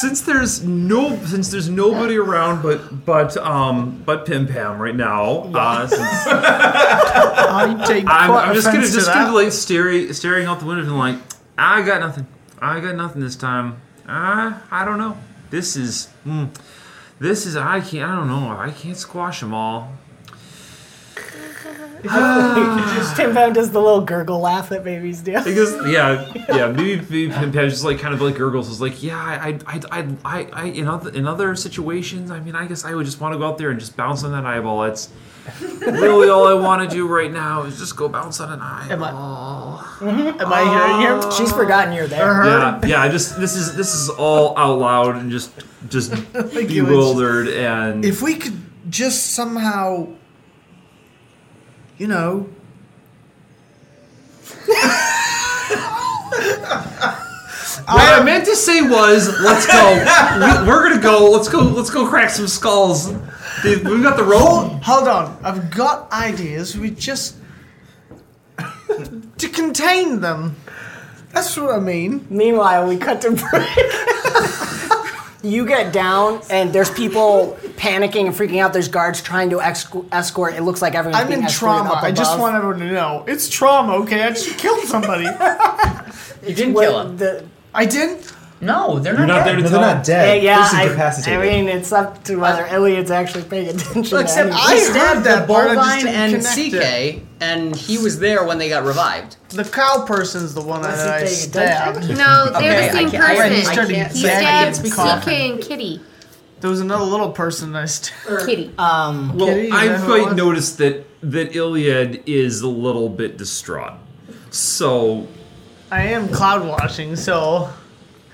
since 0.01 0.21
there's 0.21 0.63
no 0.65 1.17
since 1.25 1.51
there's 1.51 1.69
nobody 1.69 2.17
around 2.17 2.63
but 2.63 3.05
but 3.05 3.37
um 3.39 4.03
but 4.05 4.27
Pim 4.27 4.47
Pam 4.47 4.79
right 4.79 4.95
now, 4.95 5.51
uh, 5.55 5.87
since 5.87 6.01
I 6.27 7.83
take 7.87 8.05
I'm, 8.07 8.31
I'm 8.31 8.55
just 8.55 8.67
gonna 8.67 8.79
offense 8.79 8.91
to 8.91 8.95
just 8.97 9.07
that. 9.07 9.15
gonna 9.15 9.35
like 9.35 9.53
staring 9.53 10.13
staring 10.13 10.47
out 10.47 10.61
the 10.61 10.67
window 10.67 10.85
and 10.85 10.99
like 10.99 11.17
I 11.57 11.83
got 11.83 12.01
nothing. 12.01 12.27
I 12.63 12.79
got 12.79 12.95
nothing 12.95 13.21
this 13.23 13.35
time. 13.35 13.83
Uh, 14.07 14.57
I 14.71 14.85
don't 14.85 14.99
know. 14.99 15.19
This 15.51 15.75
is 15.77 16.09
mm, 16.25 16.49
this 17.19 17.45
is 17.45 17.57
I 17.57 17.81
can't 17.81 18.09
I 18.09 18.15
don't 18.15 18.29
know. 18.29 18.51
I 18.51 18.71
can't 18.71 18.97
squash 18.97 19.41
them 19.41 19.53
all. 19.53 19.93
Ah. 22.09 23.15
Pim 23.17 23.33
Pam 23.33 23.53
does 23.53 23.71
the 23.71 23.81
little 23.81 24.01
gurgle 24.01 24.41
laugh 24.41 24.69
that 24.71 24.85
babies 24.85 25.21
do. 25.21 25.43
Because 25.43 25.75
yeah, 25.87 26.33
yeah, 26.49 26.69
maybe, 26.69 26.97
maybe 26.97 27.29
Pim 27.29 27.53
Pam 27.53 27.69
just 27.69 27.85
like 27.85 27.99
kind 27.99 28.13
of 28.13 28.21
like 28.21 28.37
gurgles. 28.37 28.69
Is 28.69 28.81
like, 28.81 29.03
yeah, 29.03 29.19
I, 29.19 29.59
I, 29.67 29.81
I, 29.91 30.09
I, 30.25 30.49
I, 30.53 30.65
in 30.67 30.89
other 30.89 31.11
in 31.11 31.27
other 31.27 31.55
situations, 31.55 32.31
I 32.31 32.41
mean, 32.41 32.57
I 32.57 32.67
guess 32.67 32.85
I 32.85 32.95
would 32.95 33.07
just 33.07 33.21
want 33.21 33.35
to 33.35 33.39
go 33.39 33.47
out 33.47 33.59
there 33.59 33.71
and 33.71 33.79
just 33.79 33.97
bounce 33.97 34.25
on 34.25 34.33
that 34.33 34.45
eyeball. 34.45 34.85
It's 34.85 35.11
really 35.81 36.29
all 36.29 36.47
I 36.47 36.55
want 36.55 36.89
to 36.89 36.95
do 36.95 37.07
right 37.07 37.31
now 37.31 37.63
is 37.63 37.79
just 37.79 37.97
go 37.97 38.09
bounce 38.09 38.41
on 38.41 38.53
an 38.53 38.61
eyeball. 38.61 38.93
Am 38.93 39.03
I 39.05 40.13
mm-hmm. 40.13 40.41
Am 40.41 40.53
I 40.53 40.63
hearing 40.63 41.01
you? 41.03 41.21
Oh. 41.23 41.31
She's 41.31 41.53
forgotten 41.53 41.93
you're 41.93 42.07
there. 42.07 42.45
Yeah, 42.45 42.67
uh-huh. 42.67 42.87
yeah. 42.87 43.03
I 43.03 43.09
just 43.09 43.39
this 43.39 43.57
is 43.57 43.77
this 43.77 43.95
is 43.95 44.09
all 44.09 44.57
out 44.59 44.79
loud 44.79 45.17
and 45.17 45.31
just 45.31 45.53
just 45.89 46.13
like 46.35 46.69
bewildered 46.69 47.49
and 47.49 48.05
If 48.05 48.23
we 48.23 48.37
could 48.37 48.61
just 48.89 49.33
somehow, 49.35 50.09
you 52.03 52.09
know, 52.09 52.49
What 57.87 58.21
I 58.21 58.23
meant 58.25 58.45
to 58.47 58.57
say 58.57 58.83
was, 58.83 59.29
let's 59.41 59.67
go. 59.69 59.95
we, 59.95 60.67
we're 60.67 60.89
gonna 60.89 61.01
go. 61.01 61.31
Let's 61.31 61.49
go. 61.49 61.61
Let's 61.61 61.91
go 61.91 62.09
crack 62.09 62.31
some 62.31 62.49
skulls. 62.49 63.13
Dude, 63.63 63.87
We 63.87 64.03
got 64.03 64.17
the 64.17 64.25
rope. 64.25 64.83
Hold 64.83 65.07
on, 65.07 65.39
I've 65.45 65.71
got 65.71 66.11
ideas. 66.11 66.77
We 66.77 66.91
just 66.91 67.37
to 68.59 69.49
contain 69.49 70.21
them. 70.21 70.57
That's 71.31 71.57
what 71.57 71.73
I 71.73 71.79
mean. 71.79 72.27
Meanwhile, 72.29 72.89
we 72.89 72.97
cut 72.97 73.21
to 73.21 73.31
Brick. 73.31 73.69
you 75.43 75.67
get 75.67 75.93
down, 75.93 76.41
and 76.51 76.73
there's 76.73 76.91
people 76.91 77.57
panicking 77.77 78.27
and 78.27 78.35
freaking 78.35 78.61
out. 78.61 78.73
There's 78.73 78.89
guards 78.89 79.21
trying 79.21 79.51
to 79.51 79.61
ex- 79.61 79.87
escort. 80.13 80.55
It 80.55 80.63
looks 80.63 80.81
like 80.81 80.95
everyone's 80.95 81.23
I'm 81.23 81.29
being 81.29 81.43
in 81.43 81.49
trauma. 81.49 81.91
up 81.91 82.03
I 82.03 82.13
just 82.13 82.39
want 82.39 82.55
everyone 82.57 82.79
to 82.81 82.93
know 82.93 83.25
it's 83.27 83.49
trauma. 83.49 83.95
Okay, 83.97 84.23
I 84.23 84.31
just 84.31 84.57
killed 84.59 84.85
somebody. 84.85 85.27
You 86.47 86.55
didn't 86.57 86.75
What- 86.75 86.83
kill 86.83 87.01
him. 87.03 87.17
the- 87.19 87.45
I 87.73 87.87
didn't. 87.87 88.33
No, 88.63 89.01
they're 89.01 89.15
You're 89.19 89.27
not, 89.27 89.39
not 89.39 89.45
dead. 89.45 89.47
there 89.49 89.57
to 89.57 89.63
No, 89.65 89.69
tell. 89.71 89.81
they're 89.81 89.95
not 89.97 90.05
dead. 90.05 90.43
yeah, 90.45 90.57
Just 90.59 90.75
I, 90.75 90.83
incapacitated. 90.85 91.41
I 91.41 91.43
mean, 91.43 91.69
it's 91.69 91.91
up 91.93 92.23
to 92.25 92.37
whether 92.37 92.65
Iliad's 92.65 93.11
actually 93.11 93.43
paying 93.43 93.69
attention. 93.71 94.03
Well, 94.03 94.05
to 94.05 94.21
except 94.21 94.39
anything. 94.53 94.53
I 94.61 94.65
I 94.65 94.79
heard 94.79 94.91
stabbed 94.93 95.27
that 95.27 95.49
the 95.49 95.53
part, 95.53 95.69
I 95.71 95.75
just 95.75 95.85
bovine 95.85 96.05
didn't 96.05 96.15
and 96.15 96.73
connect 96.73 97.17
CK, 97.19 97.23
and 97.41 97.75
he 97.77 97.99
was 97.99 98.21
there 98.21 98.45
when 98.45 98.59
they 98.59 98.69
got 98.69 98.85
revived. 98.85 99.37
The 99.49 99.65
cow 99.65 100.05
person's 100.07 100.55
the 100.55 100.61
one 100.63 100.83
Was 100.83 100.97
that 100.97 101.07
he 101.07 101.13
I 101.13 101.19
paying 101.27 101.29
stabbed. 101.35 102.09
No, 102.11 102.51
they're 102.53 102.57
Okay, 102.57 102.87
the 102.87 102.93
same 102.93 103.07
I 103.09 103.11
can't- 103.11 103.25
I 103.25 103.35
person. 103.37 103.53
He 103.57 103.63
started 103.65 103.95
can't- 103.97 104.13
he 104.13 104.23
gagging 104.23 104.47
stabbed 104.47 104.77
and 104.79 104.87
CK 104.87 104.95
coughing. 104.95 105.53
and 105.55 105.61
Kitty. 105.61 106.01
There 106.61 106.71
was 106.71 106.81
another 106.81 107.05
little 107.05 107.31
person 107.31 107.75
I 107.75 107.87
stabbed. 107.87 108.47
Kitty. 108.47 108.71
Um, 108.79 109.37
Well, 109.37 109.49
Kitty, 109.49 109.73
I 109.73 109.89
that 109.89 109.99
who 110.01 110.15
it 110.15 110.23
quite 110.23 110.37
noticed 110.37 110.79
that 110.79 111.05
that 111.25 111.57
Iliad 111.57 112.23
is 112.27 112.61
a 112.61 112.69
little 112.69 113.09
bit 113.09 113.37
distraught. 113.39 113.95
So 114.51 115.27
I 115.91 116.03
am 116.05 116.29
cloud 116.29 116.65
washing, 116.67 117.17
so 117.17 117.69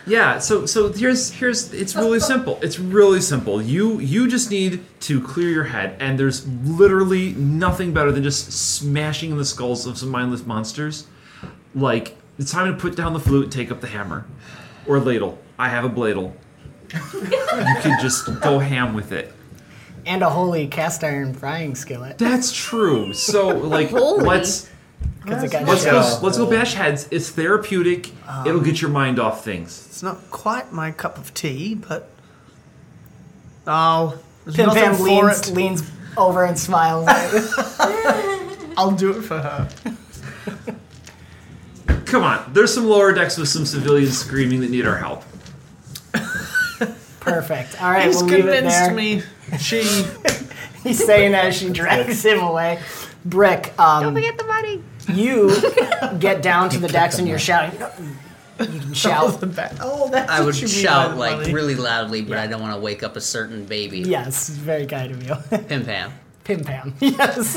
yeah, 0.08 0.38
so 0.38 0.66
so 0.66 0.92
here's 0.92 1.30
here's 1.32 1.72
it's 1.72 1.94
really 1.94 2.20
simple. 2.20 2.58
It's 2.62 2.78
really 2.78 3.20
simple. 3.20 3.60
You 3.62 3.98
you 4.00 4.28
just 4.28 4.50
need 4.50 4.84
to 5.00 5.20
clear 5.20 5.48
your 5.50 5.64
head, 5.64 5.96
and 6.00 6.18
there's 6.18 6.46
literally 6.48 7.32
nothing 7.34 7.92
better 7.92 8.10
than 8.10 8.22
just 8.22 8.50
smashing 8.52 9.30
in 9.30 9.36
the 9.38 9.44
skulls 9.44 9.86
of 9.86 9.98
some 9.98 10.08
mindless 10.10 10.44
monsters. 10.46 11.06
Like 11.74 12.16
it's 12.38 12.50
time 12.52 12.72
to 12.72 12.80
put 12.80 12.96
down 12.96 13.12
the 13.12 13.20
flute 13.20 13.44
and 13.44 13.52
take 13.52 13.70
up 13.70 13.80
the 13.80 13.88
hammer, 13.88 14.26
or 14.86 14.98
ladle. 15.00 15.38
I 15.58 15.68
have 15.68 15.84
a 15.84 15.90
bladle. 15.90 16.32
you 16.92 17.76
can 17.82 18.00
just 18.00 18.26
go 18.40 18.58
ham 18.60 18.94
with 18.94 19.12
it. 19.12 19.32
and 20.06 20.22
a 20.22 20.30
holy 20.30 20.66
cast 20.68 21.04
iron 21.04 21.34
frying 21.34 21.74
skillet. 21.74 22.16
That's 22.18 22.52
true. 22.52 23.12
So 23.12 23.48
like 23.48 23.90
Holy. 23.90 24.24
let's 24.24 24.62
Because 24.62 24.62
it 24.62 24.68
got 24.68 24.77
let's 25.26 25.84
shot. 25.84 26.20
go 26.20 26.26
let's 26.26 26.38
go 26.38 26.48
bash 26.48 26.74
heads. 26.74 27.08
It's 27.10 27.30
therapeutic. 27.30 28.10
Um, 28.26 28.46
It'll 28.46 28.60
get 28.60 28.80
your 28.80 28.90
mind 28.90 29.18
off 29.18 29.44
things. 29.44 29.86
it's 29.86 30.02
not 30.02 30.30
quite 30.30 30.72
my 30.72 30.90
cup 30.90 31.18
of 31.18 31.34
tea, 31.34 31.74
but 31.74 32.08
oh, 33.66 34.18
there's 34.44 34.56
Pim 34.56 34.66
nothing 34.66 34.82
Pam 34.82 35.00
leans, 35.02 35.50
leans 35.52 35.90
over 36.16 36.44
and 36.44 36.58
smiles. 36.58 37.06
I'll 38.76 38.92
do 38.92 39.10
it 39.10 39.22
for 39.22 39.38
her. 39.38 39.68
Come 42.06 42.22
on, 42.22 42.52
there's 42.54 42.72
some 42.72 42.86
lower 42.86 43.12
decks 43.12 43.36
with 43.36 43.48
some 43.48 43.66
civilians 43.66 44.16
screaming 44.16 44.60
that 44.60 44.70
need 44.70 44.86
our 44.86 44.96
help. 44.96 45.24
Perfect. 47.20 47.82
All 47.82 47.90
right, 47.90 48.06
He's 48.06 48.16
we'll 48.16 48.26
leave 48.26 48.46
it 48.46 48.54
convinced 48.64 48.78
there. 48.78 48.94
me. 48.94 49.22
She 49.58 49.82
He's 50.82 51.04
saying 51.04 51.34
as 51.34 51.56
she 51.56 51.68
drags 51.70 52.24
him 52.24 52.38
away. 52.38 52.80
Brick, 53.24 53.74
Don't 53.76 54.04
um, 54.06 54.14
forget 54.14 54.38
the 54.38 54.44
money. 54.44 54.82
you 55.12 55.54
get 56.18 56.40
down 56.42 56.70
to 56.70 56.78
the 56.78 56.88
decks 56.88 57.18
and 57.18 57.26
you're 57.28 57.38
shouting. 57.38 57.78
You 58.60 58.80
can 58.80 58.92
shout. 58.94 59.38
Oh, 59.80 60.08
that's 60.10 60.30
I 60.30 60.40
what 60.40 60.46
would 60.46 60.60
you 60.60 60.66
mean 60.66 60.76
by 60.76 60.80
shout 60.82 61.10
the 61.10 61.16
like 61.16 61.36
money. 61.38 61.52
really 61.52 61.74
loudly, 61.76 62.22
but 62.22 62.38
I 62.38 62.46
don't 62.46 62.60
want 62.60 62.74
to 62.74 62.80
wake 62.80 63.02
up 63.02 63.16
a 63.16 63.20
certain 63.20 63.64
baby. 63.64 64.00
Yes, 64.00 64.48
very 64.48 64.86
kind 64.86 65.12
of 65.12 65.22
you. 65.22 65.34
Pim 65.68 65.84
Pam. 65.84 66.12
Pim 66.44 66.64
Pam. 66.64 66.94
Yes. 67.00 67.56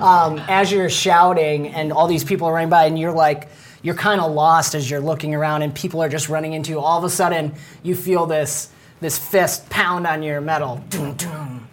um, 0.00 0.38
as 0.48 0.70
you're 0.72 0.90
shouting 0.90 1.68
and 1.68 1.92
all 1.92 2.06
these 2.06 2.24
people 2.24 2.48
are 2.48 2.52
running 2.54 2.68
by, 2.70 2.84
and 2.86 2.98
you're 2.98 3.12
like, 3.12 3.48
you're 3.82 3.94
kind 3.94 4.20
of 4.20 4.32
lost 4.32 4.74
as 4.74 4.90
you're 4.90 5.00
looking 5.00 5.34
around, 5.34 5.62
and 5.62 5.74
people 5.74 6.02
are 6.02 6.08
just 6.08 6.28
running 6.28 6.52
into 6.52 6.72
you. 6.72 6.80
All 6.80 6.98
of 6.98 7.04
a 7.04 7.10
sudden, 7.10 7.54
you 7.82 7.94
feel 7.94 8.26
this 8.26 8.70
this 9.00 9.18
fist 9.18 9.68
pound 9.70 10.06
on 10.06 10.22
your 10.22 10.40
metal. 10.40 10.82
Dun, 10.90 11.16
dun. 11.16 11.66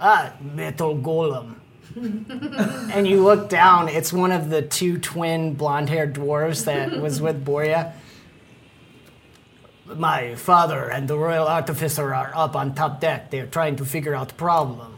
Ah, 0.00 0.32
metal 0.54 0.96
golem. 0.96 1.56
And 2.02 3.06
you 3.06 3.22
look 3.22 3.48
down. 3.48 3.88
It's 3.88 4.12
one 4.12 4.32
of 4.32 4.50
the 4.50 4.62
two 4.62 4.98
twin 4.98 5.54
blonde-haired 5.54 6.14
dwarves 6.14 6.64
that 6.64 7.00
was 7.00 7.20
with 7.26 7.44
Boria. 7.44 7.92
My 9.86 10.34
father 10.34 10.90
and 10.90 11.08
the 11.08 11.16
royal 11.16 11.46
artificer 11.46 12.14
are 12.14 12.30
up 12.34 12.54
on 12.54 12.74
top 12.74 13.00
deck. 13.00 13.30
They're 13.30 13.46
trying 13.46 13.76
to 13.76 13.86
figure 13.86 14.14
out 14.14 14.28
the 14.28 14.34
problem. 14.34 14.94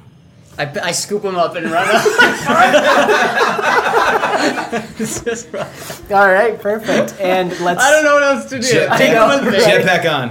I, 0.58 0.64
I 0.82 0.90
scoop 0.90 1.22
him 1.24 1.36
up 1.36 1.54
and 1.54 1.70
run 1.70 1.88
up. 1.88 2.04
All 6.10 6.28
right, 6.28 6.58
perfect. 6.60 7.14
And 7.20 7.50
let's. 7.60 7.80
I 7.80 7.90
don't 7.92 8.04
know 8.04 8.14
what 8.14 8.22
else 8.24 8.46
to 8.50 8.58
do. 8.60 8.66
Jet- 8.66 8.98
Take 8.98 9.10
him 9.10 9.28
with 9.28 9.44
me. 9.52 9.60
Jetpack 9.60 10.04
on. 10.10 10.30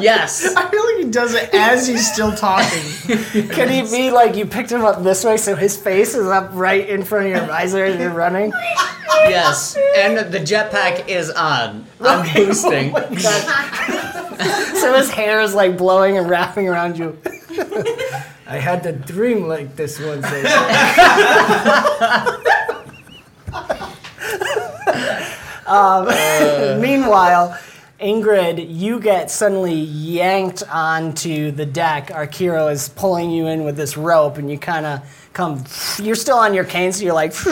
Yes. 0.00 0.54
I 0.56 0.68
feel 0.70 0.84
like 0.84 1.04
he 1.04 1.10
does 1.10 1.34
it 1.34 1.50
as 1.54 1.86
he's 1.86 2.10
still 2.10 2.34
talking. 2.34 2.82
Can 3.50 3.68
he 3.68 3.82
be 3.82 4.10
like 4.10 4.36
you 4.36 4.46
picked 4.46 4.70
him 4.70 4.84
up 4.84 5.02
this 5.02 5.24
way, 5.24 5.36
so 5.36 5.54
his 5.56 5.76
face 5.76 6.14
is 6.14 6.26
up 6.26 6.50
right 6.52 6.88
in 6.88 7.02
front 7.04 7.26
of 7.26 7.32
your 7.32 7.46
visor 7.46 7.84
as 7.84 7.98
you're 8.00 8.10
running? 8.10 8.52
Yes. 9.24 9.76
And 9.96 10.32
the 10.32 10.38
jetpack 10.38 11.08
is 11.08 11.30
on. 11.30 11.86
I'm 12.00 12.34
boosting. 12.34 12.94
So 14.76 14.94
his 14.96 15.10
hair 15.10 15.40
is 15.40 15.54
like 15.54 15.76
blowing 15.76 16.16
and 16.18 16.28
wrapping 16.30 16.68
around 16.68 16.98
you. 16.98 17.18
I 18.46 18.56
had 18.56 18.86
a 18.86 18.92
dream 18.92 19.46
like 19.46 19.76
this 19.76 19.98
one 20.00 20.20
day. 20.22 20.44
um, 25.66 26.06
meanwhile, 26.80 27.58
Ingrid, 28.00 28.64
you 28.68 29.00
get 29.00 29.28
suddenly 29.28 29.74
yanked 29.74 30.62
onto 30.70 31.50
the 31.50 31.66
deck. 31.66 32.08
Arkiro 32.08 32.70
is 32.70 32.88
pulling 32.90 33.30
you 33.30 33.48
in 33.48 33.64
with 33.64 33.76
this 33.76 33.96
rope, 33.96 34.38
and 34.38 34.48
you 34.48 34.56
kind 34.56 34.86
of 34.86 35.28
come. 35.32 35.64
You're 36.00 36.14
still 36.14 36.36
on 36.38 36.54
your 36.54 36.64
cane, 36.64 36.92
so 36.92 37.02
you're 37.04 37.12
like, 37.12 37.32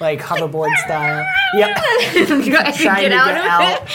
like 0.00 0.20
hoverboard 0.20 0.76
style. 0.84 1.26
Yep. 1.54 1.76
Trying 2.26 2.74
Trying 2.76 3.02
to 3.04 3.08
get 3.08 3.12
out. 3.12 3.88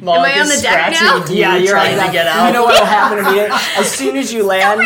Moloch 0.00 0.28
I 0.28 0.40
on 0.40 0.46
the 0.48 0.60
deck 0.62 0.94
scratching 0.94 1.06
now? 1.06 1.26
you, 1.26 1.34
Yeah, 1.40 1.56
you're 1.56 1.72
trying 1.72 1.98
on 1.98 2.06
to 2.06 2.12
that. 2.12 2.12
get 2.12 2.26
out. 2.28 2.46
You 2.46 2.52
know 2.52 2.62
what'll 2.62 2.86
happen 2.86 3.18
to 3.18 3.24
immediately? 3.24 3.56
As 3.76 3.90
soon 3.90 4.16
as 4.16 4.32
you 4.32 4.44
land, 4.46 4.80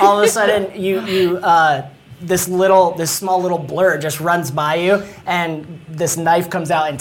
all 0.00 0.18
of 0.18 0.24
a 0.24 0.28
sudden 0.28 0.80
you 0.80 1.02
you 1.02 1.36
uh, 1.38 1.88
this 2.20 2.48
little 2.48 2.90
this 2.92 3.12
small 3.12 3.40
little 3.40 3.58
blur 3.58 3.96
just 3.98 4.18
runs 4.20 4.50
by 4.50 4.74
you, 4.74 5.04
and 5.24 5.80
this 5.88 6.16
knife 6.16 6.50
comes 6.50 6.72
out 6.72 6.88
and 6.88 7.00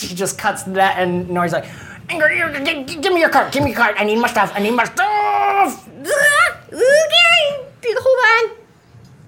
he 0.00 0.14
just 0.14 0.38
cuts 0.38 0.62
that, 0.64 0.98
and 0.98 1.28
Nori's 1.28 1.52
like, 1.52 1.64
"Ingrid, 2.08 2.64
g- 2.66 2.84
g- 2.94 3.00
give 3.00 3.12
me 3.12 3.20
your 3.20 3.30
card, 3.30 3.52
give 3.52 3.62
me 3.62 3.70
your 3.70 3.78
card. 3.78 3.96
I 3.98 4.04
need 4.04 4.16
my 4.18 4.28
stuff. 4.28 4.52
I 4.54 4.60
need 4.60 4.72
my 4.72 4.84
stuff." 4.84 5.88
Okay, 6.72 7.94
hold 7.98 8.50
on. 8.50 8.56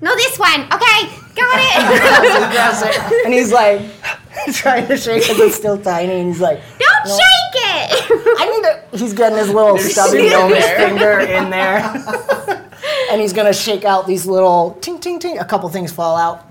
No, 0.00 0.14
this 0.16 0.38
one. 0.38 0.62
Okay, 0.62 1.08
got 1.34 1.58
it. 1.58 1.74
He 2.48 2.52
grabs 2.54 2.82
it, 2.82 3.24
and 3.24 3.34
he's 3.34 3.52
like 3.52 3.80
trying 4.52 4.86
to 4.88 4.96
shake 4.96 5.22
because 5.22 5.40
it's 5.40 5.56
still 5.56 5.78
tiny, 5.80 6.20
and 6.20 6.28
he's 6.28 6.40
like. 6.40 6.60
Don't 6.78 7.06
No. 7.06 7.16
shake 7.16 7.54
it. 7.54 8.10
I 8.40 8.46
need 8.46 8.62
to. 8.64 8.98
He's 8.98 9.12
getting 9.12 9.38
his 9.38 9.48
little 9.50 9.78
stubby 9.78 10.26
in 10.26 10.32
gnomish 10.32 10.64
finger 10.64 11.20
in 11.20 11.50
there, 11.50 11.78
and 13.10 13.20
he's 13.20 13.32
gonna 13.32 13.52
shake 13.52 13.84
out 13.84 14.06
these 14.06 14.26
little 14.26 14.72
ting 14.80 14.98
ting 15.00 15.18
ting. 15.18 15.38
A 15.38 15.44
couple 15.44 15.68
things 15.68 15.92
fall 15.92 16.16
out. 16.16 16.44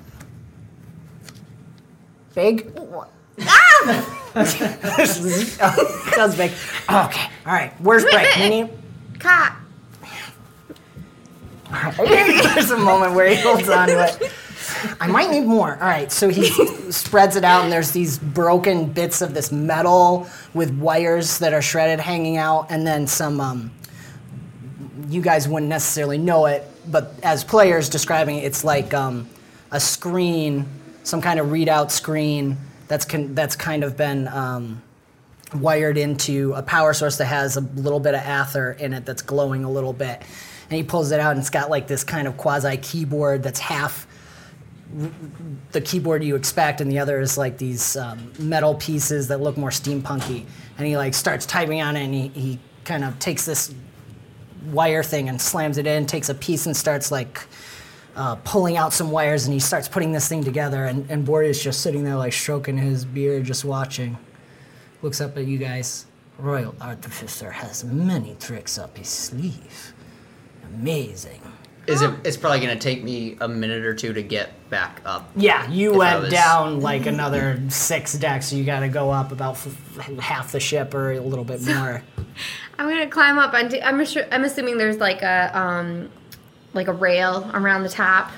Big. 2.35 2.71
Sounds 6.15 6.35
big. 6.35 6.51
Okay. 6.89 7.29
All 7.45 7.53
right. 7.53 7.73
Where's 7.79 8.03
Brick? 8.03 8.37
Need. 8.37 8.69
Cop. 9.19 9.53
There's 11.97 12.71
a 12.71 12.77
moment 12.77 13.13
where 13.13 13.29
he 13.29 13.35
holds 13.35 13.69
on 13.69 13.87
to 13.89 14.03
it. 14.05 14.31
I 14.99 15.07
might 15.07 15.29
need 15.29 15.45
more. 15.45 15.73
All 15.73 15.87
right, 15.87 16.11
so 16.11 16.29
he 16.29 16.45
spreads 16.91 17.35
it 17.35 17.43
out, 17.43 17.63
and 17.63 17.71
there's 17.71 17.91
these 17.91 18.19
broken 18.19 18.85
bits 18.91 19.21
of 19.21 19.33
this 19.33 19.51
metal 19.51 20.29
with 20.53 20.71
wires 20.77 21.39
that 21.39 21.53
are 21.53 21.61
shredded 21.61 21.99
hanging 21.99 22.37
out, 22.37 22.67
and 22.69 22.85
then 22.85 23.07
some. 23.07 23.41
Um, 23.41 23.71
you 25.09 25.21
guys 25.21 25.47
wouldn't 25.47 25.69
necessarily 25.69 26.17
know 26.17 26.47
it, 26.47 26.63
but 26.87 27.13
as 27.23 27.43
players 27.43 27.89
describing 27.89 28.37
it, 28.37 28.43
it's 28.43 28.63
like 28.63 28.93
um, 28.93 29.27
a 29.71 29.79
screen, 29.79 30.65
some 31.03 31.21
kind 31.21 31.39
of 31.39 31.47
readout 31.47 31.91
screen 31.91 32.57
that's 32.87 33.05
con- 33.05 33.35
that's 33.35 33.55
kind 33.55 33.83
of 33.83 33.97
been 33.97 34.27
um, 34.27 34.81
wired 35.53 35.97
into 35.97 36.53
a 36.53 36.63
power 36.63 36.93
source 36.93 37.17
that 37.17 37.25
has 37.25 37.57
a 37.57 37.61
little 37.61 37.99
bit 37.99 38.13
of 38.13 38.21
ather 38.21 38.71
in 38.73 38.93
it 38.93 39.05
that's 39.05 39.21
glowing 39.21 39.63
a 39.63 39.71
little 39.71 39.93
bit. 39.93 40.21
And 40.69 40.77
he 40.77 40.83
pulls 40.83 41.11
it 41.11 41.19
out 41.19 41.31
and 41.31 41.39
it's 41.39 41.49
got 41.49 41.69
like 41.69 41.87
this 41.87 42.03
kind 42.03 42.27
of 42.27 42.35
quasi 42.37 42.77
keyboard 42.77 43.43
that's 43.43 43.59
half 43.59 44.07
the 45.71 45.81
keyboard 45.81 46.23
you 46.23 46.35
expect, 46.35 46.81
and 46.81 46.91
the 46.91 46.99
other 46.99 47.19
is 47.19 47.37
like 47.37 47.57
these 47.57 47.97
um, 47.97 48.31
metal 48.39 48.75
pieces 48.75 49.27
that 49.27 49.41
look 49.41 49.57
more 49.57 49.69
steampunky. 49.69 50.45
And 50.77 50.87
he 50.87 50.97
like 50.97 51.13
starts 51.13 51.45
typing 51.45 51.81
on 51.81 51.95
it, 51.95 52.03
and 52.05 52.13
he, 52.13 52.27
he 52.29 52.59
kind 52.85 53.03
of 53.03 53.19
takes 53.19 53.45
this 53.45 53.73
wire 54.71 55.03
thing 55.03 55.29
and 55.29 55.41
slams 55.41 55.77
it 55.77 55.87
in, 55.87 56.05
takes 56.05 56.29
a 56.29 56.33
piece 56.33 56.65
and 56.65 56.75
starts 56.75 57.11
like 57.11 57.47
uh, 58.17 58.35
pulling 58.43 58.75
out 58.75 58.91
some 58.91 59.11
wires, 59.11 59.45
and 59.45 59.53
he 59.53 59.59
starts 59.61 59.87
putting 59.87 60.11
this 60.11 60.27
thing 60.27 60.43
together. 60.43 60.83
And 60.85 61.09
and 61.09 61.23
Boria's 61.23 61.63
just 61.63 61.79
sitting 61.81 62.03
there 62.03 62.15
like 62.17 62.33
stroking 62.33 62.77
his 62.77 63.05
beard, 63.05 63.45
just 63.45 63.63
watching. 63.63 64.17
Looks 65.01 65.21
up 65.21 65.37
at 65.37 65.45
you 65.45 65.57
guys. 65.57 66.05
Royal 66.39 66.75
Artificer 66.81 67.49
has 67.51 67.83
many 67.83 68.35
tricks 68.39 68.77
up 68.77 68.97
his 68.97 69.07
sleeve. 69.07 69.93
Amazing. 70.75 71.41
Is 71.87 72.01
it? 72.01 72.11
It's 72.25 72.35
probably 72.35 72.59
gonna 72.59 72.75
take 72.77 73.01
me 73.03 73.37
a 73.39 73.47
minute 73.47 73.85
or 73.85 73.93
two 73.93 74.11
to 74.11 74.21
get 74.21 74.49
back 74.69 74.99
up. 75.05 75.29
Yeah, 75.37 75.69
you 75.71 75.91
If 75.91 75.95
I 76.01 76.13
went 76.13 76.21
was- 76.23 76.31
down 76.33 76.81
like 76.81 77.05
another 77.05 77.61
six 77.69 78.13
decks, 78.13 78.47
so 78.47 78.57
you 78.57 78.65
got 78.65 78.81
to 78.81 78.89
go 78.89 79.09
up 79.09 79.31
about 79.31 79.53
f- 79.53 79.95
half 80.19 80.51
the 80.51 80.59
ship 80.59 80.93
or 80.93 81.13
a 81.13 81.21
little 81.21 81.45
bit 81.45 81.65
more. 81.65 82.03
I'm 82.79 82.89
gonna 82.89 83.07
climb 83.07 83.39
up. 83.39 83.53
onto- 83.53 83.79
I'm, 83.79 83.99
assu- 83.99 84.27
I'm 84.33 84.43
assuming 84.43 84.77
there's 84.77 84.97
like 84.97 85.21
a 85.21 85.57
um, 85.57 86.09
like 86.77 86.87
a 86.87 86.93
rail 86.93 87.49
around 87.53 87.83
the 87.83 87.89
top. 87.89 88.31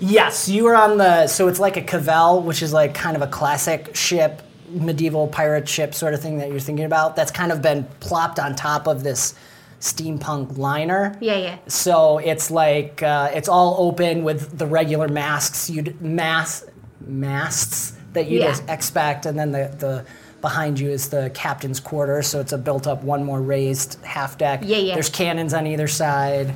yes, 0.00 0.48
you 0.48 0.66
are 0.66 0.74
on 0.74 0.98
the. 0.98 1.26
So 1.28 1.46
it's 1.48 1.60
like 1.60 1.76
a 1.76 1.82
caravel, 1.82 2.42
which 2.42 2.62
is 2.62 2.72
like 2.72 2.92
kind 2.94 3.14
of 3.16 3.22
a 3.22 3.26
classic 3.28 3.94
ship, 3.94 4.42
medieval 4.70 5.28
pirate 5.28 5.68
ship 5.68 5.94
sort 5.94 6.12
of 6.14 6.20
thing 6.20 6.38
that 6.38 6.48
you're 6.50 6.58
thinking 6.60 6.84
about. 6.84 7.14
That's 7.16 7.30
kind 7.30 7.52
of 7.52 7.62
been 7.62 7.84
plopped 8.00 8.38
on 8.38 8.54
top 8.56 8.86
of 8.88 9.04
this 9.04 9.34
steampunk 9.80 10.58
liner. 10.58 11.16
Yeah, 11.20 11.36
yeah. 11.36 11.58
So 11.68 12.18
it's 12.18 12.50
like 12.50 13.02
uh, 13.02 13.30
it's 13.32 13.48
all 13.48 13.76
open 13.78 14.24
with 14.24 14.58
the 14.58 14.66
regular 14.66 15.08
masks 15.08 15.70
you'd 15.70 16.00
mass 16.02 16.64
masts 17.06 17.92
that 18.12 18.26
you'd 18.28 18.42
Yeah. 18.42 18.56
expect, 18.68 19.26
and 19.26 19.38
then 19.38 19.52
the 19.52 19.74
the 19.78 20.04
behind 20.42 20.78
you 20.78 20.90
is 20.90 21.08
the 21.08 21.30
captain's 21.34 21.80
quarter. 21.80 22.22
So 22.22 22.40
it's 22.40 22.52
a 22.52 22.58
built 22.58 22.86
up 22.86 23.02
one 23.02 23.24
more 23.24 23.40
raised 23.40 24.02
half 24.04 24.38
deck. 24.38 24.60
Yeah, 24.64 24.76
yeah. 24.78 24.94
There's 24.94 25.08
cannons 25.08 25.54
on 25.54 25.66
either 25.66 25.88
side. 25.88 26.52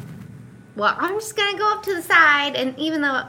Well, 0.77 0.95
I'm 0.99 1.15
just 1.15 1.37
gonna 1.37 1.59
go 1.59 1.73
up 1.73 1.83
to 1.85 1.95
the 1.95 2.03
side, 2.03 2.55
and 2.57 2.79
even 2.79 3.01
though 3.03 3.25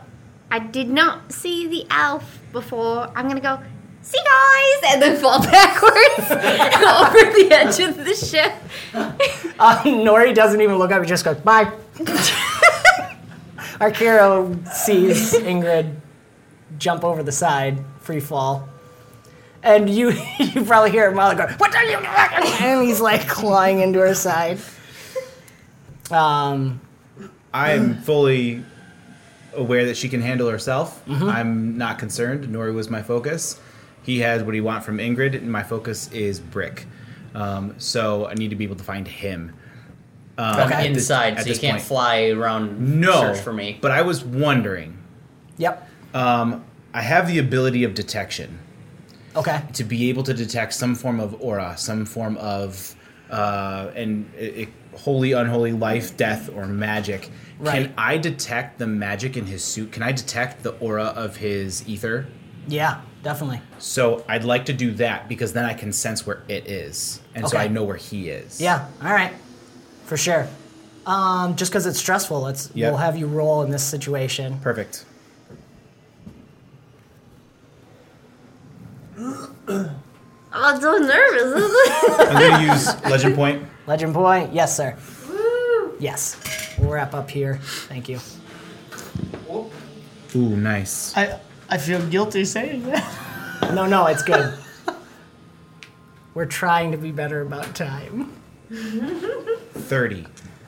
I 0.49 0.59
did 0.59 0.89
not 0.89 1.31
see 1.31 1.67
the 1.67 1.85
elf 1.89 2.39
before, 2.51 3.11
I'm 3.15 3.27
gonna 3.27 3.41
go, 3.41 3.59
see 4.01 4.19
guys, 4.19 4.93
and 4.93 5.01
then 5.01 5.17
fall 5.17 5.41
backwards 5.43 5.95
over 6.31 7.31
the 7.33 7.47
edge 7.51 7.79
of 7.79 7.97
the 7.97 8.15
ship. 8.15 8.53
Uh, 9.61 9.77
Nori 9.83 10.33
doesn't 10.33 10.59
even 10.59 10.77
look 10.79 10.91
up; 10.91 11.03
he 11.03 11.07
just 11.07 11.23
goes 11.23 11.37
bye. 11.37 11.65
Arkiro 13.79 14.67
sees 14.69 15.33
Ingrid 15.33 15.97
jump 16.79 17.03
over 17.03 17.21
the 17.21 17.31
side, 17.31 17.83
free 17.99 18.19
fall. 18.19 18.67
And 19.63 19.87
you 19.89 20.13
you 20.39 20.65
probably 20.65 20.89
hear 20.89 21.09
him 21.09 21.15
go, 21.17 21.47
What 21.57 21.75
are 21.75 21.83
you 21.83 21.97
doing? 21.97 22.05
And 22.07 22.87
he's 22.87 22.99
like 22.99 23.27
clawing 23.27 23.81
into 23.81 23.99
her 23.99 24.15
side. 24.15 24.59
Um, 26.09 26.81
I'm 27.53 27.95
fully 28.03 28.63
aware 29.55 29.85
that 29.85 29.97
she 29.97 30.09
can 30.09 30.21
handle 30.21 30.49
herself. 30.49 31.03
Mm-hmm. 31.05 31.29
I'm 31.29 31.77
not 31.77 31.99
concerned. 31.99 32.45
Nori 32.45 32.73
was 32.73 32.89
my 32.89 33.01
focus. 33.01 33.59
He 34.03 34.19
has 34.19 34.43
what 34.43 34.55
he 34.55 34.61
want 34.61 34.83
from 34.83 34.97
Ingrid, 34.97 35.35
and 35.35 35.51
my 35.51 35.63
focus 35.63 36.11
is 36.11 36.39
Brick. 36.39 36.85
Um, 37.35 37.75
so 37.77 38.27
I 38.27 38.33
need 38.33 38.49
to 38.49 38.55
be 38.55 38.63
able 38.63 38.77
to 38.77 38.83
find 38.83 39.07
him. 39.07 39.53
Um, 40.37 40.45
I'm 40.55 40.71
at 40.73 40.87
this- 40.87 40.97
inside, 41.03 41.39
so 41.41 41.49
you 41.49 41.57
can't 41.59 41.73
point. 41.77 41.83
fly 41.83 42.29
around. 42.29 42.99
No, 42.99 43.11
search 43.33 43.39
for 43.39 43.53
me. 43.53 43.77
But 43.81 43.91
I 43.91 44.01
was 44.01 44.23
wondering. 44.23 44.97
yep. 45.57 45.87
Um, 46.13 46.63
I 46.93 47.01
have 47.01 47.27
the 47.27 47.37
ability 47.37 47.83
of 47.85 47.93
detection 47.93 48.59
Okay. 49.35 49.61
to 49.73 49.83
be 49.85 50.09
able 50.09 50.23
to 50.23 50.33
detect 50.33 50.73
some 50.73 50.93
form 50.95 51.19
of 51.21 51.39
aura, 51.41 51.77
some 51.77 52.05
form 52.05 52.35
of 52.37 52.95
uh, 53.29 53.91
and 53.95 54.29
it, 54.37 54.57
it, 54.57 54.69
holy, 54.95 55.31
unholy 55.33 55.71
life, 55.71 56.15
death, 56.17 56.49
or 56.53 56.65
magic. 56.67 57.29
Right. 57.59 57.85
Can 57.85 57.93
I 57.97 58.17
detect 58.17 58.79
the 58.79 58.87
magic 58.87 59.37
in 59.37 59.45
his 59.45 59.63
suit? 59.63 59.91
Can 59.91 60.03
I 60.03 60.11
detect 60.11 60.63
the 60.63 60.71
aura 60.79 61.05
of 61.05 61.37
his 61.37 61.87
ether? 61.87 62.27
Yeah, 62.67 63.01
definitely. 63.23 63.61
So 63.79 64.23
I'd 64.27 64.43
like 64.43 64.65
to 64.65 64.73
do 64.73 64.91
that 64.93 65.27
because 65.29 65.53
then 65.53 65.65
I 65.65 65.73
can 65.73 65.91
sense 65.93 66.25
where 66.25 66.43
it 66.47 66.67
is, 66.67 67.21
and 67.35 67.47
so 67.47 67.57
I 67.57 67.67
know 67.67 67.83
where 67.83 67.95
he 67.97 68.29
is. 68.29 68.59
Yeah. 68.61 68.87
All 69.03 69.11
right. 69.13 69.33
For 70.05 70.17
sure. 70.17 70.47
Um, 71.05 71.55
just 71.55 71.71
because 71.71 71.85
it's 71.87 71.97
stressful, 71.99 72.41
let's 72.41 72.69
Yep. 72.75 72.91
we'll 72.91 72.99
have 72.99 73.17
you 73.17 73.25
roll 73.25 73.63
in 73.63 73.71
this 73.71 73.83
situation. 73.83 74.59
Perfect. 74.59 75.05
I'm 80.53 80.81
so 80.81 80.97
nervous. 80.97 81.71
I'm 82.19 82.33
gonna 82.33 82.71
use 82.73 83.01
legend 83.05 83.35
point. 83.35 83.65
Legend 83.91 84.13
point, 84.13 84.53
yes, 84.53 84.77
sir. 84.77 84.95
Yes. 85.99 86.37
We'll 86.79 86.91
wrap 86.91 87.13
up 87.13 87.29
here. 87.29 87.57
Thank 87.89 88.07
you. 88.07 88.21
Ooh, 90.33 90.55
nice. 90.55 91.11
I 91.17 91.37
I 91.69 91.77
feel 91.77 91.99
guilty 92.07 92.45
saying 92.45 92.83
that. 92.83 93.03
No, 93.73 93.85
no, 93.85 94.07
it's 94.07 94.23
good. 94.23 94.57
We're 96.33 96.45
trying 96.45 96.91
to 96.93 96.97
be 96.97 97.11
better 97.11 97.41
about 97.41 97.75
time. 97.75 98.31
Thirty. 99.73 100.25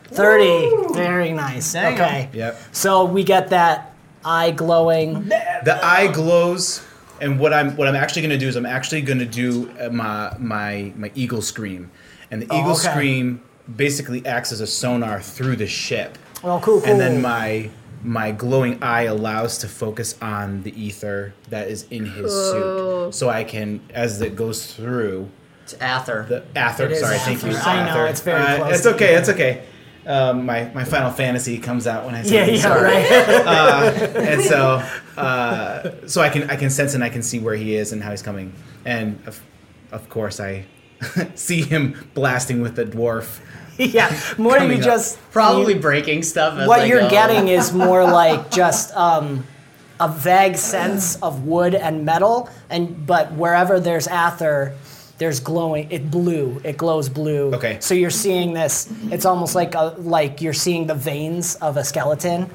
30. 0.08 0.94
Very 0.94 1.32
nice. 1.32 1.72
There 1.72 1.92
you 1.92 1.98
go. 1.98 2.04
okay. 2.04 2.30
Yep. 2.34 2.62
So 2.74 3.06
we 3.06 3.24
get 3.24 3.50
that 3.52 3.96
eye 4.26 4.52
glowing. 4.52 5.30
The 5.30 5.80
eye 5.82 6.08
glows, 6.08 6.84
and 7.22 7.40
what 7.40 7.54
I'm 7.54 7.76
what 7.78 7.88
I'm 7.88 7.96
actually 7.96 8.22
gonna 8.22 8.38
do 8.38 8.50
is 8.50 8.56
I'm 8.58 8.66
actually 8.66 9.02
gonna 9.02 9.26
do 9.26 9.72
uh, 9.80 9.90
my 9.90 10.36
my 10.40 10.92
my 10.98 11.12
eagle 11.16 11.42
scream, 11.42 11.90
and 12.34 12.42
the 12.42 12.46
eagle 12.48 12.72
Oh, 12.72 12.80
okay. 12.80 12.90
scream 12.92 13.42
basically 13.76 14.26
acts 14.26 14.52
as 14.52 14.60
a 14.60 14.68
sonar 14.68 15.22
through 15.22 15.56
the 15.58 15.68
ship. 15.68 16.18
Oh, 16.44 16.60
cool, 16.60 16.82
cool. 16.82 16.90
And 16.90 17.00
then 17.00 17.22
my 17.22 17.70
my 18.04 18.32
glowing 18.32 18.82
eye 18.84 19.04
allows 19.04 19.60
to 19.60 19.68
focus 19.68 20.16
on 20.22 20.64
the 20.64 20.74
ether 20.82 21.34
that 21.50 21.70
is 21.70 21.84
in 21.90 22.06
his 22.06 22.32
suit, 22.34 23.12
so 23.16 23.30
I 23.30 23.44
can 23.46 23.80
as 23.94 24.20
it 24.22 24.36
goes 24.36 24.74
through 24.74 25.30
It's 25.64 25.76
Ather. 25.80 26.26
the 26.28 26.44
Ather. 26.60 26.86
It 26.88 26.92
is 26.94 27.00
Sorry, 27.00 27.18
thank 27.20 27.42
you. 27.44 27.52
Ather. 27.52 27.70
I 27.70 27.86
know, 27.86 28.06
it's 28.06 28.20
very 28.22 28.42
Uh, 28.42 28.58
close 28.58 28.74
It's 28.74 28.84
to 28.84 28.96
okay. 28.96 29.16
It's 29.16 29.30
okay. 29.30 29.64
Um, 30.06 30.46
my 30.46 30.70
my 30.74 30.84
Final 30.84 31.12
Fantasy 31.12 31.58
comes 31.60 31.88
out 31.88 32.04
when 32.06 32.14
I 32.14 32.24
say 32.24 32.36
yeah, 32.36 32.46
this. 32.46 32.64
yeah, 32.64 32.82
right. 32.92 33.06
and 34.18 34.42
so 34.42 34.84
uh, 35.18 35.92
so 36.08 36.22
I 36.22 36.28
can 36.28 36.50
I 36.50 36.58
can 36.58 36.70
sense 36.70 36.94
and 36.96 37.04
I 37.06 37.10
can 37.10 37.24
see 37.24 37.40
where 37.40 37.56
he 37.56 37.76
is 37.76 37.94
and 37.94 38.04
how 38.04 38.12
he's 38.12 38.22
coming, 38.22 38.52
and 38.84 39.18
of, 39.28 39.40
of 39.94 40.10
course 40.10 40.42
I 40.42 40.66
see 41.36 41.62
him 41.62 41.96
blasting 42.14 42.62
with 42.62 42.76
the 42.76 42.86
dwarf. 42.86 43.40
yeah. 43.78 44.16
More 44.38 44.54
you 44.54 44.60
Coming 44.60 44.82
just 44.82 45.18
Probably 45.32 45.74
you- 45.74 45.80
breaking 45.80 46.24
stuff. 46.24 46.68
What 46.68 46.88
you're 46.88 47.02
go. 47.02 47.10
getting 47.10 47.48
is 47.58 47.74
more 47.74 48.04
like 48.04 48.52
just 48.52 48.96
um, 48.96 49.46
a 50.00 50.08
vague 50.10 50.56
sense 50.58 51.16
of 51.24 51.46
wood 51.46 51.74
and 51.76 52.06
metal, 52.06 52.50
and 52.70 53.06
but 53.08 53.32
wherever 53.34 53.80
there's 53.80 54.08
Ather, 54.08 54.76
there's 55.18 55.40
glowing. 55.40 55.90
It 55.92 56.12
blue. 56.12 56.62
It 56.64 56.78
glows 56.78 57.10
blue. 57.10 57.54
Okay. 57.56 57.78
So 57.80 57.94
you're 57.96 58.10
seeing 58.10 58.54
this. 58.54 58.92
It's 59.12 59.26
almost 59.26 59.56
like 59.56 59.74
a, 59.76 59.96
like 59.98 60.42
you're 60.42 60.54
seeing 60.54 60.86
the 60.88 60.96
veins 60.96 61.56
of 61.56 61.78
a 61.78 61.84
skeleton, 61.84 62.50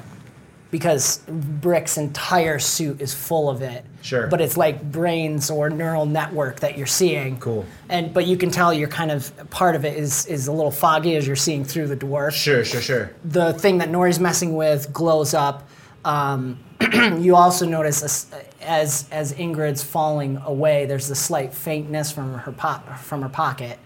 because 0.71 1.17
Brick's 1.27 1.97
entire 1.97 2.59
suit 2.59 3.01
is 3.01 3.13
full 3.13 3.49
of 3.49 3.61
it. 3.61 3.83
Sure. 4.01 4.27
But 4.27 4.39
it's 4.39 4.55
like 4.55 4.91
brains 4.91 5.49
or 5.49 5.69
neural 5.69 6.05
network 6.05 6.59
that 6.59 6.77
you're 6.77 6.87
seeing. 6.87 7.39
Cool. 7.39 7.65
And 7.89 8.13
but 8.13 8.27
you 8.27 8.37
can 8.37 8.51
tell 8.51 8.73
you're 8.73 8.87
kind 8.87 9.11
of 9.11 9.31
part 9.49 9.75
of 9.75 9.83
it 9.85 9.97
is 9.97 10.25
is 10.27 10.47
a 10.47 10.51
little 10.51 10.71
foggy 10.71 11.15
as 11.15 11.25
you're 11.25 11.35
seeing 11.35 11.65
through 11.65 11.87
the 11.87 11.97
dwarf 11.97 12.31
Sure, 12.33 12.63
sure, 12.63 12.81
sure. 12.81 13.11
the 13.25 13.53
thing 13.53 13.79
that 13.79 13.89
Nori's 13.89 14.19
messing 14.19 14.55
with 14.55 14.93
glows 14.93 15.33
up. 15.33 15.67
Um, 16.05 16.59
you 17.19 17.35
also 17.35 17.65
notice 17.65 18.03
as, 18.03 18.27
as 18.61 19.05
as 19.11 19.33
Ingrid's 19.33 19.83
falling 19.83 20.37
away, 20.37 20.85
there's 20.85 21.09
a 21.09 21.15
slight 21.15 21.53
faintness 21.53 22.11
from 22.11 22.35
her 22.35 22.51
po- 22.53 22.81
from 23.01 23.21
her 23.21 23.29
pocket, 23.29 23.79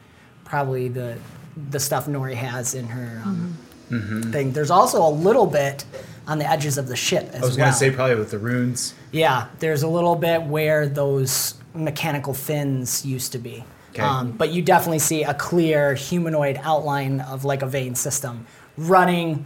probably 0.46 0.90
the 0.90 1.18
the 1.72 1.80
stuff 1.80 2.06
Nori 2.08 2.36
has 2.36 2.76
in 2.76 2.88
her 2.88 3.22
um, 3.26 3.58
thing. 4.32 4.52
There's 4.52 4.72
also 4.72 5.06
a 5.06 5.10
little 5.10 5.46
bit 5.46 5.86
on 6.28 6.40
the 6.40 6.50
edges 6.50 6.78
of 6.78 6.88
the 6.88 6.96
ship 6.96 7.30
as 7.34 7.42
I 7.44 7.46
was 7.46 7.58
well. 7.58 7.66
gonna 7.68 7.74
say 7.76 7.92
probably 7.92 8.16
with 8.16 8.32
the 8.32 8.40
runes. 8.40 8.94
Yeah, 9.12 9.48
there's 9.60 9.84
a 9.84 9.88
little 9.88 10.16
bit 10.16 10.44
where 10.44 10.88
those 10.88 11.56
mechanical 11.74 12.34
fins 12.34 13.06
used 13.06 13.32
to 13.34 13.38
be. 13.40 13.64
Okay. 13.92 14.02
Um, 14.02 14.32
but 14.32 14.52
you 14.52 14.62
definitely 14.62 15.00
see 15.00 15.24
a 15.24 15.34
clear 15.34 15.94
humanoid 15.94 16.60
outline 16.64 17.20
of 17.22 17.46
like 17.46 17.62
a 17.62 17.68
vein 17.68 17.94
system 17.96 18.46
running 18.78 19.46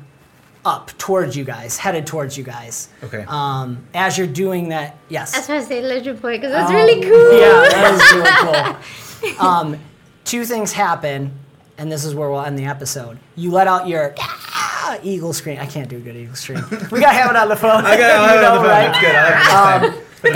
up 0.65 0.91
towards 0.97 1.35
you 1.35 1.43
guys, 1.43 1.77
headed 1.77 2.05
towards 2.05 2.37
you 2.37 2.43
guys. 2.43 2.89
Okay. 3.03 3.25
Um, 3.27 3.85
as 3.93 4.17
you're 4.17 4.27
doing 4.27 4.69
that, 4.69 4.97
yes. 5.09 5.31
That's 5.33 5.47
why 5.49 5.57
I 5.57 5.61
say 5.61 5.81
legend 5.81 6.21
point 6.21 6.41
because 6.41 6.51
that's 6.53 6.71
really 6.71 7.01
cool. 7.01 7.39
Yeah, 7.39 7.69
that 7.69 7.93
is 7.95 9.23
really 9.23 9.33
cool. 9.37 9.45
Um, 9.45 9.79
two 10.25 10.45
things 10.45 10.71
happen, 10.73 11.31
and 11.77 11.91
this 11.91 12.03
is 12.05 12.15
where 12.15 12.29
we'll 12.29 12.41
end 12.41 12.57
the 12.57 12.65
episode. 12.65 13.19
You 13.35 13.51
let 13.51 13.67
out 13.67 13.87
your 13.87 14.13
ah, 14.19 14.97
eagle 15.03 15.33
scream. 15.33 15.59
I 15.59 15.65
can't 15.65 15.89
do 15.89 15.97
a 15.97 15.99
good 15.99 16.15
eagle 16.15 16.35
scream. 16.35 16.63
We 16.91 16.99
gotta 17.01 17.13
have 17.17 17.29
it 17.31 17.35
on 17.35 17.49
the 17.49 17.55
phone. 17.55 17.85
I 17.85 17.97
got 17.97 18.31
You 18.31 18.39
it 18.39 18.43
on 18.45 18.55
the 18.55 18.59
phone. 18.59 18.67
right? 18.69 18.91
That's 18.91 18.99
good. 19.01 19.15
I 19.15 19.81
like 19.81 19.81
this 19.81 19.93
time. 19.93 20.03
But 20.21 20.31
if 20.31 20.35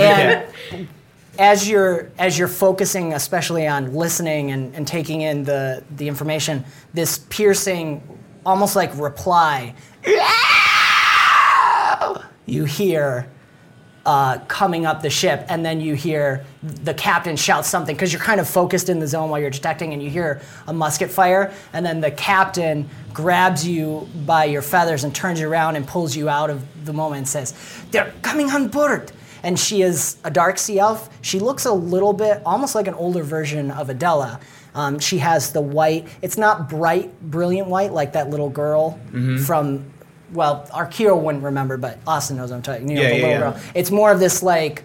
you 0.72 0.78
and 0.78 0.88
as 1.38 1.68
you're 1.68 2.10
as 2.18 2.38
you're 2.38 2.46
focusing 2.48 3.14
especially 3.14 3.66
on 3.66 3.94
listening 3.94 4.50
and, 4.50 4.74
and 4.74 4.86
taking 4.86 5.22
in 5.22 5.44
the 5.44 5.82
the 5.96 6.06
information 6.06 6.62
this 6.92 7.18
piercing 7.30 8.02
almost 8.44 8.76
like 8.76 8.94
reply 8.98 9.74
you 12.46 12.64
hear 12.64 13.26
uh, 14.04 14.38
coming 14.48 14.84
up 14.84 15.00
the 15.02 15.10
ship 15.10 15.44
and 15.48 15.64
then 15.64 15.80
you 15.80 15.94
hear 15.94 16.44
the 16.62 16.94
captain 16.94 17.36
shout 17.36 17.64
something 17.64 17.94
because 17.94 18.12
you're 18.12 18.22
kind 18.22 18.40
of 18.40 18.48
focused 18.48 18.88
in 18.88 18.98
the 18.98 19.06
zone 19.06 19.30
while 19.30 19.40
you're 19.40 19.50
detecting 19.50 19.92
and 19.92 20.02
you 20.02 20.10
hear 20.10 20.40
a 20.66 20.72
musket 20.72 21.10
fire 21.10 21.52
and 21.72 21.86
then 21.86 22.00
the 22.00 22.10
captain 22.10 22.88
grabs 23.12 23.66
you 23.66 24.08
by 24.26 24.44
your 24.44 24.62
feathers 24.62 25.04
and 25.04 25.14
turns 25.14 25.38
you 25.38 25.48
around 25.48 25.76
and 25.76 25.86
pulls 25.86 26.16
you 26.16 26.28
out 26.28 26.50
of 26.50 26.84
the 26.84 26.92
moment 26.92 27.18
and 27.18 27.28
says 27.28 27.54
they're 27.92 28.12
coming 28.22 28.50
on 28.50 28.66
board 28.68 29.12
and 29.42 29.58
she 29.58 29.82
is 29.82 30.18
a 30.24 30.30
dark 30.30 30.58
sea 30.58 30.78
elf. 30.78 31.10
She 31.20 31.38
looks 31.40 31.64
a 31.64 31.72
little 31.72 32.12
bit 32.12 32.42
almost 32.46 32.74
like 32.74 32.86
an 32.86 32.94
older 32.94 33.22
version 33.22 33.70
of 33.70 33.90
Adela. 33.90 34.40
Um, 34.74 34.98
she 34.98 35.18
has 35.18 35.52
the 35.52 35.60
white. 35.60 36.06
It's 36.22 36.38
not 36.38 36.68
bright, 36.68 37.20
brilliant 37.20 37.68
white 37.68 37.92
like 37.92 38.12
that 38.12 38.30
little 38.30 38.48
girl 38.48 38.98
from. 39.44 39.84
Well, 40.32 40.66
Arkiro 40.72 41.20
wouldn't 41.20 41.44
remember, 41.44 41.76
but 41.76 41.98
Austin 42.06 42.36
knows 42.36 42.50
what 42.50 42.56
I'm 42.56 42.62
talking. 42.62 42.88
You 42.88 42.96
know, 42.96 43.02
Yeah, 43.02 43.08
the 43.08 43.14
yeah, 43.16 43.22
little 43.26 43.30
yeah. 43.30 43.52
girl. 43.52 43.60
It's 43.74 43.90
more 43.90 44.10
of 44.12 44.18
this 44.20 44.42
like 44.42 44.84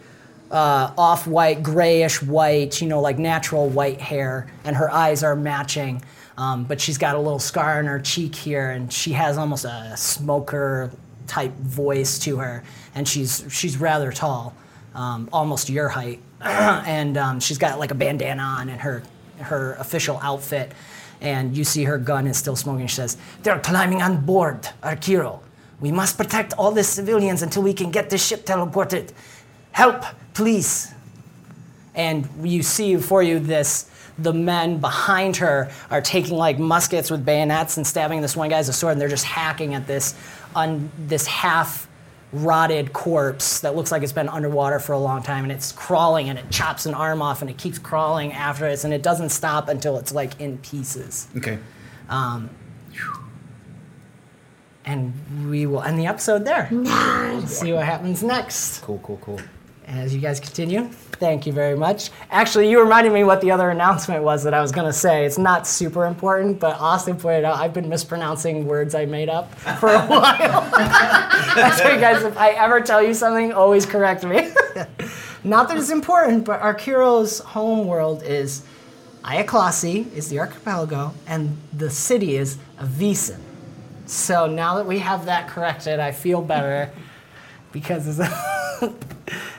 uh, 0.51 0.93
off-white, 0.97 1.63
grayish 1.63 2.21
white. 2.21 2.81
You 2.81 2.87
know, 2.87 3.01
like 3.01 3.17
natural 3.17 3.69
white 3.69 4.01
hair, 4.01 4.47
and 4.63 4.75
her 4.75 4.91
eyes 4.91 5.23
are 5.23 5.35
matching. 5.35 6.01
Um, 6.37 6.65
but 6.65 6.79
she's 6.79 6.97
got 6.99 7.15
a 7.15 7.19
little 7.19 7.39
scar 7.39 7.79
on 7.79 7.85
her 7.85 7.99
cheek 7.99 8.35
here, 8.35 8.69
and 8.71 8.91
she 8.93 9.13
has 9.13 9.37
almost 9.37 9.65
a 9.65 9.93
smoker 9.97 10.91
type 11.25 11.53
voice 11.55 12.19
to 12.19 12.37
her, 12.37 12.63
and 12.93 13.07
she's 13.07 13.43
she's 13.49 13.77
rather 13.77 14.11
tall, 14.11 14.53
um, 14.93 15.27
almost 15.33 15.67
your 15.69 15.89
height, 15.89 16.19
and 16.41 17.17
um, 17.17 17.39
she's 17.39 17.57
got 17.57 17.79
like 17.79 17.91
a 17.91 17.95
bandana 17.95 18.41
on 18.43 18.69
and 18.69 18.79
her 18.81 19.01
her 19.39 19.73
official 19.79 20.19
outfit, 20.21 20.71
and 21.21 21.55
you 21.57 21.63
see 21.63 21.83
her 21.85 21.97
gun 21.97 22.27
is 22.27 22.37
still 22.37 22.55
smoking. 22.55 22.87
She 22.87 22.95
says, 22.95 23.17
"They're 23.43 23.59
climbing 23.59 24.01
on 24.01 24.25
board, 24.25 24.69
Arkiro. 24.83 25.39
We 25.79 25.91
must 25.91 26.17
protect 26.17 26.53
all 26.53 26.71
the 26.71 26.83
civilians 26.83 27.41
until 27.41 27.63
we 27.63 27.73
can 27.73 27.91
get 27.91 28.09
this 28.09 28.25
ship 28.25 28.45
teleported. 28.45 29.11
Help, 29.71 30.03
please." 30.33 30.93
and 31.97 32.29
you 32.43 32.63
see 32.63 32.95
before 32.95 33.23
you 33.23 33.39
this 33.39 33.89
the 34.19 34.33
men 34.33 34.77
behind 34.79 35.35
her 35.37 35.69
are 35.91 36.01
taking 36.01 36.37
like 36.37 36.57
muskets 36.57 37.11
with 37.11 37.25
bayonets 37.25 37.77
and 37.77 37.85
stabbing 37.85 38.21
this 38.21 38.35
one 38.35 38.49
guy 38.49 38.59
with 38.59 38.69
a 38.69 38.73
sword 38.73 38.93
and 38.93 39.01
they're 39.01 39.09
just 39.09 39.25
hacking 39.25 39.73
at 39.73 39.85
this 39.85 40.15
un, 40.55 40.89
this 41.07 41.27
half 41.27 41.86
rotted 42.33 42.91
corpse 42.91 43.61
that 43.61 43.75
looks 43.75 43.91
like 43.91 44.03
it's 44.03 44.11
been 44.11 44.27
underwater 44.27 44.79
for 44.79 44.91
a 44.93 44.99
long 44.99 45.23
time 45.23 45.43
and 45.45 45.51
it's 45.51 45.71
crawling 45.71 46.29
and 46.29 46.37
it 46.37 46.49
chops 46.51 46.85
an 46.85 46.93
arm 46.93 47.21
off 47.21 47.41
and 47.41 47.49
it 47.49 47.57
keeps 47.57 47.79
crawling 47.79 48.33
after 48.33 48.67
it 48.67 48.83
and 48.83 48.93
it 48.93 49.01
doesn't 49.01 49.29
stop 49.29 49.69
until 49.69 49.97
it's 49.97 50.13
like 50.13 50.39
in 50.41 50.57
pieces 50.57 51.27
Okay. 51.37 51.57
um, 52.09 52.49
and 54.85 55.13
we 55.49 55.65
will 55.65 55.81
end 55.81 55.97
the 55.99 56.05
episode 56.05 56.43
there 56.45 56.67
see 57.47 57.71
what 57.73 57.85
happens 57.85 58.23
next 58.23 58.81
Cool, 58.81 58.99
cool, 59.03 59.17
cool. 59.21 59.39
As 59.87 60.13
you 60.13 60.19
guys 60.19 60.39
continue. 60.39 60.83
Thank 60.83 61.47
you 61.47 61.53
very 61.53 61.75
much. 61.75 62.11
Actually, 62.29 62.69
you 62.69 62.79
reminded 62.81 63.13
me 63.13 63.23
what 63.23 63.39
the 63.41 63.51
other 63.51 63.69
announcement 63.69 64.21
was 64.21 64.43
that 64.43 64.53
I 64.53 64.61
was 64.61 64.71
going 64.71 64.85
to 64.85 64.93
say. 64.93 65.25
It's 65.25 65.37
not 65.37 65.65
super 65.65 66.05
important, 66.05 66.59
but 66.59 66.79
Austin 66.79 67.17
pointed 67.17 67.45
out 67.45 67.57
I've 67.57 67.73
been 67.73 67.87
mispronouncing 67.87 68.65
words 68.65 68.93
I 68.93 69.05
made 69.05 69.29
up 69.29 69.53
for 69.55 69.89
a 69.89 69.99
while. 70.07 70.69
That's 71.55 71.79
you 71.79 71.99
guys, 71.99 72.23
if 72.23 72.37
I 72.37 72.51
ever 72.51 72.81
tell 72.81 73.01
you 73.01 73.13
something, 73.13 73.53
always 73.53 73.85
correct 73.85 74.25
me. 74.25 74.51
not 75.43 75.69
that 75.69 75.77
it's 75.77 75.89
important, 75.89 76.43
but 76.43 76.61
Arkiro's 76.61 77.39
home 77.39 77.87
world 77.87 78.23
is 78.23 78.63
Ayaklasi, 79.23 80.13
is 80.13 80.29
the 80.29 80.39
archipelago, 80.39 81.13
and 81.25 81.57
the 81.73 81.89
city 81.89 82.35
is 82.35 82.57
Avisen. 82.77 83.39
So 84.05 84.47
now 84.47 84.75
that 84.75 84.85
we 84.85 84.99
have 84.99 85.25
that 85.25 85.47
corrected, 85.47 85.99
I 85.99 86.11
feel 86.11 86.41
better 86.41 86.91
because 87.71 88.19
it's. 88.19 89.03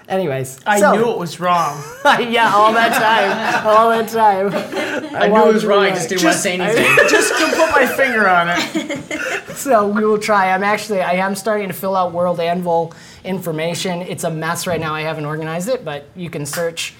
Anyways, 0.08 0.58
I 0.64 0.80
so- 0.80 0.94
knew 0.94 1.10
it 1.10 1.18
was 1.18 1.38
wrong. 1.38 1.82
yeah, 2.04 2.52
all 2.54 2.72
that 2.72 2.94
time, 2.94 3.66
all 3.66 3.90
that 3.90 4.08
time. 4.08 4.46
I, 5.14 5.28
knew 5.28 5.50
it 5.50 5.54
was 5.54 5.66
wrong. 5.66 5.84
I 5.84 5.90
just 5.90 6.08
didn't 6.08 6.24
want 6.24 6.36
to 6.36 6.40
say 6.40 6.58
anything. 6.58 6.86
I, 6.86 7.06
Just 7.10 7.28
to 7.38 7.46
put 7.56 7.70
my 7.72 7.86
finger 7.86 8.26
on 8.26 8.48
it. 8.48 9.56
So 9.56 9.86
we 9.86 10.06
will 10.06 10.18
try. 10.18 10.50
I'm 10.52 10.62
actually, 10.62 11.02
I 11.02 11.14
am 11.14 11.34
starting 11.34 11.68
to 11.68 11.74
fill 11.74 11.94
out 11.94 12.12
World 12.12 12.40
Anvil 12.40 12.94
information. 13.22 14.00
It's 14.00 14.24
a 14.24 14.30
mess 14.30 14.66
right 14.66 14.80
now. 14.80 14.94
I 14.94 15.02
haven't 15.02 15.26
organized 15.26 15.68
it, 15.68 15.84
but 15.84 16.06
you 16.16 16.30
can 16.30 16.46
search 16.46 16.94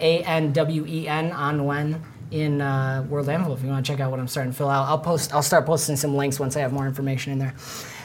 A 0.00 0.22
N 0.22 0.52
W 0.52 0.86
E 0.86 1.06
N 1.06 1.32
on 1.32 1.66
when 1.66 2.02
in 2.30 2.62
uh, 2.62 3.04
World 3.10 3.28
Anvil 3.28 3.52
if 3.52 3.62
you 3.62 3.68
want 3.68 3.84
to 3.84 3.92
check 3.92 4.00
out 4.00 4.10
what 4.10 4.20
I'm 4.20 4.28
starting 4.28 4.52
to 4.52 4.56
fill 4.56 4.70
out. 4.70 4.88
I'll 4.88 4.98
post. 4.98 5.34
I'll 5.34 5.42
start 5.42 5.66
posting 5.66 5.96
some 5.96 6.16
links 6.16 6.40
once 6.40 6.56
I 6.56 6.60
have 6.60 6.72
more 6.72 6.86
information 6.86 7.32
in 7.32 7.38
there. 7.38 7.54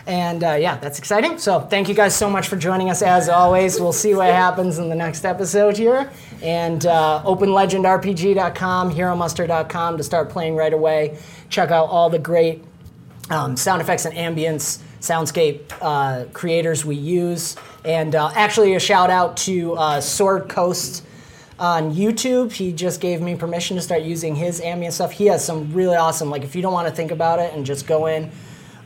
And 0.09 0.43
uh, 0.43 0.53
yeah, 0.53 0.75
that's 0.77 0.97
exciting. 0.97 1.37
So 1.37 1.59
thank 1.59 1.87
you 1.87 1.93
guys 1.93 2.15
so 2.15 2.31
much 2.31 2.47
for 2.47 2.55
joining 2.55 2.89
us 2.89 3.03
as 3.03 3.29
always. 3.29 3.79
We'll 3.79 3.93
see 3.93 4.15
what 4.15 4.25
happens 4.25 4.79
in 4.79 4.89
the 4.89 4.95
next 4.95 5.23
episode 5.23 5.77
here. 5.77 6.11
And 6.41 6.83
uh, 6.87 7.21
OpenLegendRPG.com, 7.23 8.91
HeroMuster.com 8.91 9.97
to 9.97 10.03
start 10.03 10.31
playing 10.31 10.55
right 10.55 10.73
away. 10.73 11.19
Check 11.49 11.69
out 11.69 11.89
all 11.89 12.09
the 12.09 12.17
great 12.17 12.63
um, 13.29 13.55
sound 13.55 13.83
effects 13.83 14.05
and 14.05 14.15
ambience 14.15 14.81
soundscape 14.99 15.61
uh, 15.79 16.25
creators 16.33 16.83
we 16.83 16.95
use. 16.95 17.55
And 17.85 18.15
uh, 18.15 18.31
actually, 18.33 18.73
a 18.73 18.79
shout 18.79 19.11
out 19.11 19.37
to 19.37 19.75
uh, 19.75 20.01
Sword 20.01 20.49
Coast 20.49 21.05
on 21.59 21.93
YouTube. 21.93 22.51
He 22.51 22.73
just 22.73 22.99
gave 22.99 23.21
me 23.21 23.35
permission 23.35 23.77
to 23.77 23.81
start 23.83 24.01
using 24.01 24.33
his 24.33 24.59
ambient 24.59 24.95
stuff. 24.95 25.11
He 25.11 25.27
has 25.27 25.45
some 25.45 25.71
really 25.71 25.97
awesome, 25.97 26.31
like, 26.31 26.41
if 26.41 26.55
you 26.55 26.63
don't 26.63 26.73
want 26.73 26.87
to 26.87 26.93
think 26.95 27.11
about 27.11 27.37
it 27.37 27.53
and 27.53 27.63
just 27.63 27.85
go 27.85 28.07
in. 28.07 28.31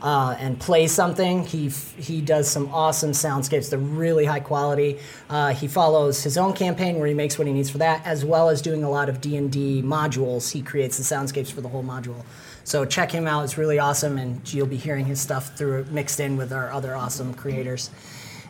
Uh, 0.04 0.36
and 0.38 0.60
play 0.60 0.86
something. 0.86 1.46
He 1.46 1.70
he 1.96 2.20
does 2.20 2.46
some 2.46 2.68
awesome 2.68 3.12
soundscapes. 3.12 3.70
They're 3.70 3.78
really 3.78 4.26
high 4.26 4.40
quality. 4.40 4.98
Uh, 5.30 5.54
he 5.54 5.66
follows 5.66 6.22
his 6.22 6.36
own 6.36 6.52
campaign 6.52 6.98
where 6.98 7.08
he 7.08 7.14
makes 7.14 7.38
what 7.38 7.46
he 7.46 7.54
needs 7.54 7.70
for 7.70 7.78
that, 7.78 8.04
as 8.04 8.22
well 8.22 8.50
as 8.50 8.60
doing 8.60 8.84
a 8.84 8.90
lot 8.90 9.08
of 9.08 9.22
D 9.22 9.34
and 9.38 9.50
D 9.50 9.80
modules. 9.82 10.52
He 10.52 10.60
creates 10.60 10.98
the 10.98 11.04
soundscapes 11.04 11.50
for 11.50 11.62
the 11.62 11.70
whole 11.70 11.82
module. 11.82 12.22
So 12.64 12.84
check 12.84 13.10
him 13.12 13.26
out. 13.26 13.44
It's 13.44 13.56
really 13.56 13.78
awesome, 13.78 14.18
and 14.18 14.52
you'll 14.52 14.66
be 14.66 14.76
hearing 14.76 15.06
his 15.06 15.22
stuff 15.22 15.56
through 15.56 15.86
mixed 15.90 16.20
in 16.20 16.36
with 16.36 16.52
our 16.52 16.70
other 16.70 16.94
awesome 16.94 17.32
creators. 17.32 17.88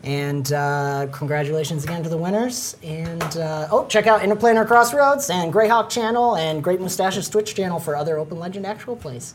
And 0.03 0.53
uh, 0.53 1.07
congratulations 1.13 1.85
again 1.85 2.03
to 2.03 2.09
the 2.09 2.19
winners. 2.19 2.77
And 2.83 3.37
uh, 3.37 3.69
oh, 3.71 3.87
check 3.87 4.09
out 4.09 4.23
Interplanar 4.23 4.67
Crossroads 4.67 5.31
and 5.31 5.53
Greyhawk 5.53 5.89
Channel 5.89 6.37
and 6.37 6.65
Great 6.65 6.81
Mustaches 6.81 7.29
Twitch 7.29 7.55
channel 7.55 7.79
for 7.79 7.95
other 7.95 8.19
Open 8.19 8.41
Legend 8.41 8.67
actual 8.67 8.97
plays. 8.97 9.35